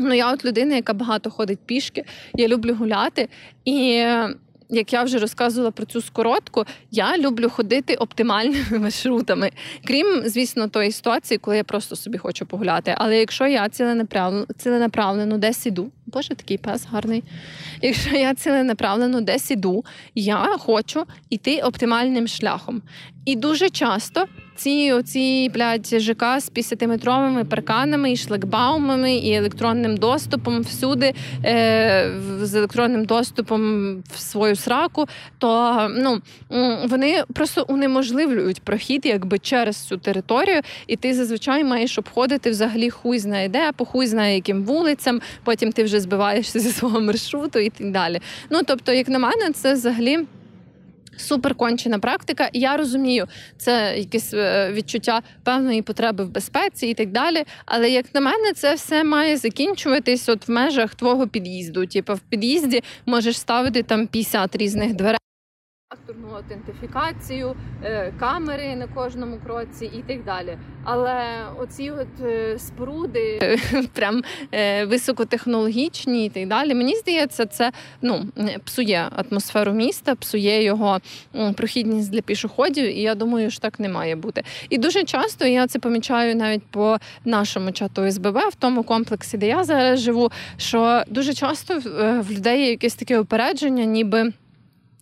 Ну, 0.00 0.14
я 0.14 0.32
от 0.32 0.44
людина, 0.44 0.74
яка 0.76 0.92
багато 0.92 1.30
ходить 1.30 1.58
пішки, 1.66 2.04
я 2.34 2.48
люблю 2.48 2.74
гуляти. 2.74 3.28
І 3.64 4.04
як 4.68 4.92
я 4.92 5.02
вже 5.02 5.18
розказувала 5.18 5.70
про 5.70 5.86
цю 5.86 6.00
скоротку, 6.00 6.64
я 6.90 7.18
люблю 7.18 7.50
ходити 7.50 7.94
оптимальними 7.94 8.78
маршрутами. 8.78 9.50
Крім, 9.84 10.22
звісно, 10.24 10.68
тої 10.68 10.92
ситуації, 10.92 11.38
коли 11.38 11.56
я 11.56 11.64
просто 11.64 11.96
собі 11.96 12.18
хочу 12.18 12.46
погуляти. 12.46 12.94
Але 12.98 13.18
якщо 13.18 13.46
я 13.46 13.68
ціленаправлено, 13.68 14.46
ціленаправлено 14.58 15.38
десь 15.38 15.66
іду, 15.66 15.90
боже, 16.06 16.34
такий 16.34 16.58
пес 16.58 16.86
гарний. 16.86 17.24
Якщо 17.82 18.10
я 18.16 18.34
ціленаправлено 18.34 19.20
десь 19.20 19.50
іду, 19.50 19.84
я 20.14 20.56
хочу 20.58 21.06
йти 21.30 21.60
оптимальним 21.60 22.28
шляхом. 22.28 22.82
І 23.24 23.36
дуже 23.36 23.70
часто 23.70 24.26
ці 24.58 24.92
оці 24.92 25.50
блядь, 25.54 26.00
ЖК 26.00 26.40
з 26.40 26.50
50-метровими 26.52 27.44
парканами 27.44 28.12
і 28.12 28.16
шлагбаумами, 28.16 29.14
і 29.14 29.32
електронним 29.32 29.96
доступом 29.96 30.62
всюди, 30.62 31.14
е, 31.44 32.12
з 32.42 32.54
електронним 32.54 33.04
доступом 33.04 33.92
в 34.14 34.18
свою 34.18 34.56
сраку, 34.56 35.06
то 35.38 35.76
ну, 35.96 36.20
вони 36.84 37.24
просто 37.34 37.64
унеможливлюють 37.68 38.62
прохід 38.62 39.06
якби 39.06 39.38
через 39.38 39.76
цю 39.76 39.96
територію, 39.96 40.60
і 40.86 40.96
ти 40.96 41.14
зазвичай 41.14 41.64
маєш 41.64 41.98
обходити 41.98 42.50
взагалі 42.50 42.90
хуй 42.90 43.18
знає 43.18 43.48
де, 43.48 43.72
по 43.72 43.84
хуй 43.84 44.06
знає 44.06 44.34
яким 44.34 44.64
вулицям, 44.64 45.20
потім 45.44 45.72
ти 45.72 45.84
вже 45.84 46.00
збиваєшся 46.00 46.58
зі 46.60 46.70
свого 46.70 47.00
маршруту 47.00 47.58
і 47.58 47.70
так 47.70 47.90
далі. 47.90 48.20
Ну 48.50 48.60
тобто, 48.66 48.92
як 48.92 49.08
на 49.08 49.18
мене, 49.18 49.50
це 49.54 49.72
взагалі. 49.72 50.26
Суперкончена 51.20 51.98
практика, 51.98 52.50
і 52.52 52.60
я 52.60 52.76
розумію, 52.76 53.26
це 53.56 53.94
якесь 53.98 54.34
е, 54.34 54.72
відчуття 54.72 55.22
певної 55.44 55.82
потреби 55.82 56.24
в 56.24 56.30
безпеці 56.30 56.86
і 56.86 56.94
так 56.94 57.12
далі. 57.12 57.44
Але 57.66 57.90
як 57.90 58.14
на 58.14 58.20
мене, 58.20 58.52
це 58.52 58.74
все 58.74 59.04
має 59.04 59.36
закінчуватись 59.36 60.28
от 60.28 60.48
в 60.48 60.50
межах 60.50 60.94
твого 60.94 61.28
під'їзду. 61.28 61.86
Типу, 61.86 62.14
в 62.14 62.20
під'їзді 62.20 62.82
можеш 63.06 63.38
ставити 63.38 63.82
там 63.82 64.06
50 64.06 64.56
різних 64.56 64.94
дверей 64.94 65.18
факторну 65.90 66.28
аутентифікацію, 66.34 67.56
е, 67.84 68.12
камери 68.20 68.76
на 68.76 68.86
кожному 68.86 69.38
кроці 69.44 69.84
і 69.84 70.02
так 70.06 70.24
далі. 70.24 70.58
Але 70.84 71.24
оці 71.58 71.90
от 71.90 72.26
е, 72.26 72.58
споруди 72.58 73.58
прям 73.92 74.22
е, 74.52 74.84
високотехнологічні 74.84 76.26
і 76.26 76.28
так 76.28 76.48
далі. 76.48 76.74
Мені 76.74 76.96
здається, 76.96 77.46
це 77.46 77.72
ну 78.02 78.26
псує 78.64 79.08
атмосферу 79.16 79.72
міста, 79.72 80.14
псує 80.14 80.62
його 80.62 80.98
прохідність 81.56 82.10
для 82.10 82.20
пішоходів, 82.20 82.84
і 82.84 83.00
я 83.00 83.14
думаю, 83.14 83.50
що 83.50 83.60
так 83.60 83.80
не 83.80 83.88
має 83.88 84.16
бути. 84.16 84.42
І 84.68 84.78
дуже 84.78 85.04
часто 85.04 85.46
я 85.46 85.66
це 85.66 85.78
помічаю 85.78 86.36
навіть 86.36 86.66
по 86.70 86.98
нашому 87.24 87.72
чату 87.72 88.10
СББ, 88.10 88.38
в 88.38 88.54
тому 88.58 88.82
комплексі, 88.82 89.38
де 89.38 89.46
я 89.46 89.64
зараз 89.64 90.00
живу. 90.00 90.30
Що 90.56 91.02
дуже 91.08 91.34
часто 91.34 91.78
в 92.20 92.30
людей 92.30 92.60
є 92.60 92.70
якесь 92.70 92.94
таке 92.94 93.18
опередження, 93.18 93.84
ніби 93.84 94.32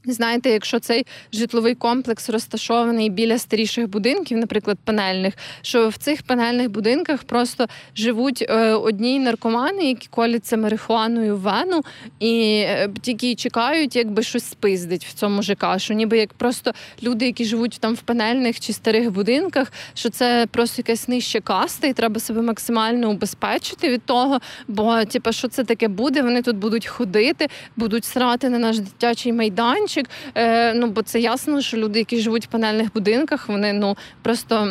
Знаєте, 0.07 0.51
якщо 0.51 0.79
цей 0.81 1.07
житловий 1.33 1.75
комплекс 1.75 2.31
розташований 2.31 3.11
біля 3.11 3.39
старіших 3.39 3.89
будинків, 3.89 4.39
наприклад, 4.39 4.79
панельних, 4.85 5.35
що 5.63 5.89
в 5.89 5.97
цих 5.97 6.23
панельних 6.23 6.71
будинках 6.71 7.23
просто 7.23 7.67
живуть 7.97 8.45
е, 8.49 8.73
одні 8.73 9.19
наркомани, 9.19 9.89
які 9.89 10.09
коляться 10.11 10.57
марихуаною 10.57 11.37
в 11.37 11.41
вену, 11.41 11.83
і 12.21 12.63
е, 12.67 12.91
тільки 13.03 13.35
чекають, 13.35 13.97
якби 13.97 14.23
щось 14.23 14.45
спиздить 14.45 15.05
в 15.05 15.13
цьому 15.13 15.43
ЖК, 15.43 15.65
що 15.77 15.95
ніби 15.95 16.19
як 16.19 16.33
просто 16.33 16.73
люди, 17.03 17.27
які 17.27 17.45
живуть 17.45 17.79
там 17.81 17.95
в 17.95 18.01
панельних 18.01 18.61
чи 18.61 18.73
старих 18.73 19.11
будинках, 19.11 19.73
що 19.95 20.11
це 20.11 20.47
просто 20.51 20.83
якась 20.87 21.09
нижча 21.09 21.41
каста, 21.41 21.87
і 21.87 21.93
треба 21.93 22.21
себе 22.21 22.43
максимально 22.43 23.11
убезпечити 23.11 23.89
від 23.89 24.03
того. 24.05 24.41
Бо, 24.69 25.05
типу, 25.05 25.33
що 25.33 25.49
це 25.49 25.65
таке 25.65 25.89
буде? 25.89 26.23
Вони 26.23 26.43
тут 26.43 26.57
будуть 26.57 26.87
ходити, 26.87 27.49
будуть 27.77 28.05
срати 28.05 28.49
на 28.49 28.59
наш 28.59 28.79
дитячий 28.79 29.33
майданчик 29.33 29.96
майданчик. 29.97 30.07
Е, 30.35 30.75
ну 30.75 30.87
бо 30.87 31.03
це 31.03 31.21
ясно, 31.21 31.61
що 31.61 31.77
люди, 31.77 31.99
які 31.99 32.21
живуть 32.21 32.45
в 32.45 32.49
панельних 32.49 32.93
будинках, 32.95 33.49
вони 33.49 33.73
ну 33.73 33.97
просто 34.23 34.65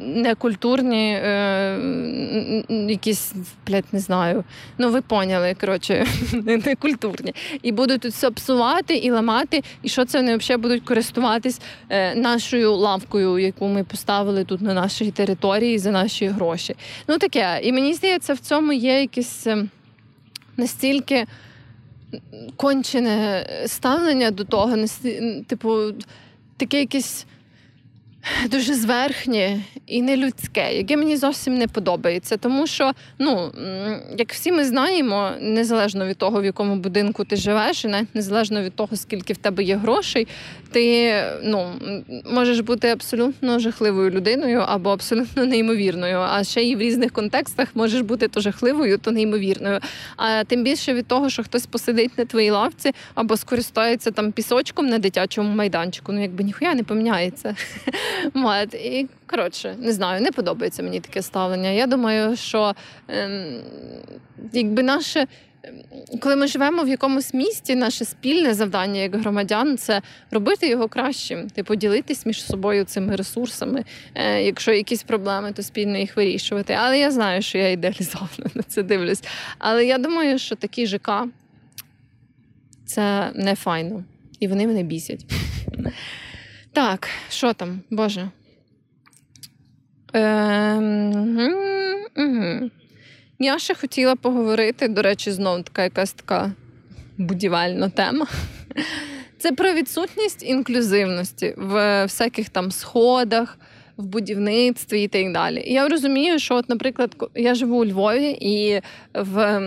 некультурні, 0.00 1.12
е, 1.12 1.78
якісь 2.68 3.32
блядь, 3.66 3.84
не 3.92 3.98
знаю. 3.98 4.44
Ну 4.78 4.90
ви 4.90 5.00
поняли, 5.00 5.56
коротше, 5.60 6.06
некультурні. 6.66 7.34
І 7.62 7.72
будуть 7.72 8.00
тут 8.00 8.12
все 8.12 8.30
псувати 8.30 8.96
і 8.96 9.10
ламати. 9.10 9.62
І 9.82 9.88
що 9.88 10.04
це 10.04 10.18
вони 10.18 10.36
взагалі 10.36 10.62
будуть 10.62 10.84
користуватись 10.84 11.60
е, 11.88 12.14
нашою 12.14 12.74
лавкою, 12.74 13.38
яку 13.38 13.68
ми 13.68 13.84
поставили 13.84 14.44
тут 14.44 14.60
на 14.60 14.74
нашій 14.74 15.10
території 15.10 15.78
за 15.78 15.90
наші 15.90 16.26
гроші. 16.26 16.76
Ну 17.08 17.18
таке. 17.18 17.60
І 17.62 17.72
мені 17.72 17.94
здається, 17.94 18.34
в 18.34 18.38
цьому 18.38 18.72
є 18.72 19.00
якесь 19.00 19.46
ем, 19.46 19.70
настільки 20.56 21.26
кончене 22.56 23.46
ставлення 23.66 24.30
до 24.30 24.44
того, 24.44 24.76
типу, 25.46 25.78
таке 26.56 26.80
якесь 26.80 27.26
дуже 28.50 28.74
зверхнє 28.74 29.60
і 29.86 30.02
нелюдське, 30.02 30.74
яке 30.74 30.96
мені 30.96 31.16
зовсім 31.16 31.54
не 31.54 31.66
подобається. 31.66 32.36
Тому 32.36 32.66
що, 32.66 32.92
ну, 33.18 33.52
як 34.18 34.32
всі 34.32 34.52
ми 34.52 34.64
знаємо, 34.64 35.30
незалежно 35.40 36.06
від 36.06 36.18
того, 36.18 36.40
в 36.40 36.44
якому 36.44 36.76
будинку 36.76 37.24
ти 37.24 37.36
живеш, 37.36 37.84
і 37.84 37.88
навіть 37.88 38.14
незалежно 38.14 38.62
від 38.62 38.74
того, 38.74 38.96
скільки 38.96 39.32
в 39.32 39.36
тебе 39.36 39.62
є 39.62 39.76
грошей, 39.76 40.28
ти 40.72 41.14
ну, 41.42 41.72
можеш 42.24 42.60
бути 42.60 42.88
абсолютно 42.88 43.58
жахливою 43.58 44.10
людиною 44.10 44.64
або 44.66 44.90
абсолютно 44.90 45.44
неймовірною. 45.44 46.18
А 46.18 46.44
ще 46.44 46.64
і 46.64 46.76
в 46.76 46.80
різних 46.80 47.12
контекстах 47.12 47.68
можеш 47.74 48.00
бути 48.00 48.28
то 48.28 48.40
жахливою, 48.40 48.98
то 48.98 49.10
неймовірною. 49.10 49.80
А 50.16 50.44
тим 50.44 50.64
більше 50.64 50.94
від 50.94 51.06
того, 51.06 51.30
що 51.30 51.42
хтось 51.42 51.66
посидить 51.66 52.18
на 52.18 52.24
твоїй 52.24 52.50
лавці 52.50 52.92
або 53.14 53.36
скористається 53.36 54.10
там 54.10 54.32
пісочком 54.32 54.86
на 54.86 54.98
дитячому 54.98 55.54
майданчику, 55.54 56.12
ну 56.12 56.22
якби 56.22 56.44
ніхуя 56.44 56.74
не 56.74 56.82
поміняється. 56.82 57.56
І 58.74 59.06
коротше, 59.26 59.74
не 59.78 59.92
знаю, 59.92 60.20
не 60.20 60.32
подобається 60.32 60.82
мені 60.82 61.00
таке 61.00 61.22
ставлення. 61.22 61.70
Я 61.70 61.86
думаю, 61.86 62.36
що 62.36 62.74
ем, 63.08 63.60
якби 64.52 64.82
наше. 64.82 65.26
Коли 66.20 66.36
ми 66.36 66.46
живемо 66.46 66.82
в 66.82 66.88
якомусь 66.88 67.34
місті, 67.34 67.74
наше 67.74 68.04
спільне 68.04 68.54
завдання 68.54 69.00
як 69.00 69.14
громадян 69.16 69.78
це 69.78 70.02
робити 70.30 70.68
його 70.68 70.88
кращим, 70.88 71.50
типу 71.50 71.74
ділитись 71.74 72.26
між 72.26 72.44
собою 72.44 72.84
цими 72.84 73.16
ресурсами. 73.16 73.84
Е, 74.14 74.42
Якщо 74.42 74.72
якісь 74.72 75.02
проблеми, 75.02 75.52
то 75.52 75.62
спільно 75.62 75.98
їх 75.98 76.16
вирішувати. 76.16 76.72
Але 76.72 76.98
я 76.98 77.10
знаю, 77.10 77.42
що 77.42 77.58
я 77.58 77.70
ідеалізовано 77.70 78.50
на 78.54 78.62
це 78.62 78.82
дивлюсь. 78.82 79.22
Але 79.58 79.86
я 79.86 79.98
думаю, 79.98 80.38
що 80.38 80.56
такі 80.56 80.86
ЖК 80.86 81.10
це 82.86 83.30
не 83.34 83.54
файно, 83.54 84.04
і 84.40 84.48
вони 84.48 84.66
мене 84.66 84.82
бісять. 84.82 85.24
Так, 86.72 87.08
що 87.30 87.52
там, 87.52 87.80
Боже? 87.90 88.30
Ем, 90.12 91.50
Я 93.42 93.58
ще 93.58 93.74
хотіла 93.74 94.16
поговорити, 94.16 94.88
до 94.88 95.02
речі, 95.02 95.32
знову 95.32 95.62
така 95.62 95.82
якась 95.82 96.12
така 96.12 96.52
будівельна 97.18 97.88
тема. 97.88 98.26
Це 99.38 99.52
про 99.52 99.72
відсутність 99.72 100.42
інклюзивності 100.42 101.54
в 101.56 102.02
всяких 102.02 102.48
там 102.48 102.70
сходах, 102.70 103.58
в 103.96 104.04
будівництві 104.04 105.02
і 105.02 105.08
так 105.08 105.32
далі. 105.32 105.62
І 105.66 105.72
я 105.72 105.88
розумію, 105.88 106.38
що, 106.38 106.54
от, 106.54 106.68
наприклад, 106.68 107.30
я 107.34 107.54
живу 107.54 107.80
у 107.80 107.84
Львові, 107.84 108.36
і 108.40 108.80
в 109.14 109.60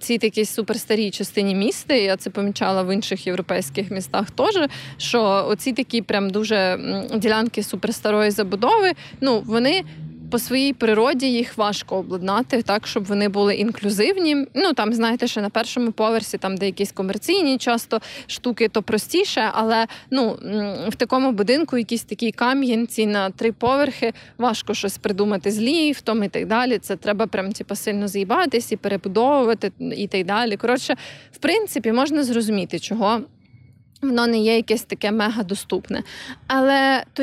цій 0.00 0.18
такій 0.18 0.44
суперстарій 0.44 1.10
частині 1.10 1.54
міста, 1.54 1.94
я 1.94 2.16
це 2.16 2.30
помічала 2.30 2.82
в 2.82 2.94
інших 2.94 3.26
європейських 3.26 3.90
містах 3.90 4.30
теж, 4.30 4.68
що 4.96 5.46
оці 5.48 5.72
такі 5.72 6.02
прям 6.02 6.30
дуже 6.30 6.78
ділянки 7.14 7.62
суперстарої 7.62 8.30
забудови, 8.30 8.92
ну 9.20 9.42
вони 9.46 9.84
по 10.34 10.38
своїй 10.38 10.72
природі 10.72 11.26
їх 11.26 11.58
важко 11.58 11.96
обладнати 11.96 12.62
так, 12.62 12.86
щоб 12.86 13.04
вони 13.04 13.28
були 13.28 13.54
інклюзивні. 13.54 14.46
Ну 14.54 14.72
там, 14.72 14.92
знаєте, 14.94 15.26
що 15.26 15.40
на 15.40 15.50
першому 15.50 15.92
поверсі, 15.92 16.38
там 16.38 16.56
де 16.56 16.66
якісь 16.66 16.92
комерційні 16.92 17.58
часто 17.58 18.00
штуки, 18.26 18.68
то 18.68 18.82
простіше, 18.82 19.50
але 19.52 19.86
ну 20.10 20.38
в 20.88 20.94
такому 20.96 21.32
будинку 21.32 21.78
якісь 21.78 22.02
такі 22.04 22.32
кам'янці 22.32 23.06
на 23.06 23.30
три 23.30 23.52
поверхи 23.52 24.12
важко 24.38 24.74
щось 24.74 24.98
придумати 24.98 25.50
з 25.50 25.60
ліфтом 25.60 26.24
і 26.24 26.28
так 26.28 26.46
далі. 26.46 26.78
Це 26.78 26.96
треба 26.96 27.26
прям 27.26 27.52
типу, 27.52 27.76
сильно 27.76 28.08
з'їбатись 28.08 28.72
і 28.72 28.76
перебудовувати 28.76 29.72
і 29.96 30.06
так 30.06 30.26
далі. 30.26 30.56
Коротше, 30.56 30.96
в 31.32 31.38
принципі, 31.38 31.92
можна 31.92 32.24
зрозуміти, 32.24 32.78
чого. 32.78 33.20
Воно 34.02 34.26
не 34.26 34.38
є 34.38 34.56
якесь 34.56 34.82
таке 34.82 35.12
мега 35.12 35.42
доступне. 35.42 36.02
Але 36.46 37.04
то 37.12 37.22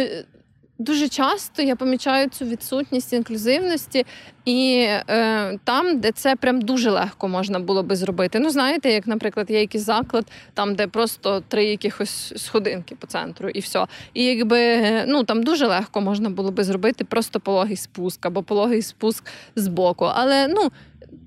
Дуже 0.82 1.10
часто 1.10 1.62
я 1.62 1.76
помічаю 1.76 2.30
цю 2.30 2.46
відсутність 2.46 3.14
інклюзивності, 3.14 4.06
і 4.46 4.86
е, 4.88 5.60
там, 5.64 6.00
де 6.00 6.12
це 6.12 6.36
прям 6.36 6.62
дуже 6.62 6.92
легко 6.92 7.28
можна 7.28 7.60
було 7.60 7.84
би 7.84 7.96
зробити. 7.96 8.40
Ну, 8.40 8.50
знаєте, 8.50 8.92
як, 8.92 9.08
наприклад, 9.08 9.52
є 9.52 9.60
якийсь 9.60 9.84
заклад, 9.84 10.26
там, 10.54 10.76
де 10.76 10.88
просто 10.88 11.44
три 11.48 11.66
якихось 11.66 12.34
сходинки 12.38 12.96
по 12.96 13.08
центру, 13.08 13.50
і 13.50 13.60
все. 13.60 13.86
І 14.14 14.26
якби 14.26 14.82
ну 15.08 15.24
там 15.24 15.44
дуже 15.44 15.68
легко 15.68 16.02
можна 16.02 16.30
було 16.30 16.52
би 16.52 16.64
зробити 16.64 17.04
просто 17.04 17.40
пологий 17.40 17.78
спуск 17.78 18.26
або 18.26 18.44
пологий 18.44 18.82
спуск 18.82 19.24
з 19.56 19.68
боку. 19.68 20.06
Але 20.06 20.48
ну. 20.48 20.72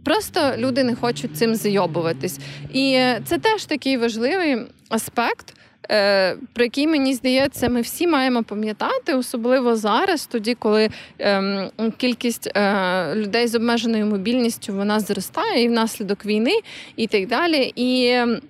Просто 0.05 0.52
люди 0.57 0.84
не 0.84 0.94
хочуть 0.94 1.36
цим 1.36 1.55
зайобуватись. 1.55 2.38
І 2.72 3.00
це 3.24 3.38
теж 3.38 3.64
такий 3.64 3.96
важливий 3.96 4.59
аспект. 4.88 5.55
Е, 5.91 6.37
про 6.53 6.64
який 6.64 6.87
мені 6.87 7.14
здається, 7.14 7.68
ми 7.68 7.80
всі 7.80 8.07
маємо 8.07 8.43
пам'ятати, 8.43 9.14
особливо 9.14 9.76
зараз, 9.76 10.26
тоді, 10.26 10.55
коли 10.55 10.89
ем, 11.18 11.70
кількість 11.97 12.51
е, 12.57 13.14
людей 13.14 13.47
з 13.47 13.55
обмеженою 13.55 14.07
мобільністю 14.07 14.72
вона 14.72 15.01
зростає 15.01 15.64
і 15.64 15.68
внаслідок 15.68 16.26
війни, 16.26 16.61
і 16.97 17.07
так 17.07 17.26
далі. 17.26 17.72
І 17.76 18.07
ем, 18.07 18.41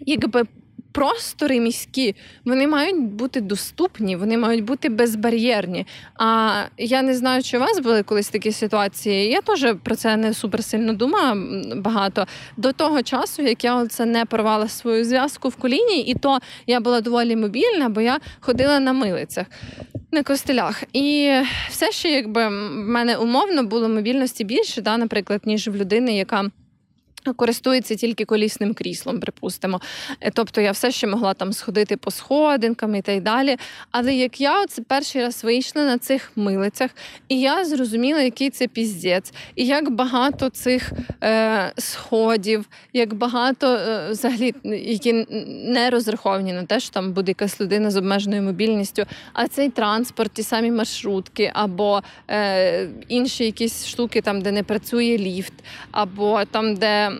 якби 0.00 0.44
простори 0.98 1.60
міські 1.60 2.14
вони 2.44 2.66
мають 2.66 2.96
бути 2.96 3.40
доступні, 3.40 4.16
вони 4.16 4.38
мають 4.38 4.64
бути 4.64 4.88
безбар'єрні. 4.88 5.86
А 6.14 6.62
я 6.78 7.02
не 7.02 7.14
знаю, 7.14 7.42
чи 7.42 7.56
у 7.56 7.60
вас 7.60 7.80
були 7.80 8.02
колись 8.02 8.28
такі 8.28 8.52
ситуації. 8.52 9.30
Я 9.30 9.40
теж 9.40 9.74
про 9.82 9.96
це 9.96 10.16
не 10.16 10.34
суперсильно 10.34 10.92
думала 10.92 11.36
багато 11.76 12.26
до 12.56 12.72
того 12.72 13.02
часу, 13.02 13.42
як 13.42 13.64
я 13.64 13.86
це 13.86 14.06
не 14.06 14.24
порвала 14.24 14.68
свою 14.68 15.04
зв'язку 15.04 15.48
в 15.48 15.56
коліні, 15.56 16.00
і 16.00 16.14
то 16.14 16.38
я 16.66 16.80
була 16.80 17.00
доволі 17.00 17.36
мобільна, 17.36 17.88
бо 17.88 18.00
я 18.00 18.18
ходила 18.40 18.80
на 18.80 18.92
милицях. 18.92 19.46
На 20.12 20.22
костелях. 20.22 20.84
І 20.92 21.32
все 21.68 21.92
ще, 21.92 22.10
якби 22.10 22.48
в 22.48 22.50
мене 22.72 23.16
умовно 23.16 23.62
було 23.62 23.88
мобільності 23.88 24.44
більше, 24.44 24.80
да, 24.80 24.96
наприклад, 24.96 25.40
ніж 25.44 25.68
в 25.68 25.76
людини, 25.76 26.16
яка 26.16 26.50
Користується 27.36 27.94
тільки 27.94 28.24
колісним 28.24 28.74
кріслом, 28.74 29.20
припустимо. 29.20 29.80
Е, 30.20 30.30
тобто 30.34 30.60
я 30.60 30.72
все 30.72 30.90
ще 30.90 31.06
могла 31.06 31.34
там 31.34 31.52
сходити 31.52 31.96
по 31.96 32.10
сходинкам 32.10 32.94
і 32.94 33.02
так 33.02 33.22
далі. 33.22 33.56
Але 33.90 34.14
як 34.14 34.40
я 34.40 34.62
оце 34.62 34.82
перший 34.82 35.22
раз 35.22 35.44
вийшла 35.44 35.84
на 35.84 35.98
цих 35.98 36.32
милицях, 36.36 36.90
і 37.28 37.40
я 37.40 37.64
зрозуміла, 37.64 38.20
який 38.20 38.50
це 38.50 38.68
піздець, 38.68 39.32
і 39.56 39.66
як 39.66 39.90
багато 39.90 40.50
цих 40.50 40.92
е, 41.22 41.72
сходів, 41.78 42.68
як 42.92 43.14
багато 43.14 43.66
е, 43.66 44.10
взагалі, 44.10 44.54
які 44.64 45.12
не 45.64 45.90
розраховані 45.90 46.52
на 46.52 46.62
те, 46.62 46.80
що 46.80 46.90
там 46.90 47.12
буде 47.12 47.30
якась 47.30 47.60
людина 47.60 47.90
з 47.90 47.96
обмеженою 47.96 48.42
мобільністю, 48.42 49.04
а 49.32 49.48
цей 49.48 49.70
транспорт, 49.70 50.32
ті 50.32 50.42
самі 50.42 50.70
маршрутки, 50.70 51.52
або 51.54 52.02
е, 52.30 52.88
інші 53.08 53.44
якісь 53.44 53.86
штуки, 53.86 54.20
там, 54.20 54.42
де 54.42 54.52
не 54.52 54.62
працює 54.62 55.18
ліфт, 55.18 55.52
або 55.90 56.44
там, 56.44 56.74
де 56.74 57.10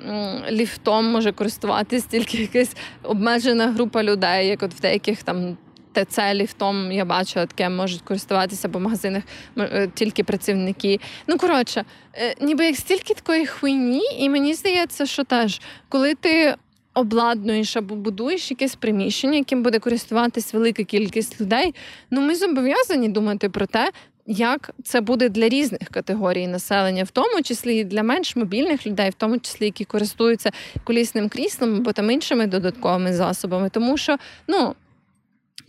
ліфтом 0.51 1.05
може 1.05 1.33
користуватися 1.33 2.07
тільки 2.11 2.39
якась 2.39 2.77
обмежена 3.03 3.67
група 3.67 4.03
людей, 4.03 4.49
як 4.49 4.63
от 4.63 4.75
в 4.75 4.81
деяких 4.81 5.23
там. 5.23 5.57
ТЦ 5.93 6.19
ліфтом 6.35 6.93
я 6.93 7.05
бачила, 7.05 7.47
таке 7.47 7.69
можуть 7.69 8.03
користуватися 8.03 8.69
по 8.69 8.81
магазинах 8.81 9.23
е, 9.59 9.89
тільки 9.95 10.25
працівники. 10.25 11.01
Ну, 11.27 11.39
коротше, 11.39 11.85
е, 12.15 12.35
ніби 12.41 12.67
як 12.67 12.77
стільки 12.77 13.15
такої 13.15 13.47
хуйні, 13.47 14.03
і 14.19 14.29
мені 14.29 14.55
здається, 14.55 15.07
що 15.07 15.25
теж, 15.25 15.61
коли 15.89 16.15
ти 16.15 16.55
обладнуєш 16.99 17.77
або 17.77 17.97
будуєш 17.97 18.51
якесь 18.51 18.75
приміщення, 18.75 19.39
яким 19.39 19.63
буде 19.63 19.79
користуватись 19.79 20.55
велика 20.55 20.85
кількість 20.85 21.41
людей. 21.41 21.75
Ну 22.11 22.21
ми 22.21 22.35
зобов'язані 22.35 23.09
думати 23.09 23.49
про 23.49 23.67
те, 23.67 23.91
як 24.29 24.71
це 24.85 25.01
буде 25.01 25.29
для 25.29 25.49
різних 25.49 25.89
категорій 25.91 26.47
населення, 26.47 27.05
в 27.05 27.11
тому 27.11 27.43
числі 27.43 27.77
і 27.77 27.85
для 27.85 28.03
менш 28.03 28.37
мобільних 28.37 28.87
людей, 28.87 29.11
в 29.11 29.15
тому 29.15 29.39
числі 29.39 29.65
які 29.65 29.85
користуються 29.85 30.51
колісним 30.85 31.29
кріслом 31.29 31.77
або 31.77 31.93
там 31.93 32.11
іншими 32.11 32.47
додатковими 32.47 33.13
засобами, 33.13 33.71
тому 33.71 33.97
що 33.97 34.17
ну. 34.49 34.75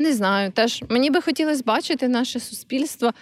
Не 0.01 0.13
знаю, 0.13 0.51
теж 0.51 0.83
мені 0.89 1.09
би 1.09 1.21
хотілося 1.21 1.63
бачити 1.65 2.07
наше 2.07 2.39
суспільство 2.39 3.13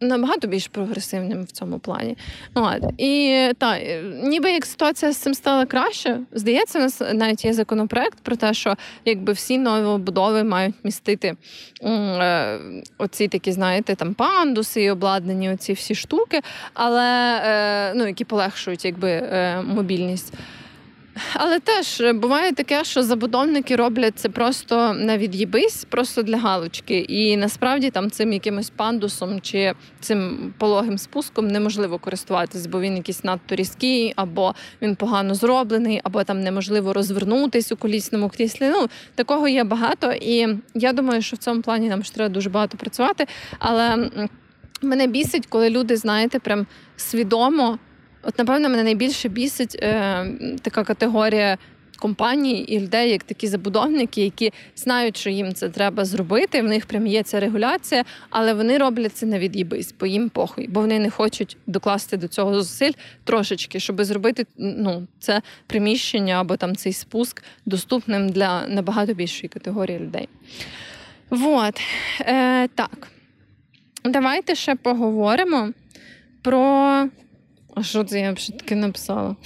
набагато 0.00 0.48
більш 0.48 0.68
прогресивним 0.68 1.44
в 1.44 1.50
цьому 1.50 1.78
плані. 1.78 2.16
От. 2.54 2.82
І 2.98 3.46
так, 3.58 3.82
ніби 4.22 4.52
як 4.52 4.66
ситуація 4.66 5.12
з 5.12 5.16
цим 5.16 5.34
стала 5.34 5.66
краще, 5.66 6.18
здається, 6.32 6.78
у 6.78 6.82
нас 6.82 7.02
навіть 7.14 7.44
є 7.44 7.52
законопроект 7.52 8.18
про 8.22 8.36
те, 8.36 8.54
що 8.54 8.74
якби 9.04 9.32
всі 9.32 9.58
новобудови 9.58 10.44
мають 10.44 10.74
містити 10.84 11.36
е, 11.82 12.58
оці 12.98 13.28
такі, 13.28 13.52
знаєте, 13.52 13.94
там 13.94 14.14
пандуси 14.14 14.82
і 14.82 14.90
обладнані 14.90 15.50
оці 15.50 15.72
всі 15.72 15.94
штуки, 15.94 16.40
але 16.74 17.40
е, 17.44 17.92
ну, 17.94 18.06
які 18.06 18.24
полегшують 18.24 18.84
якби 18.84 19.10
е, 19.10 19.62
мобільність. 19.62 20.34
Але 21.34 21.60
теж 21.60 22.02
буває 22.14 22.52
таке, 22.52 22.84
що 22.84 23.02
забудовники 23.02 23.76
роблять 23.76 24.18
це 24.18 24.28
просто 24.28 24.92
на 24.92 25.18
від'їбись, 25.18 25.84
просто 25.84 26.22
для 26.22 26.36
галочки. 26.36 26.98
І 26.98 27.36
насправді 27.36 27.90
там 27.90 28.10
цим 28.10 28.32
якимось 28.32 28.70
пандусом 28.70 29.40
чи 29.40 29.74
цим 30.00 30.52
пологим 30.58 30.98
спуском 30.98 31.48
неможливо 31.48 31.98
користуватись, 31.98 32.66
бо 32.66 32.80
він 32.80 32.96
якийсь 32.96 33.24
надто 33.24 33.54
різкий, 33.56 34.12
або 34.16 34.54
він 34.82 34.96
погано 34.96 35.34
зроблений, 35.34 36.00
або 36.04 36.24
там 36.24 36.40
неможливо 36.40 36.92
розвернутись 36.92 37.72
у 37.72 37.76
колісному 37.76 38.28
кріслі. 38.28 38.68
Ну 38.68 38.88
такого 39.14 39.48
є 39.48 39.64
багато. 39.64 40.12
І 40.12 40.48
я 40.74 40.92
думаю, 40.92 41.22
що 41.22 41.36
в 41.36 41.38
цьому 41.38 41.62
плані 41.62 41.88
нам 41.88 42.04
ж 42.04 42.14
треба 42.14 42.28
дуже 42.28 42.50
багато 42.50 42.76
працювати. 42.78 43.26
Але 43.58 44.10
мене 44.82 45.06
бісить, 45.06 45.46
коли 45.46 45.70
люди, 45.70 45.96
знаєте, 45.96 46.38
прям 46.38 46.66
свідомо. 46.96 47.78
От, 48.22 48.38
напевно, 48.38 48.68
мене 48.68 48.82
найбільше 48.82 49.28
бісить 49.28 49.76
е, 49.82 50.26
така 50.62 50.84
категорія 50.84 51.58
компаній 52.00 52.58
і 52.60 52.80
людей, 52.80 53.10
як 53.10 53.22
такі 53.22 53.46
забудовники, 53.46 54.22
які 54.22 54.52
знають, 54.76 55.16
що 55.16 55.30
їм 55.30 55.54
це 55.54 55.68
треба 55.68 56.04
зробити. 56.04 56.62
В 56.62 56.64
них 56.64 56.86
прям 56.86 57.06
є 57.06 57.22
ця 57.22 57.40
регуляція, 57.40 58.04
але 58.30 58.54
вони 58.54 58.78
роблять 58.78 59.16
це 59.16 59.26
на 59.26 59.38
від'їбись, 59.38 59.94
бо 60.00 60.06
їм 60.06 60.28
похуй, 60.28 60.68
бо 60.68 60.80
вони 60.80 60.98
не 60.98 61.10
хочуть 61.10 61.56
докласти 61.66 62.16
до 62.16 62.28
цього 62.28 62.54
зусиль 62.54 62.92
трошечки, 63.24 63.80
щоб 63.80 64.04
зробити 64.04 64.46
ну, 64.56 65.06
це 65.18 65.42
приміщення 65.66 66.40
або 66.40 66.56
там 66.56 66.76
цей 66.76 66.92
спуск 66.92 67.42
доступним 67.66 68.28
для 68.28 68.68
набагато 68.68 69.14
більшої 69.14 69.48
категорії 69.48 69.98
людей. 69.98 70.28
Вот. 71.30 71.80
Е, 72.20 72.68
Так. 72.68 73.08
Давайте 74.04 74.54
ще 74.54 74.74
поговоримо 74.74 75.70
про. 76.42 77.08
А 77.74 77.82
що 77.82 78.04
це 78.04 78.20
я 78.20 78.32
вже 78.32 78.52
таке 78.52 78.74
написала? 78.74 79.36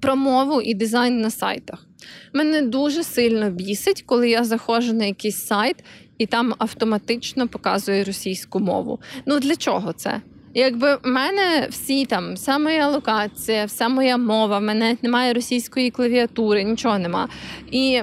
Про 0.00 0.16
мову 0.16 0.60
і 0.60 0.74
дизайн 0.74 1.20
на 1.20 1.30
сайтах. 1.30 1.86
Мене 2.32 2.62
дуже 2.62 3.04
сильно 3.04 3.50
бісить, 3.50 4.02
коли 4.02 4.30
я 4.30 4.44
заходжу 4.44 4.92
на 4.92 5.04
якийсь 5.04 5.46
сайт 5.46 5.76
і 6.18 6.26
там 6.26 6.54
автоматично 6.58 7.48
показує 7.48 8.04
російську 8.04 8.60
мову. 8.60 9.00
Ну 9.26 9.40
для 9.40 9.56
чого 9.56 9.92
це? 9.92 10.20
Якби 10.54 10.94
в 10.96 11.00
мене 11.04 11.66
всі 11.70 12.04
там, 12.04 12.34
вся 12.34 12.58
моя 12.58 12.88
локація, 12.88 13.64
вся 13.64 13.88
моя 13.88 14.16
мова, 14.16 14.58
в 14.58 14.62
мене 14.62 14.96
немає 15.02 15.32
російської 15.32 15.90
клавіатури, 15.90 16.64
нічого 16.64 16.98
нема. 16.98 17.28
І 17.70 18.02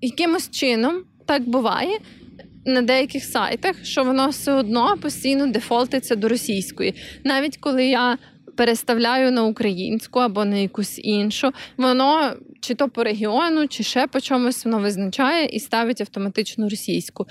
якимось 0.00 0.50
чином 0.50 1.04
так 1.26 1.48
буває, 1.48 1.98
на 2.68 2.82
деяких 2.82 3.24
сайтах, 3.24 3.76
що 3.82 4.04
воно 4.04 4.28
все 4.28 4.52
одно 4.52 4.96
постійно 5.02 5.46
дефолтиться 5.46 6.16
до 6.16 6.28
російської. 6.28 6.94
Навіть 7.24 7.56
коли 7.56 7.86
я 7.86 8.18
переставляю 8.56 9.32
на 9.32 9.44
українську 9.44 10.18
або 10.20 10.44
на 10.44 10.56
якусь 10.56 11.00
іншу, 11.02 11.52
воно 11.76 12.32
чи 12.60 12.74
то 12.74 12.88
по 12.88 13.04
регіону, 13.04 13.68
чи 13.68 13.82
ще 13.82 14.06
по 14.06 14.20
чомусь 14.20 14.64
воно 14.64 14.78
визначає 14.78 15.46
і 15.46 15.60
ставить 15.60 16.00
автоматично 16.00 16.68
російську. 16.68 17.26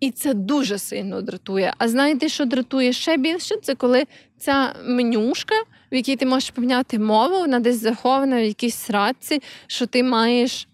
І 0.00 0.10
це 0.10 0.34
дуже 0.34 0.78
сильно 0.78 1.22
дратує. 1.22 1.74
А 1.78 1.88
знаєте, 1.88 2.28
що 2.28 2.44
дратує 2.44 2.92
ще 2.92 3.16
більше? 3.16 3.56
Це 3.62 3.74
коли 3.74 4.04
ця 4.38 4.74
менюшка, 4.86 5.54
в 5.92 5.94
якій 5.94 6.16
ти 6.16 6.26
можеш 6.26 6.50
поміняти 6.50 6.98
мову, 6.98 7.38
вона 7.38 7.60
десь 7.60 7.80
захована 7.80 8.40
в 8.40 8.44
якійсь 8.44 8.76
срадці, 8.76 9.42
що 9.66 9.86
ти 9.86 10.02
маєш 10.02 10.68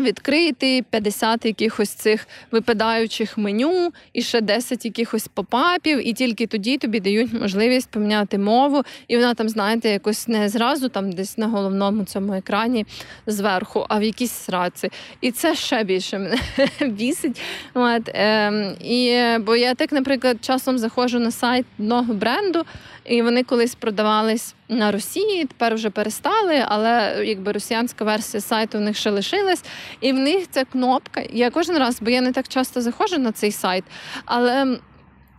Відкрити 0.00 0.84
50 0.90 1.44
якихось 1.44 1.90
цих 1.90 2.28
випадаючих 2.50 3.38
меню 3.38 3.92
і 4.12 4.22
ще 4.22 4.40
10 4.40 4.84
якихось 4.84 5.28
попапів, 5.28 6.08
і 6.08 6.12
тільки 6.12 6.46
тоді 6.46 6.78
тобі 6.78 7.00
дають 7.00 7.32
можливість 7.32 7.90
поміняти 7.90 8.38
мову, 8.38 8.82
і 9.08 9.16
вона 9.16 9.34
там, 9.34 9.48
знаєте, 9.48 9.88
якось 9.88 10.28
не 10.28 10.48
зразу 10.48 10.88
там 10.88 11.12
десь 11.12 11.38
на 11.38 11.46
головному 11.46 12.04
цьому 12.04 12.34
екрані 12.34 12.86
зверху, 13.26 13.86
а 13.88 13.98
в 13.98 14.02
якійсь 14.02 14.32
сраці. 14.32 14.90
І 15.20 15.30
це 15.30 15.54
ще 15.54 15.84
більше 15.84 16.18
мене 16.18 16.38
бісить. 16.92 17.40
От, 17.74 18.08
е, 18.08 18.76
і, 18.80 19.20
Бо 19.40 19.56
я 19.56 19.74
так, 19.74 19.92
наприклад, 19.92 20.44
часом 20.44 20.78
заходжу 20.78 21.18
на 21.18 21.30
сайт 21.30 21.66
одного 21.78 22.14
бренду, 22.14 22.64
і 23.10 23.22
вони 23.22 23.42
колись 23.42 23.74
продавались 23.74 24.54
на 24.68 24.92
Росії, 24.92 25.44
тепер 25.44 25.74
вже 25.74 25.90
перестали, 25.90 26.64
але 26.68 27.22
якби 27.26 27.52
росіянська 27.52 28.04
версія 28.04 28.40
сайту 28.40 28.78
в 28.78 28.80
них 28.80 28.96
ще 28.96 29.10
лишилась. 29.10 29.64
І 30.00 30.12
в 30.12 30.16
них 30.16 30.44
ця 30.50 30.64
кнопка. 30.64 31.22
Я 31.32 31.50
кожен 31.50 31.78
раз, 31.78 32.00
бо 32.00 32.10
я 32.10 32.20
не 32.20 32.32
так 32.32 32.48
часто 32.48 32.80
заходжу 32.80 33.18
на 33.18 33.32
цей 33.32 33.52
сайт, 33.52 33.84
але 34.24 34.78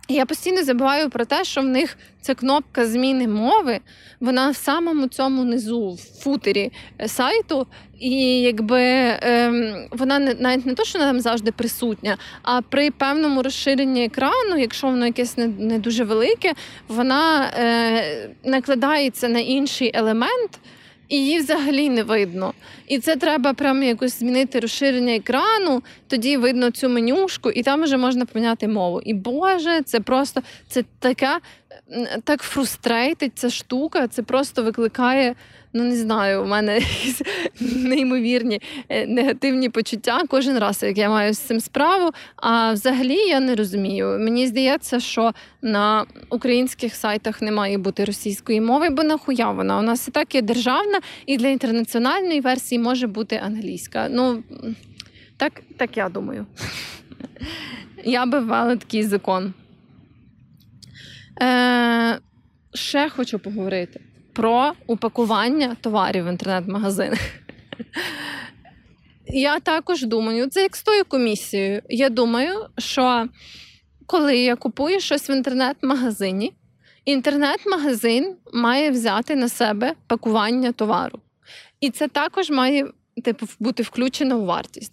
я 0.08 0.26
постійно 0.26 0.64
забуваю 0.64 1.10
про 1.10 1.24
те, 1.24 1.44
що 1.44 1.60
в 1.60 1.64
них 1.64 1.98
ця 2.20 2.34
кнопка 2.34 2.86
зміни 2.86 3.28
мови, 3.28 3.80
вона 4.20 4.50
в 4.50 4.56
самому 4.56 5.08
цьому 5.08 5.44
низу, 5.44 5.90
в 5.90 6.22
футері 6.22 6.72
е, 7.00 7.08
сайту, 7.08 7.66
і 7.98 8.40
якби 8.40 8.80
ем, 8.82 9.88
вона 9.90 10.18
не 10.18 10.34
навіть 10.34 10.66
не 10.66 10.74
то, 10.74 10.84
що 10.84 10.98
вона 10.98 11.10
там 11.10 11.20
завжди 11.20 11.52
присутня, 11.52 12.16
а 12.42 12.60
при 12.60 12.90
певному 12.90 13.42
розширенні 13.42 14.04
екрану, 14.04 14.56
якщо 14.58 14.86
воно 14.86 15.06
якесь 15.06 15.36
не 15.36 15.46
не 15.46 15.78
дуже 15.78 16.04
велике, 16.04 16.52
вона 16.88 17.50
е, 17.58 18.30
накладається 18.44 19.28
на 19.28 19.38
інший 19.38 19.90
елемент 19.94 20.60
і 21.12 21.16
її 21.16 21.38
взагалі 21.38 21.88
не 21.88 22.02
видно. 22.02 22.54
І 22.88 22.98
це 22.98 23.16
треба 23.16 23.54
прямо 23.54 23.82
якось 23.82 24.18
змінити 24.18 24.60
розширення 24.60 25.14
екрану, 25.14 25.82
тоді 26.06 26.36
видно 26.36 26.70
цю 26.70 26.88
менюшку, 26.88 27.50
і 27.50 27.62
там 27.62 27.82
вже 27.82 27.96
можна 27.96 28.24
поміняти 28.24 28.68
мову. 28.68 29.00
І 29.04 29.14
Боже, 29.14 29.82
це 29.82 30.00
просто 30.00 30.42
це 30.68 30.84
така 30.98 31.40
так 32.24 32.42
фрустрейтить 32.42 33.32
ця 33.34 33.50
штука, 33.50 34.08
це 34.08 34.22
просто 34.22 34.62
викликає 34.62 35.34
ну 35.72 35.84
не 35.84 35.96
знаю, 35.96 36.42
у 36.42 36.46
мене 36.46 36.80
неймовірні 37.60 38.60
е, 38.88 39.06
негативні 39.06 39.68
почуття 39.68 40.22
кожен 40.28 40.58
раз, 40.58 40.82
як 40.82 40.98
я 40.98 41.08
маю 41.08 41.34
з 41.34 41.38
цим 41.38 41.60
справу. 41.60 42.10
А 42.36 42.72
взагалі 42.72 43.14
я 43.14 43.40
не 43.40 43.54
розумію. 43.54 44.18
Мені 44.20 44.46
здається, 44.46 45.00
що 45.00 45.32
на 45.62 46.04
українських 46.30 46.94
сайтах 46.94 47.42
не 47.42 47.52
має 47.52 47.78
бути 47.78 48.04
російської 48.04 48.60
мови, 48.60 48.88
бо 48.90 49.02
нахуя 49.02 49.50
вона 49.50 49.78
у 49.78 49.82
нас 49.82 50.08
і 50.08 50.10
так 50.10 50.34
є 50.34 50.42
державна, 50.42 51.00
і 51.26 51.36
для 51.36 51.48
інтернаціональної 51.48 52.40
версії 52.40 52.78
може 52.78 53.06
бути 53.06 53.36
англійська. 53.36 54.08
Ну 54.10 54.42
так, 55.36 55.62
так 55.76 55.96
я 55.96 56.08
думаю. 56.08 56.46
Я 58.04 58.26
би 58.26 58.38
ввела 58.38 58.76
такий 58.76 59.02
закон. 59.02 59.54
Е, 61.42 62.18
Ще 62.74 63.08
хочу 63.08 63.38
поговорити 63.38 64.00
про 64.32 64.72
упакування 64.86 65.76
товарів 65.80 66.24
в 66.24 66.28
інтернет-магазинах. 66.28 67.20
Я 69.26 69.60
також 69.60 70.02
думаю, 70.02 70.50
це 70.50 70.62
як 70.62 70.76
з 70.76 70.82
тою 70.82 71.04
комісією. 71.04 71.82
Я 71.88 72.08
думаю, 72.08 72.66
що 72.78 73.28
коли 74.06 74.36
я 74.36 74.56
купую 74.56 75.00
щось 75.00 75.30
в 75.30 75.30
інтернет-магазині, 75.30 76.52
інтернет-магазин 77.04 78.36
має 78.52 78.90
взяти 78.90 79.36
на 79.36 79.48
себе 79.48 79.94
пакування 80.06 80.72
товару. 80.72 81.18
І 81.80 81.90
це 81.90 82.08
також 82.08 82.50
має 82.50 82.86
типу, 83.24 83.46
бути 83.60 83.82
включено 83.82 84.38
у 84.38 84.44
вартість. 84.44 84.92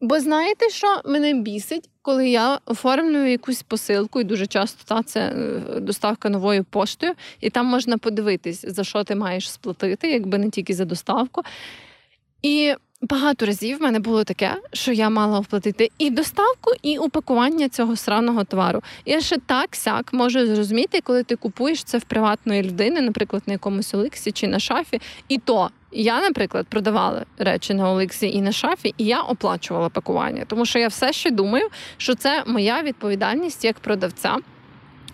Бо 0.00 0.20
знаєте, 0.20 0.68
що 0.68 1.00
мене 1.04 1.34
бісить, 1.34 1.88
коли 2.02 2.28
я 2.28 2.58
оформлюю 2.66 3.30
якусь 3.30 3.62
посилку, 3.62 4.20
і 4.20 4.24
дуже 4.24 4.46
часто 4.46 4.94
та 4.94 5.02
це 5.02 5.20
е, 5.20 5.80
доставка 5.80 6.28
новою 6.28 6.64
поштою, 6.64 7.12
і 7.40 7.50
там 7.50 7.66
можна 7.66 7.98
подивитись, 7.98 8.64
за 8.68 8.84
що 8.84 9.04
ти 9.04 9.14
маєш 9.14 9.50
сплатити, 9.50 10.10
якби 10.10 10.38
не 10.38 10.50
тільки 10.50 10.74
за 10.74 10.84
доставку. 10.84 11.42
І 12.42 12.74
багато 13.02 13.46
разів 13.46 13.78
в 13.78 13.82
мене 13.82 13.98
було 13.98 14.24
таке, 14.24 14.56
що 14.72 14.92
я 14.92 15.10
мала 15.10 15.38
оплатити 15.38 15.90
і 15.98 16.10
доставку, 16.10 16.70
і 16.82 16.98
упакування 16.98 17.68
цього 17.68 17.96
сраного 17.96 18.44
товару. 18.44 18.82
Я 19.06 19.20
ще 19.20 19.36
так 19.46 19.76
сяк 19.76 20.12
можу 20.12 20.46
зрозуміти, 20.46 21.00
коли 21.00 21.22
ти 21.22 21.36
купуєш 21.36 21.84
це 21.84 21.98
в 21.98 22.04
приватної 22.04 22.62
людини, 22.62 23.00
наприклад, 23.00 23.42
на 23.46 23.52
якомусь 23.52 23.94
Олексі 23.94 24.32
чи 24.32 24.46
на 24.46 24.58
шафі, 24.58 25.00
і 25.28 25.38
то 25.38 25.70
Я, 25.92 26.20
наприклад, 26.20 26.66
продавала 26.68 27.24
речі 27.38 27.74
на 27.74 27.90
Олексі 27.90 28.30
і 28.30 28.40
на 28.40 28.52
шафі, 28.52 28.94
і 28.98 29.04
я 29.04 29.20
оплачувала 29.20 29.88
пакування, 29.88 30.44
тому 30.46 30.66
що 30.66 30.78
я 30.78 30.88
все 30.88 31.12
ще 31.12 31.30
думаю, 31.30 31.68
що 31.96 32.14
це 32.14 32.44
моя 32.46 32.82
відповідальність 32.82 33.64
як 33.64 33.78
продавця. 33.78 34.36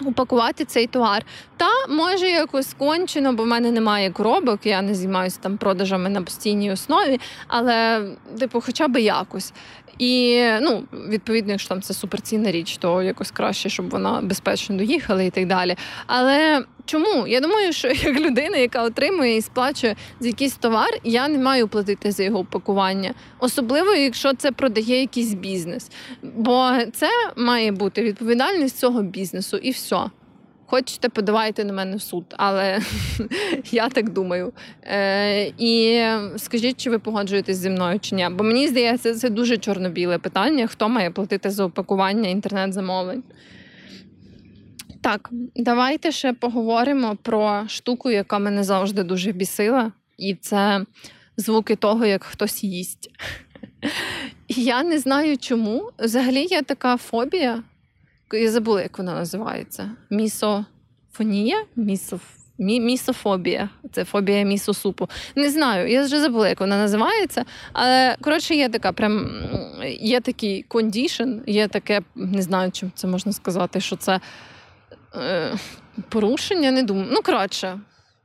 Упакувати 0.05 0.65
цей 0.65 0.87
товар. 0.87 1.25
Та 1.57 1.69
може 1.89 2.29
якось 2.29 2.75
кончено, 2.75 3.33
бо 3.33 3.43
в 3.43 3.47
мене 3.47 3.71
немає 3.71 4.11
коробок, 4.11 4.67
я 4.67 4.83
не 4.83 4.95
займаюся 4.95 5.39
там 5.43 5.57
продажами 5.57 6.09
на 6.09 6.23
постійній 6.23 6.73
основі, 6.73 7.21
але, 7.47 8.07
типу, 8.39 8.61
хоча 8.61 8.89
б 8.89 9.01
якось. 9.01 9.53
І 9.99 10.43
ну, 10.61 10.85
відповідно, 11.09 11.53
якщо 11.53 11.69
там 11.69 11.83
це 11.83 11.95
суперцінна 11.95 12.51
річ, 12.51 12.77
то 12.77 13.03
якось 13.03 13.31
краще, 13.31 13.69
щоб 13.69 13.91
вона 13.91 14.21
безпечно 14.21 14.77
доїхала 14.77 15.23
і 15.23 15.31
так 15.31 15.47
далі. 15.47 15.77
Але 16.07 16.65
чому? 16.85 17.27
Я 17.27 17.41
думаю, 17.41 17.73
що 17.73 17.89
як 17.89 18.21
людина, 18.21 18.57
яка 18.57 18.83
отримує 18.83 19.37
і 19.37 19.43
сплачує 19.43 19.97
за 20.21 20.29
якийсь 20.29 20.55
товар, 20.55 20.89
я 21.05 21.29
не 21.29 21.39
маю 21.39 21.69
платити 21.69 22.13
за 22.13 22.23
його 22.23 22.39
упакування, 22.39 23.15
особливо 23.39 23.95
якщо 23.95 24.35
це 24.35 24.53
продає 24.53 25.01
якийсь 25.01 25.35
бізнес. 25.35 25.91
Бо 26.23 26.73
це 26.93 27.09
має 27.37 27.73
бути 27.73 28.03
відповідальність 28.03 28.79
цього 28.79 29.03
бізнесу, 29.03 29.57
і 29.57 29.71
все. 29.71 29.97
Хочете, 30.67 31.09
подавайте 31.09 31.65
на 31.65 31.73
мене 31.73 31.97
в 31.97 32.03
суд, 32.03 32.25
але 32.37 32.81
я 33.71 33.89
так 33.89 34.09
думаю. 34.09 34.53
Е, 34.83 35.53
І 35.59 36.03
скажіть, 36.37 36.81
чи 36.81 36.91
ви 36.91 36.99
погоджуєтесь 36.99 37.57
зі 37.57 37.71
мною 37.71 38.01
чи 38.01 38.15
ні? 38.15 38.29
Бо 38.33 38.45
мені 38.45 38.69
здається, 38.69 39.15
це 39.15 39.31
дуже 39.31 39.57
чорно-біле 39.57 40.19
питання: 40.19 40.67
хто 40.67 40.89
має 40.89 41.11
платити 41.11 41.51
за 41.51 41.65
упакування 41.65 42.29
інтернет-замовлень. 42.29 43.23
Так, 45.01 45.31
давайте 45.57 46.13
ще 46.13 46.33
поговоримо 46.33 47.17
про 47.23 47.65
штуку, 47.69 48.11
яка 48.11 48.39
мене 48.39 48.65
завжди 48.65 49.03
дуже 49.03 49.33
бісила, 49.33 49.93
і 50.19 50.35
це 50.35 50.85
звуки 51.37 51.77
того, 51.77 52.07
як 52.07 52.25
хтось 52.25 52.65
їсть. 52.65 53.11
Я 54.49 54.83
не 54.83 54.99
знаю 54.99 55.37
чому. 55.39 55.91
Взагалі 55.99 56.47
є 56.51 56.63
така 56.63 56.97
фобія. 56.97 57.63
Я 58.33 58.51
забула, 58.51 58.83
як 58.83 58.99
вона 58.99 59.15
називається. 59.15 59.91
Місофонія? 60.11 61.65
Місоф... 61.77 62.23
Мі... 62.59 62.81
Місофобія. 62.81 63.69
Це 63.93 64.05
фобія 64.05 64.43
місосупу. 64.43 65.09
Не 65.35 65.51
знаю, 65.51 65.91
я 65.91 66.05
вже 66.05 66.21
забула, 66.21 66.49
як 66.49 66.61
вона 66.61 66.77
називається. 66.77 67.45
Але 67.73 68.17
коротше, 68.21 68.55
є 68.55 68.69
така 68.69 68.93
прям 68.93 69.31
є 70.01 70.21
такий 70.21 70.63
кондішн, 70.63 71.33
є 71.47 71.69
таке, 71.69 72.03
не 72.15 72.43
знаю, 72.43 72.71
чим 72.71 72.93
це 72.95 73.07
можна 73.07 73.33
сказати, 73.33 73.81
що 73.81 73.97
це 73.97 74.21
е, 75.17 75.53
порушення, 76.09 76.71
не 76.71 76.83
думаю. 76.83 77.09
Ну, 77.11 77.23
коротше. 77.23 77.81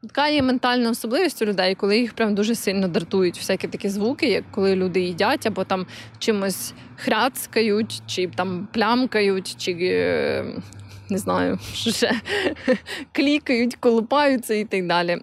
Така 0.08 0.28
є 0.28 0.42
ментальна 0.42 0.90
особливість 0.90 1.42
у 1.42 1.46
людей, 1.46 1.76
коли 1.76 2.00
їх 2.00 2.14
прям 2.14 2.36
дуже 2.36 2.56
сильно 2.56 2.88
дратують 2.88 3.38
всякі 3.38 3.68
такі 3.68 3.90
звуки, 3.90 4.28
як 4.28 4.44
коли 4.52 4.76
люди 4.76 5.02
їдять, 5.02 5.46
або 5.46 5.64
там 5.64 5.86
чимось 6.20 6.74
хряцкають, 6.98 8.02
чи 8.08 8.28
там 8.28 8.68
плямкають, 8.74 9.56
чи 9.58 9.78
е, 9.82 10.46
не 11.10 11.18
знаю, 11.18 11.60
ще 11.74 12.22
клікають, 13.12 13.76
колупаються 13.76 14.54
і 14.54 14.66
так 14.66 14.88
далі. 14.88 15.22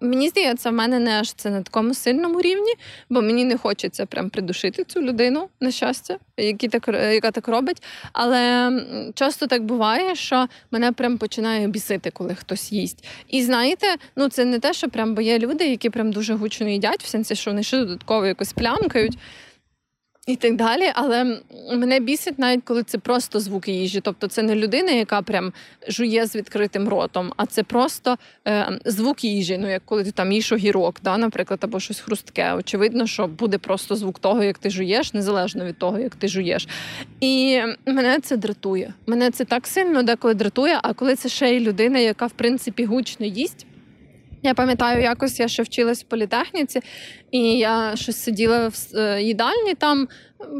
Мені 0.00 0.28
здається, 0.28 0.70
в 0.70 0.72
мене 0.72 0.98
не 0.98 1.20
аж 1.20 1.32
це 1.32 1.50
на 1.50 1.62
такому 1.62 1.94
сильному 1.94 2.40
рівні, 2.40 2.72
бо 3.10 3.22
мені 3.22 3.44
не 3.44 3.56
хочеться 3.56 4.06
прям 4.06 4.30
придушити 4.30 4.84
цю 4.84 5.02
людину, 5.02 5.48
на 5.60 5.70
щастя, 5.70 6.18
які 6.36 6.68
так, 6.68 6.88
яка 6.88 7.30
так 7.30 7.48
робить. 7.48 7.82
Але 8.12 8.72
часто 9.14 9.46
так 9.46 9.64
буває, 9.64 10.14
що 10.14 10.46
мене 10.70 10.92
прям 10.92 11.18
починає 11.18 11.68
бісити, 11.68 12.10
коли 12.10 12.34
хтось 12.34 12.72
їсть. 12.72 13.04
І 13.28 13.42
знаєте, 13.42 13.86
ну 14.16 14.28
це 14.28 14.44
не 14.44 14.58
те, 14.58 14.72
що 14.72 14.88
прям 14.88 15.14
бо 15.14 15.22
є 15.22 15.38
люди, 15.38 15.68
які 15.68 15.90
прям 15.90 16.12
дуже 16.12 16.34
гучно 16.34 16.68
їдять, 16.68 17.02
в 17.02 17.06
сенсі, 17.06 17.34
що 17.34 17.50
вони 17.50 17.62
ще 17.62 17.78
додатково 17.78 18.26
якось 18.26 18.52
плямкають 18.52 19.18
і 20.28 20.36
так 20.36 20.56
далі. 20.56 20.92
Але 20.94 21.40
мене 21.72 22.00
бісить 22.00 22.38
навіть 22.38 22.64
коли 22.64 22.82
це 22.82 22.98
просто 22.98 23.40
звуки 23.40 23.72
їжі. 23.72 24.00
Тобто 24.00 24.26
це 24.26 24.42
не 24.42 24.54
людина, 24.54 24.90
яка 24.90 25.22
прям 25.22 25.52
жує 25.88 26.26
з 26.26 26.36
відкритим 26.36 26.88
ротом, 26.88 27.32
а 27.36 27.46
це 27.46 27.62
просто 27.62 28.16
е, 28.46 28.78
звук 28.84 29.24
їжі. 29.24 29.58
Ну 29.58 29.70
як 29.70 29.82
коли 29.84 30.04
ти 30.04 30.10
там 30.10 30.32
їш 30.32 30.52
огірок, 30.52 31.00
да, 31.02 31.18
наприклад, 31.18 31.60
або 31.62 31.80
щось 31.80 32.00
хрустке. 32.00 32.54
Очевидно, 32.54 33.06
що 33.06 33.26
буде 33.26 33.58
просто 33.58 33.96
звук 33.96 34.18
того, 34.18 34.44
як 34.44 34.58
ти 34.58 34.70
жуєш, 34.70 35.14
незалежно 35.14 35.64
від 35.64 35.78
того, 35.78 35.98
як 35.98 36.14
ти 36.14 36.28
жуєш. 36.28 36.68
І 37.20 37.60
мене 37.86 38.20
це 38.20 38.36
дратує. 38.36 38.94
Мене 39.06 39.30
це 39.30 39.44
так 39.44 39.66
сильно 39.66 40.02
деколи 40.02 40.34
дратує. 40.34 40.78
А 40.82 40.92
коли 40.92 41.16
це 41.16 41.28
ще 41.28 41.56
й 41.56 41.60
людина, 41.60 41.98
яка 41.98 42.26
в 42.26 42.32
принципі 42.32 42.84
гучно 42.84 43.26
їсть. 43.26 43.66
Я 44.42 44.54
пам'ятаю, 44.54 45.02
якось 45.02 45.40
я 45.40 45.48
ще 45.48 45.62
вчилась 45.62 46.02
в 46.02 46.06
політехніці, 46.06 46.80
і 47.30 47.58
я 47.58 47.96
щось 47.96 48.16
сиділа 48.16 48.68
в 48.68 48.74
е, 48.94 49.22
їдальні 49.22 49.74
там. 49.74 50.08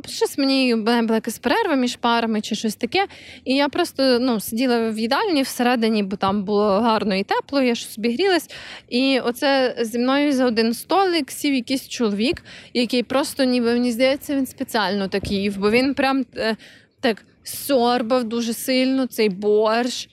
Щось 0.09 0.39
мені 0.39 0.75
була 0.75 1.15
якась 1.15 1.39
перерва 1.39 1.75
між 1.75 1.97
парами 1.97 2.41
чи 2.41 2.55
щось 2.55 2.75
таке. 2.75 3.07
І 3.45 3.55
я 3.55 3.69
просто 3.69 4.19
ну, 4.21 4.41
сиділа 4.41 4.91
в 4.91 4.99
їдальні 4.99 5.43
всередині, 5.43 6.03
бо 6.03 6.17
там 6.17 6.45
було 6.45 6.81
гарно 6.81 7.15
і 7.15 7.25
тепло, 7.25 7.63
я 7.63 7.75
щось 7.75 7.93
собі 7.93 8.13
грілась. 8.13 8.51
І 8.89 9.21
оце 9.21 9.77
зі 9.81 9.99
мною 9.99 10.33
за 10.33 10.47
один 10.47 10.75
столик 10.75 11.31
сів 11.31 11.55
якийсь 11.55 11.89
чоловік, 11.89 12.45
який 12.75 13.03
просто, 13.03 13.45
ніби 13.45 13.73
мені 13.73 13.93
здається, 13.93 14.37
він 14.37 14.47
спеціально 14.47 15.09
так 15.09 15.31
їв, 15.31 15.59
бо 15.59 15.71
він 15.71 15.95
прям 15.95 16.25
е, 16.37 16.57
так 17.01 17.25
сорбав 17.43 18.25
дуже 18.25 18.53
сильно 18.53 19.07
цей 19.07 19.29
борщ. 19.29 20.09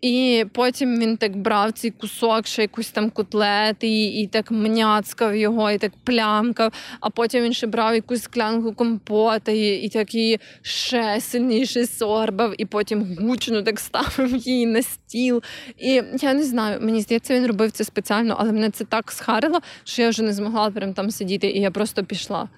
І 0.00 0.44
потім 0.52 1.00
він 1.00 1.16
так 1.16 1.36
брав 1.36 1.72
цей 1.72 1.90
кусок, 1.90 2.46
ще 2.46 2.62
якусь 2.62 2.90
там 2.90 3.10
котлети, 3.10 3.88
і, 3.88 4.22
і 4.22 4.26
так 4.26 4.50
мняцкав 4.50 5.36
його, 5.36 5.70
і 5.70 5.78
так 5.78 5.92
плямкав. 6.04 6.72
А 7.00 7.10
потім 7.10 7.44
він 7.44 7.52
ще 7.52 7.66
брав 7.66 7.94
якусь 7.94 8.22
склянку 8.22 8.72
компота, 8.72 9.52
і 9.52 9.74
і 9.74 9.88
так 9.88 10.14
її 10.14 10.40
ще 10.62 11.20
сильніше 11.20 11.86
сорбав, 11.86 12.54
і 12.58 12.66
потім 12.66 13.16
гучно 13.20 13.62
так 13.62 13.80
ставив 13.80 14.36
її 14.36 14.66
на 14.66 14.82
стіл. 14.82 15.42
І 15.78 16.02
я 16.20 16.34
не 16.34 16.42
знаю, 16.42 16.80
мені 16.80 17.00
здається, 17.00 17.34
він 17.34 17.46
робив 17.46 17.70
це 17.70 17.84
спеціально, 17.84 18.36
але 18.38 18.52
мене 18.52 18.70
це 18.70 18.84
так 18.84 19.12
схарило, 19.12 19.60
що 19.84 20.02
я 20.02 20.08
вже 20.08 20.22
не 20.22 20.32
змогла 20.32 20.70
прям 20.70 20.94
там 20.94 21.10
сидіти, 21.10 21.50
і 21.50 21.60
я 21.60 21.70
просто 21.70 22.04
пішла. 22.04 22.48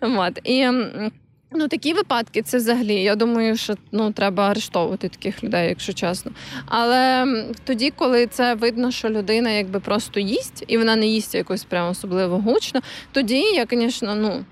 І 0.44 0.68
Ну, 1.52 1.68
такі 1.68 1.92
випадки 1.92 2.42
це 2.42 2.56
взагалі. 2.56 2.94
Я 2.94 3.16
думаю, 3.16 3.56
що 3.56 3.74
ну 3.92 4.12
треба 4.12 4.48
арештовувати 4.48 5.08
таких 5.08 5.44
людей, 5.44 5.68
якщо 5.68 5.92
чесно. 5.92 6.32
Але 6.66 7.26
тоді, 7.64 7.90
коли 7.90 8.26
це 8.26 8.54
видно, 8.54 8.90
що 8.90 9.08
людина 9.08 9.50
якби 9.50 9.80
просто 9.80 10.20
їсть, 10.20 10.64
і 10.68 10.78
вона 10.78 10.96
не 10.96 11.06
їсть 11.06 11.34
якось 11.34 11.64
прямо 11.64 11.90
особливо 11.90 12.38
гучно, 12.38 12.80
тоді 13.12 13.40
я, 13.40 13.66
звісно, 13.70 14.14
ну. 14.14 14.44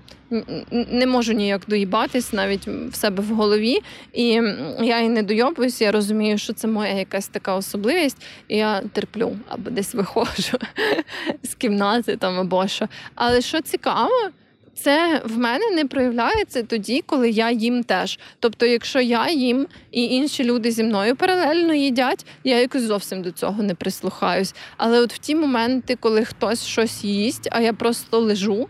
Не 0.71 1.07
можу 1.07 1.33
ніяк 1.33 1.61
доїбатись 1.67 2.33
навіть 2.33 2.67
в 2.67 2.95
себе 2.95 3.23
в 3.23 3.27
голові, 3.27 3.79
і 4.13 4.41
я 4.81 4.99
і 4.99 5.09
не 5.09 5.23
дойобуюсь, 5.23 5.81
я 5.81 5.91
розумію, 5.91 6.37
що 6.37 6.53
це 6.53 6.67
моя 6.67 6.93
якась 6.93 7.27
така 7.27 7.55
особливість, 7.55 8.17
і 8.47 8.57
я 8.57 8.81
терплю 8.81 9.37
або 9.49 9.69
десь 9.69 9.93
виходжу 9.93 10.57
з 11.43 11.55
кімнати 11.55 12.17
там 12.17 12.39
або 12.39 12.67
що. 12.67 12.87
Але 13.15 13.41
що 13.41 13.61
цікаво, 13.61 14.29
це 14.77 15.21
в 15.25 15.37
мене 15.37 15.69
не 15.75 15.85
проявляється 15.85 16.63
тоді, 16.63 17.03
коли 17.05 17.29
я 17.29 17.51
їм 17.51 17.83
теж. 17.83 18.19
Тобто, 18.39 18.65
якщо 18.65 19.01
я 19.01 19.29
їм 19.29 19.67
і 19.91 20.03
інші 20.03 20.43
люди 20.43 20.71
зі 20.71 20.83
мною 20.83 21.15
паралельно 21.15 21.73
їдять, 21.73 22.25
я 22.43 22.59
якось 22.59 22.83
зовсім 22.83 23.21
до 23.21 23.31
цього 23.31 23.63
не 23.63 23.75
прислухаюсь. 23.75 24.55
Але 24.77 24.99
от 24.99 25.13
в 25.13 25.17
ті 25.17 25.35
моменти, 25.35 25.97
коли 25.99 26.25
хтось 26.25 26.65
щось 26.65 27.03
їсть, 27.03 27.47
а 27.51 27.61
я 27.61 27.73
просто 27.73 28.19
лежу. 28.19 28.67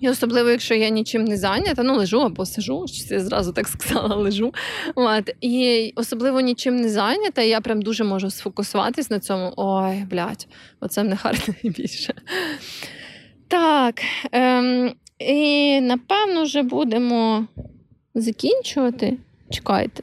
І 0.00 0.08
особливо, 0.08 0.50
якщо 0.50 0.74
я 0.74 0.88
нічим 0.88 1.24
не 1.24 1.36
зайнята, 1.36 1.82
ну 1.82 1.96
лежу 1.96 2.20
або 2.20 2.46
сижу, 2.46 2.84
я 3.10 3.20
зразу 3.20 3.52
так 3.52 3.68
сказала, 3.68 4.16
лежу. 4.16 4.54
От. 4.94 5.30
І 5.40 5.92
особливо 5.96 6.40
нічим 6.40 6.76
не 6.76 6.88
зайнята, 6.88 7.42
я 7.42 7.60
прям 7.60 7.82
дуже 7.82 8.04
можу 8.04 8.30
сфокусуватись 8.30 9.10
на 9.10 9.20
цьому. 9.20 9.52
Ой, 9.56 10.04
блядь, 10.10 10.46
оце 10.80 11.02
не 11.02 11.14
гарно 11.14 11.54
більше. 11.62 12.14
Так, 13.48 14.00
ем, 14.32 14.94
і 15.18 15.80
напевно 15.80 16.42
вже 16.42 16.62
будемо 16.62 17.46
закінчувати. 18.14 19.16
Чекайте. 19.50 20.02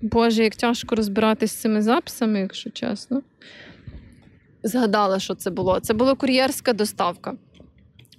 Боже, 0.00 0.44
як 0.44 0.56
тяжко 0.56 0.94
розбиратись 0.94 1.50
з 1.50 1.54
цими 1.54 1.82
записами, 1.82 2.40
якщо 2.40 2.70
чесно. 2.70 3.22
Згадала, 4.62 5.18
що 5.18 5.34
це 5.34 5.50
було. 5.50 5.80
Це 5.80 5.94
була 5.94 6.14
кур'єрська 6.14 6.72
доставка. 6.72 7.34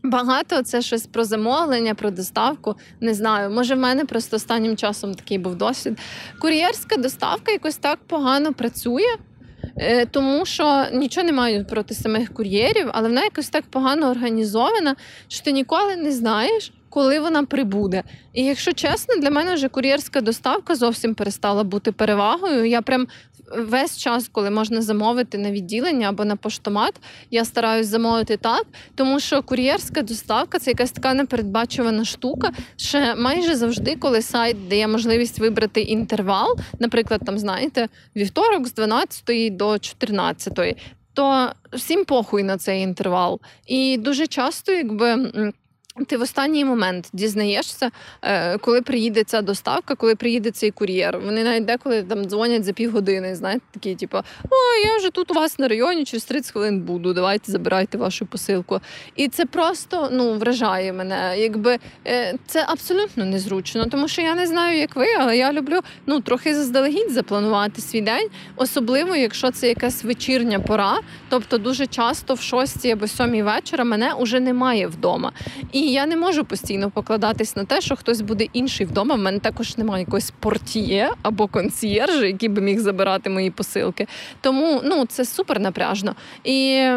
Багато 0.03 0.63
це 0.63 0.81
щось 0.81 1.07
про 1.07 1.23
замовлення, 1.23 1.95
про 1.95 2.11
доставку. 2.11 2.75
Не 2.99 3.13
знаю. 3.13 3.49
Може, 3.49 3.75
в 3.75 3.79
мене 3.79 4.05
просто 4.05 4.35
останнім 4.35 4.77
часом 4.77 5.15
такий 5.15 5.37
був 5.37 5.55
досвід. 5.55 5.99
Кур'єрська 6.41 6.97
доставка 6.97 7.51
якось 7.51 7.77
так 7.77 7.99
погано 8.07 8.53
працює. 8.53 9.15
Е, 9.77 10.05
тому 10.05 10.45
що 10.45 10.85
нічого 10.93 11.25
не 11.25 11.33
маю 11.33 11.65
проти 11.65 11.93
самих 11.93 12.33
кур'єрів, 12.33 12.89
але 12.93 13.07
вона 13.07 13.23
якось 13.23 13.49
так 13.49 13.63
погано 13.69 14.09
організована, 14.09 14.95
що 15.27 15.43
ти 15.43 15.51
ніколи 15.51 15.95
не 15.95 16.11
знаєш, 16.11 16.71
коли 16.89 17.19
вона 17.19 17.43
прибуде. 17.43 18.03
І 18.33 18.43
якщо 18.43 18.73
чесно, 18.73 19.15
для 19.15 19.29
мене 19.29 19.53
вже 19.53 19.69
кур'єрська 19.69 20.21
доставка 20.21 20.75
зовсім 20.75 21.15
перестала 21.15 21.63
бути 21.63 21.91
перевагою. 21.91 22.65
Я 22.65 22.81
прям 22.81 23.07
весь 23.57 23.97
час, 23.97 24.29
коли 24.31 24.49
можна 24.49 24.81
замовити 24.81 25.37
на 25.37 25.51
відділення 25.51 26.09
або 26.09 26.25
на 26.25 26.35
поштомат, 26.35 26.93
я 27.31 27.45
стараюсь 27.45 27.87
замовити 27.87 28.37
так, 28.37 28.65
тому 28.95 29.19
що 29.19 29.43
кур'єрська 29.43 30.01
доставка 30.01 30.59
це 30.59 30.71
якась 30.71 30.91
така 30.91 31.13
непередбачувана 31.13 32.05
штука. 32.05 32.51
Ще 32.77 33.15
майже 33.15 33.55
завжди, 33.55 33.95
коли 33.95 34.21
сайт 34.21 34.67
дає 34.67 34.87
можливість 34.87 35.39
вибрати 35.39 35.81
інтервал, 35.81 36.57
наприклад, 36.79 37.21
там 37.25 37.39
знаєте, 37.39 37.87
вівторок 38.15 38.67
з 38.67 38.73
12 38.73 39.55
до 39.55 39.79
14, 39.79 40.77
то 41.13 41.51
всім 41.73 42.05
похуй 42.05 42.43
на 42.43 42.57
цей 42.57 42.81
інтервал. 42.81 43.39
І 43.67 43.97
дуже 43.97 44.27
часто, 44.27 44.71
якби. 44.71 45.31
Ти 46.07 46.17
в 46.17 46.21
останній 46.21 46.65
момент 46.65 47.09
дізнаєшся, 47.13 47.91
е, 48.21 48.57
коли 48.57 48.81
приїде 48.81 49.23
ця 49.23 49.41
доставка, 49.41 49.95
коли 49.95 50.15
приїде 50.15 50.51
цей 50.51 50.71
кур'єр. 50.71 51.19
Вони 51.25 51.43
навіть 51.43 51.65
деколи 51.65 52.03
там 52.03 52.25
дзвонять 52.25 52.63
за 52.63 52.73
півгодини, 52.73 53.35
знаєте, 53.35 53.65
такі, 53.71 53.95
типу, 53.95 54.17
о, 54.49 54.87
я 54.87 54.97
вже 54.97 55.09
тут 55.09 55.31
у 55.31 55.33
вас 55.33 55.59
на 55.59 55.67
районі, 55.67 56.05
через 56.05 56.25
30 56.25 56.51
хвилин 56.51 56.81
буду. 56.81 57.13
Давайте 57.13 57.51
забирайте 57.51 57.97
вашу 57.97 58.25
посилку. 58.25 58.79
І 59.15 59.27
це 59.27 59.45
просто 59.45 60.09
ну, 60.11 60.33
вражає 60.33 60.93
мене. 60.93 61.35
Якби 61.37 61.77
е, 62.07 62.35
це 62.47 62.65
абсолютно 62.67 63.25
незручно, 63.25 63.85
тому 63.85 64.07
що 64.07 64.21
я 64.21 64.35
не 64.35 64.47
знаю, 64.47 64.79
як 64.79 64.95
ви, 64.95 65.05
але 65.19 65.37
я 65.37 65.53
люблю 65.53 65.79
ну, 66.05 66.21
трохи 66.21 66.55
заздалегідь 66.55 67.11
запланувати 67.11 67.81
свій 67.81 68.01
день, 68.01 68.27
особливо, 68.55 69.15
якщо 69.15 69.51
це 69.51 69.67
якась 69.67 70.03
вечірня 70.03 70.59
пора. 70.59 70.99
Тобто, 71.29 71.57
дуже 71.57 71.87
часто 71.87 72.33
в 72.33 72.41
6 72.41 72.85
або 72.85 73.07
7 73.07 73.43
вечора 73.43 73.83
мене 73.83 74.13
вже 74.19 74.39
немає 74.39 74.87
вдома. 74.87 75.31
І 75.71 75.88
я 75.91 76.05
не 76.05 76.17
можу 76.17 76.45
постійно 76.45 76.89
покладатись 76.91 77.55
на 77.55 77.65
те, 77.65 77.81
що 77.81 77.95
хтось 77.95 78.21
буде 78.21 78.45
інший 78.53 78.85
вдома. 78.85 79.15
В 79.15 79.19
мене 79.19 79.39
також 79.39 79.77
немає 79.77 80.03
якогось 80.03 80.33
портіє 80.39 81.11
або 81.21 81.47
консьєржа, 81.47 82.25
який 82.25 82.49
би 82.49 82.61
міг 82.61 82.79
забирати 82.79 83.29
мої 83.29 83.51
посилки. 83.51 84.07
Тому 84.41 84.81
ну 84.83 85.05
це 85.05 85.25
супер 85.25 85.59
напряжно. 85.59 86.15
І 86.43 86.87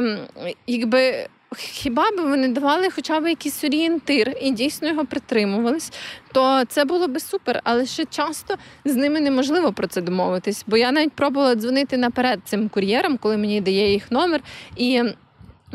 якби. 0.67 1.29
Хіба 1.57 2.11
б 2.11 2.15
вони 2.17 2.49
давали 2.49 2.91
хоча 2.91 3.21
б 3.21 3.29
якийсь 3.29 3.65
орієнтир 3.65 4.37
і 4.43 4.51
дійсно 4.51 4.89
його 4.89 5.05
притримувались, 5.05 5.93
то 6.33 6.65
це 6.69 6.85
було 6.85 7.09
би 7.09 7.21
супер. 7.21 7.61
Але 7.65 7.87
ще 7.87 8.05
часто 8.05 8.55
з 8.85 8.97
ними 8.97 9.21
неможливо 9.21 9.73
про 9.73 9.87
це 9.87 10.01
домовитись. 10.01 10.65
Бо 10.67 10.77
я 10.77 10.93
навіть 10.93 11.13
пробувала 11.13 11.55
дзвонити 11.55 11.97
наперед 11.97 12.41
цим 12.45 12.69
кур'єрам, 12.69 13.19
коли 13.19 13.37
мені 13.37 13.61
дає 13.61 13.93
їх 13.93 14.11
номер. 14.11 14.41
І 14.77 15.03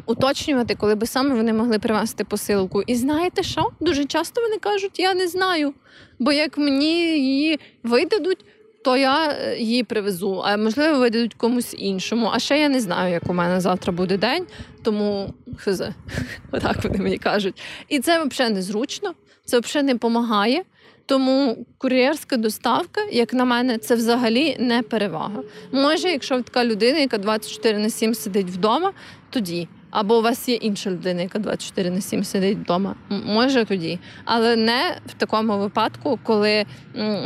уточнювати, 0.05 0.75
коли 0.75 0.95
би 0.95 1.07
саме 1.07 1.35
вони 1.35 1.53
могли 1.53 1.79
привезти 1.79 2.23
посилку. 2.23 2.81
І 2.81 2.95
знаєте 2.95 3.43
що? 3.43 3.69
Дуже 3.79 4.05
часто 4.05 4.41
вони 4.41 4.57
кажуть, 4.57 4.99
я 4.99 5.13
не 5.13 5.27
знаю. 5.27 5.73
Бо 6.19 6.31
як 6.31 6.57
мені 6.57 7.19
її 7.19 7.59
видадуть, 7.83 8.45
то 8.83 8.97
я 8.97 9.31
е, 9.31 9.57
її 9.57 9.83
привезу, 9.83 10.41
а 10.45 10.57
можливо, 10.57 10.99
видадуть 10.99 11.33
комусь 11.33 11.75
іншому. 11.77 12.29
А 12.33 12.39
ще 12.39 12.59
я 12.59 12.69
не 12.69 12.79
знаю, 12.79 13.13
як 13.13 13.29
у 13.29 13.33
мене 13.33 13.61
завтра 13.61 13.93
буде 13.93 14.17
день, 14.17 14.45
тому 14.83 15.33
хз, 15.57 15.81
отак 16.51 16.83
вони 16.83 16.97
мені 16.97 17.17
кажуть. 17.17 17.61
І 17.89 17.99
це 17.99 18.23
взагалі 18.23 18.53
незручно, 18.53 19.13
це 19.45 19.59
взагалі 19.59 19.85
не 19.87 19.93
допомагає. 19.93 20.63
Тому 21.05 21.65
кур'єрська 21.77 22.37
доставка, 22.37 23.01
як 23.11 23.33
на 23.33 23.45
мене, 23.45 23.77
це 23.77 23.95
взагалі 23.95 24.57
не 24.59 24.81
перевага. 24.81 25.43
Може, 25.71 26.09
якщо 26.09 26.41
така 26.41 26.65
людина, 26.65 26.99
яка 26.99 27.17
24 27.17 27.79
на 27.79 27.89
7 27.89 28.13
сидить 28.13 28.49
вдома, 28.49 28.93
тоді. 29.29 29.67
Або 29.97 30.17
у 30.17 30.21
вас 30.21 30.49
є 30.49 30.55
інша 30.55 30.89
людина, 30.91 31.21
яка 31.21 31.39
24 31.39 31.89
на 31.89 32.01
7 32.01 32.23
сидить 32.23 32.57
вдома. 32.57 32.95
Може 33.09 33.65
тоді. 33.65 33.99
Але 34.25 34.55
не 34.55 34.97
в 35.05 35.13
такому 35.13 35.57
випадку, 35.57 36.19
коли 36.23 36.65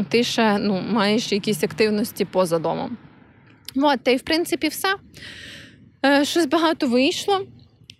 ти 0.09 0.23
ще 0.23 0.57
ну, 0.57 0.81
маєш 0.89 1.31
якісь 1.31 1.63
активності 1.63 2.25
поза 2.25 2.59
домом. 2.59 2.97
От, 3.75 4.03
та 4.03 4.11
й 4.11 4.15
в 4.15 4.21
принципі 4.21 4.67
все. 4.67 4.95
Е, 6.05 6.25
щось 6.25 6.45
багато 6.45 6.87
вийшло. 6.87 7.41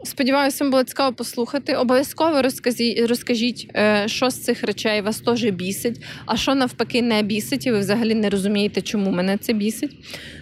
Сподіваюся, 0.04 0.64
вам 0.64 0.72
було 0.72 0.84
цікаво 0.84 1.16
послухати. 1.16 1.76
Обов'язково 1.76 2.42
розкажіть, 2.42 3.10
розкажіть, 3.10 3.72
е, 3.76 4.04
що 4.08 4.30
з 4.30 4.44
цих 4.44 4.64
речей 4.64 5.02
вас 5.02 5.20
теж 5.20 5.44
бісить, 5.44 6.04
а 6.26 6.38
що 6.38 6.56
навпаки 6.56 7.02
не 7.02 7.24
бісить, 7.24 7.66
і 7.66 7.72
ви 7.72 7.80
взагалі 7.80 8.16
не 8.16 8.30
розумієте, 8.30 8.82
чому 8.82 9.12
мене 9.12 9.38
це 9.38 9.54
бісить. 9.54 9.92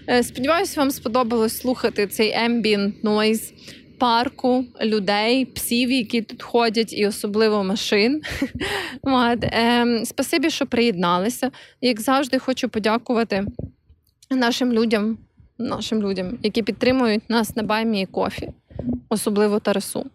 Е, 0.10 0.24
сподіваюся, 0.24 0.80
вам 0.80 0.92
сподобалось 0.92 1.58
слухати 1.58 2.08
цей 2.08 2.38
ambient 2.38 3.02
noise 3.04 3.54
парку 4.00 4.66
людей, 4.82 5.46
псів, 5.46 5.92
які 5.92 6.22
тут 6.22 6.44
ходять, 6.44 6.94
і 6.94 7.08
особливо 7.08 7.64
машин. 7.64 8.22
Ем, 9.42 10.06
спасибі, 10.06 10.50
що 10.50 10.66
приєдналися. 10.66 11.52
Як 11.82 12.02
завжди, 12.02 12.40
хочу 12.40 12.70
подякувати 12.70 13.46
нашим 14.30 14.74
людям, 14.74 15.18
нашим 15.58 16.02
людям, 16.02 16.38
які 16.44 16.64
підтримують 16.64 17.30
нас 17.30 17.56
на 17.56 17.64
баймі 17.64 18.02
і 18.02 18.06
кофі. 18.06 18.50
Особливо 19.10 19.60
Тарасу. 19.60 20.06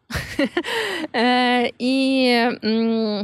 е, 1.17 1.71
І 1.79 2.49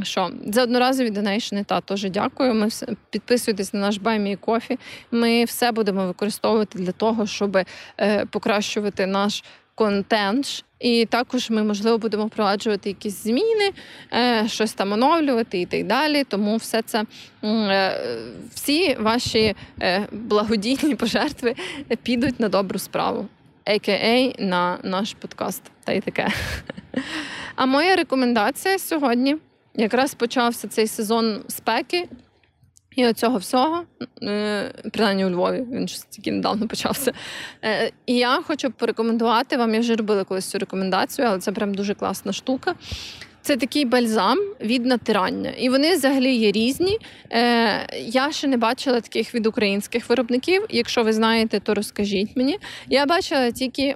що? 0.03 0.31
За 0.47 0.63
одноразові 0.63 1.09
донейшни 1.09 1.63
та 1.63 1.81
теж 1.81 2.09
дякую. 2.09 2.53
Ми 2.53 2.67
все, 2.67 2.87
підписуйтесь 3.09 3.73
на 3.73 3.79
наш 3.79 3.97
Баймі 3.97 4.35
Кофі. 4.35 4.79
Ми 5.11 5.43
все 5.43 5.71
будемо 5.71 6.07
використовувати 6.07 6.79
для 6.79 6.91
того, 6.91 7.27
щоб 7.27 7.57
е, 7.99 8.25
покращувати 8.25 9.05
наш 9.05 9.43
контент. 9.81 10.63
І 10.79 11.05
також 11.05 11.49
ми, 11.49 11.63
можливо, 11.63 11.97
будемо 11.97 12.25
впроваджувати 12.25 12.89
якісь 12.89 13.23
зміни, 13.23 13.71
е, 14.13 14.47
щось 14.47 14.73
там 14.73 14.91
оновлювати 14.91 15.61
і 15.61 15.65
так 15.65 15.87
далі. 15.87 16.23
Тому 16.23 16.57
все 16.57 16.81
це 16.81 17.05
е, 17.43 18.01
всі 18.53 18.95
ваші 18.99 19.55
е, 19.81 20.07
благодійні 20.11 20.95
пожертви 20.99 21.55
підуть 22.03 22.39
на 22.39 22.49
добру 22.49 22.79
справу, 22.79 23.27
а.к.а. 23.65 24.43
на 24.43 24.77
наш 24.83 25.13
подкаст. 25.13 25.61
Та 25.83 25.93
й 25.93 26.01
таке. 26.01 26.27
А 27.55 27.65
моя 27.65 27.95
рекомендація 27.95 28.79
сьогодні 28.79 29.35
якраз 29.75 30.13
почався 30.13 30.67
цей 30.67 30.87
сезон 30.87 31.41
спеки. 31.47 32.07
І 32.95 33.05
оцього 33.05 33.37
всього, 33.37 33.83
е, 34.23 34.71
принаймні 34.91 35.25
у 35.25 35.29
Львові, 35.29 35.65
він 35.71 35.87
ж 35.87 36.09
тільки 36.09 36.31
недавно 36.31 36.67
почався. 36.67 37.13
Е, 37.63 37.91
і 38.05 38.15
я 38.15 38.41
хочу 38.41 38.71
порекомендувати 38.71 39.57
вам, 39.57 39.73
я 39.73 39.79
вже 39.79 39.95
робила 39.95 40.23
колись 40.23 40.45
цю 40.45 40.59
рекомендацію, 40.59 41.27
але 41.27 41.39
це 41.39 41.51
прям 41.51 41.73
дуже 41.73 41.93
класна 41.93 42.33
штука. 42.33 42.75
Це 43.41 43.57
такий 43.57 43.85
бальзам 43.85 44.37
від 44.61 44.85
натирання. 44.85 45.49
І 45.49 45.69
вони 45.69 45.95
взагалі 45.95 46.35
є 46.35 46.51
різні. 46.51 46.97
Е, 47.31 48.01
Я 48.05 48.31
ще 48.31 48.47
не 48.47 48.57
бачила 48.57 49.01
таких 49.01 49.35
від 49.35 49.45
українських 49.45 50.09
виробників. 50.09 50.65
Якщо 50.69 51.03
ви 51.03 51.13
знаєте, 51.13 51.59
то 51.59 51.73
розкажіть 51.73 52.35
мені. 52.35 52.59
Я 52.89 53.05
бачила 53.05 53.51
тільки 53.51 53.95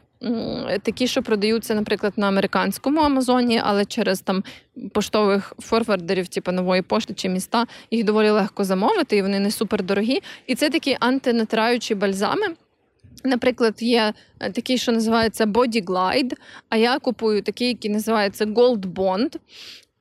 такі, 0.84 1.08
що 1.08 1.24
продаються, 1.24 1.76
наприклад, 1.76 2.14
на 2.18 2.28
американському 2.28 3.02
Амазоні, 3.02 3.62
але 3.64 3.86
через 3.86 4.22
там 4.22 4.44
поштових 4.92 5.54
форвардерів, 5.60 6.28
типу 6.28 6.52
нової 6.52 6.82
пошти 6.82 7.14
чи 7.14 7.30
міста, 7.30 7.66
їх 7.92 8.04
доволі 8.04 8.30
легко 8.30 8.64
замовити, 8.64 9.18
і 9.18 9.22
вони 9.22 9.40
не 9.40 9.52
супер 9.52 9.84
дорогі. 9.84 10.22
І 10.48 10.56
це 10.56 10.70
такі 10.70 10.98
антинатираючі 11.00 11.96
бальзами. 11.96 12.48
Наприклад, 13.24 13.82
є 13.82 14.14
е, 14.40 14.52
такий, 14.52 14.78
що 14.78 14.92
називається 14.92 15.46
Body 15.46 15.84
Glide, 15.84 16.34
а 16.70 16.78
я 16.78 17.00
купую 17.00 17.42
такий, 17.42 17.68
який 17.68 17.92
називається 17.92 18.46
Gold 18.46 18.82
Bond. 18.94 19.36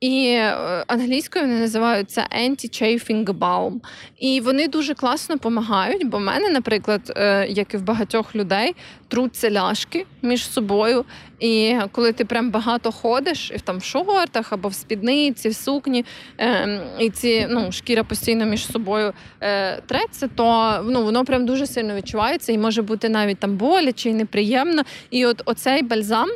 І 0.05 0.27
е, 0.27 0.55
англійською 0.87 1.45
вони 1.45 1.59
називаються 1.59 2.27
Anti-Chafing 2.45 3.25
Balm. 3.25 3.73
І 4.19 4.41
вони 4.41 4.67
дуже 4.67 4.93
класно 4.93 5.35
допомагають, 5.35 6.09
бо 6.09 6.17
в 6.17 6.21
мене, 6.21 6.49
наприклад, 6.49 7.13
е, 7.15 7.47
як 7.49 7.73
і 7.73 7.77
в 7.77 7.81
багатьох 7.81 8.35
людей, 8.35 8.75
труться 9.07 9.51
ляшки 9.51 10.05
між 10.21 10.51
собою. 10.51 11.05
І 11.39 11.75
коли 11.91 12.13
ти 12.13 12.25
прям 12.25 12.51
багато 12.51 12.91
ходиш, 12.91 13.51
і 13.55 13.59
там 13.59 13.77
в 13.77 13.83
шортах 13.83 14.53
або 14.53 14.69
в 14.69 14.73
спідниці, 14.73 15.49
в 15.49 15.55
сукні, 15.55 16.05
ем, 16.37 16.81
і 16.99 17.09
ці 17.09 17.47
ну, 17.49 17.71
шкіра 17.71 18.03
постійно 18.03 18.45
між 18.45 18.71
собою 18.71 19.13
е, 19.41 19.81
треться, 19.81 20.29
то 20.35 20.79
ну, 20.89 21.03
воно 21.03 21.25
прям 21.25 21.45
дуже 21.45 21.67
сильно 21.67 21.95
відчувається 21.95 22.51
і 22.51 22.57
може 22.57 22.81
бути 22.81 23.09
навіть 23.09 23.39
там 23.39 23.57
боляче 23.57 24.09
і 24.09 24.13
неприємно. 24.13 24.83
І 25.09 25.25
от 25.25 25.41
оцей 25.45 25.83
бальзам. 25.83 26.29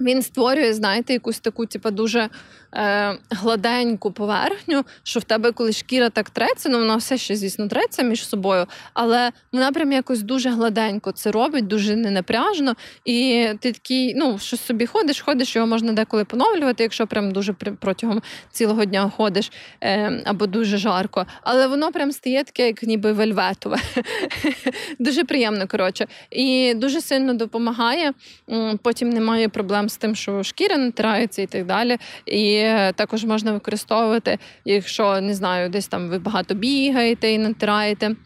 Він 0.00 0.22
створює, 0.22 0.72
знаєте, 0.72 1.12
якусь 1.12 1.40
таку, 1.40 1.66
типу, 1.66 1.90
дуже 1.90 2.28
е, 2.74 3.18
гладеньку 3.30 4.12
поверхню, 4.12 4.84
що 5.02 5.20
в 5.20 5.24
тебе, 5.24 5.52
коли 5.52 5.72
шкіра 5.72 6.10
так 6.10 6.30
треться, 6.30 6.68
ну 6.68 6.78
вона 6.78 6.96
все 6.96 7.18
ще, 7.18 7.36
звісно, 7.36 7.68
треться 7.68 8.02
між 8.02 8.28
собою, 8.28 8.66
але 8.94 9.30
вона 9.52 9.72
прям 9.72 9.92
якось 9.92 10.22
дуже 10.22 10.50
гладенько 10.50 11.12
це 11.12 11.30
робить, 11.30 11.66
дуже 11.66 11.96
ненапряжно. 11.96 12.74
І 13.04 13.48
ти 13.60 13.72
такий, 13.72 14.14
ну, 14.14 14.38
що 14.38 14.56
собі 14.56 14.86
ходиш, 14.86 15.20
ходиш, 15.20 15.56
його 15.56 15.66
можна 15.66 15.92
деколи 15.92 16.24
поновлювати, 16.24 16.82
якщо 16.82 17.06
прям 17.06 17.32
дуже 17.32 17.52
протягом 17.52 18.22
цілого 18.50 18.84
дня 18.84 19.12
ходиш 19.16 19.52
е, 19.80 20.22
або 20.24 20.46
дуже 20.46 20.76
жарко. 20.76 21.26
Але 21.42 21.66
воно 21.66 21.92
прям 21.92 22.12
стає 22.12 22.44
таке, 22.44 22.66
як 22.66 22.82
ніби 22.82 23.12
вельветове. 23.12 23.76
Дуже 24.98 25.24
приємно, 25.24 25.66
коротше. 25.66 26.06
І 26.30 26.74
дуже 26.74 27.00
сильно 27.00 27.34
допомагає. 27.34 28.12
Потім 28.82 29.10
немає 29.10 29.48
проблем 29.48 29.88
з 29.88 29.96
тим, 29.96 30.14
що 30.14 30.42
шкіра 30.42 30.76
натирається 30.76 31.42
і 31.42 31.46
так 31.46 31.66
далі. 31.66 31.98
І 32.26 32.57
також 32.94 33.24
можна 33.24 33.52
використовувати, 33.52 34.38
якщо 34.64 35.20
не 35.20 35.34
знаю, 35.34 35.68
десь 35.70 35.88
там 35.88 36.08
ви 36.08 36.18
багато 36.18 36.54
бігаєте 36.54 37.32
і 37.32 37.38
натираєте. 37.38 38.16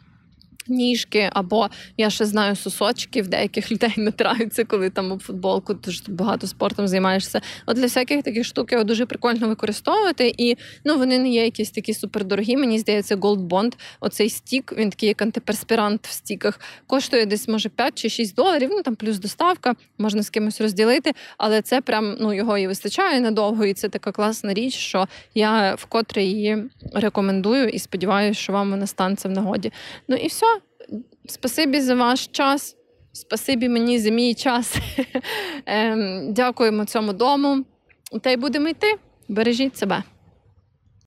Ніжки, 0.69 1.31
або 1.33 1.69
я 1.97 2.11
ще 2.11 2.25
знаю 2.25 2.57
сосочки, 2.57 3.23
в 3.23 3.29
деяких 3.29 3.73
людей 3.73 3.95
натираються, 3.97 4.65
коли 4.65 4.91
там 4.91 5.13
об 5.13 5.23
футболку, 5.23 5.75
дуже 5.75 6.03
багато 6.09 6.47
спортом 6.47 6.89
займаєшся. 6.89 7.41
От 7.67 7.77
для 7.77 7.83
всяких 7.83 8.23
таких 8.23 8.47
штук 8.47 8.73
його 8.73 8.85
дуже 8.85 9.07
прикольно 9.07 9.49
використовувати. 9.49 10.35
І 10.39 10.57
ну 10.85 10.99
вони 10.99 11.19
не 11.19 11.29
є 11.29 11.45
якісь 11.45 11.71
такі 11.71 11.95
супердорогі. 11.95 12.57
Мені 12.57 12.79
здається, 12.79 13.17
Gold 13.17 13.49
Bond, 13.49 13.73
оцей 14.01 14.31
стік, 14.31 14.75
він 14.77 14.91
такий 14.91 15.09
як 15.09 15.23
антиперспірант 15.23 16.07
в 16.07 16.11
стіках, 16.11 16.61
коштує 16.87 17.27
десь 17.27 17.49
може 17.49 17.69
5 17.69 17.95
чи 17.95 18.09
6 18.09 18.35
доларів. 18.35 18.71
Ну 18.73 18.83
там 18.83 18.95
плюс 18.95 19.19
доставка, 19.19 19.75
можна 19.99 20.23
з 20.23 20.31
кимось 20.31 20.61
розділити. 20.61 21.13
Але 21.39 21.63
це 21.63 21.81
прям 21.81 22.17
ну 22.21 22.33
його 22.33 22.59
і 22.59 22.67
вистачає 22.67 23.21
надовго, 23.21 23.65
і 23.65 23.75
це 23.75 23.89
така 23.89 24.13
класна 24.13 24.55
річ, 24.55 24.75
що 24.75 25.09
я 25.35 25.75
вкотре 25.75 26.23
її 26.23 26.65
рекомендую 26.95 27.69
і 27.69 27.79
сподіваюся, 27.79 28.41
що 28.41 28.53
вам 28.53 28.71
вона 28.71 28.87
станеться 28.87 29.29
в 29.29 29.33
нагоді. 29.33 29.73
Ну 30.09 30.17
і 30.17 30.27
все. 30.27 30.47
Спасибі 31.29 31.81
за 31.81 31.95
ваш 31.95 32.27
час. 32.27 32.77
Спасибі 33.13 33.69
мені 33.69 33.99
за 33.99 34.11
мій 34.11 34.35
час. 34.35 34.77
Ем, 35.67 36.33
Дякуємо 36.33 36.85
цьому 36.85 37.13
дому. 37.13 37.65
Та 38.21 38.31
й 38.31 38.37
будемо 38.37 38.69
йти. 38.69 38.95
Бережіть 39.29 39.77
себе. 39.77 40.03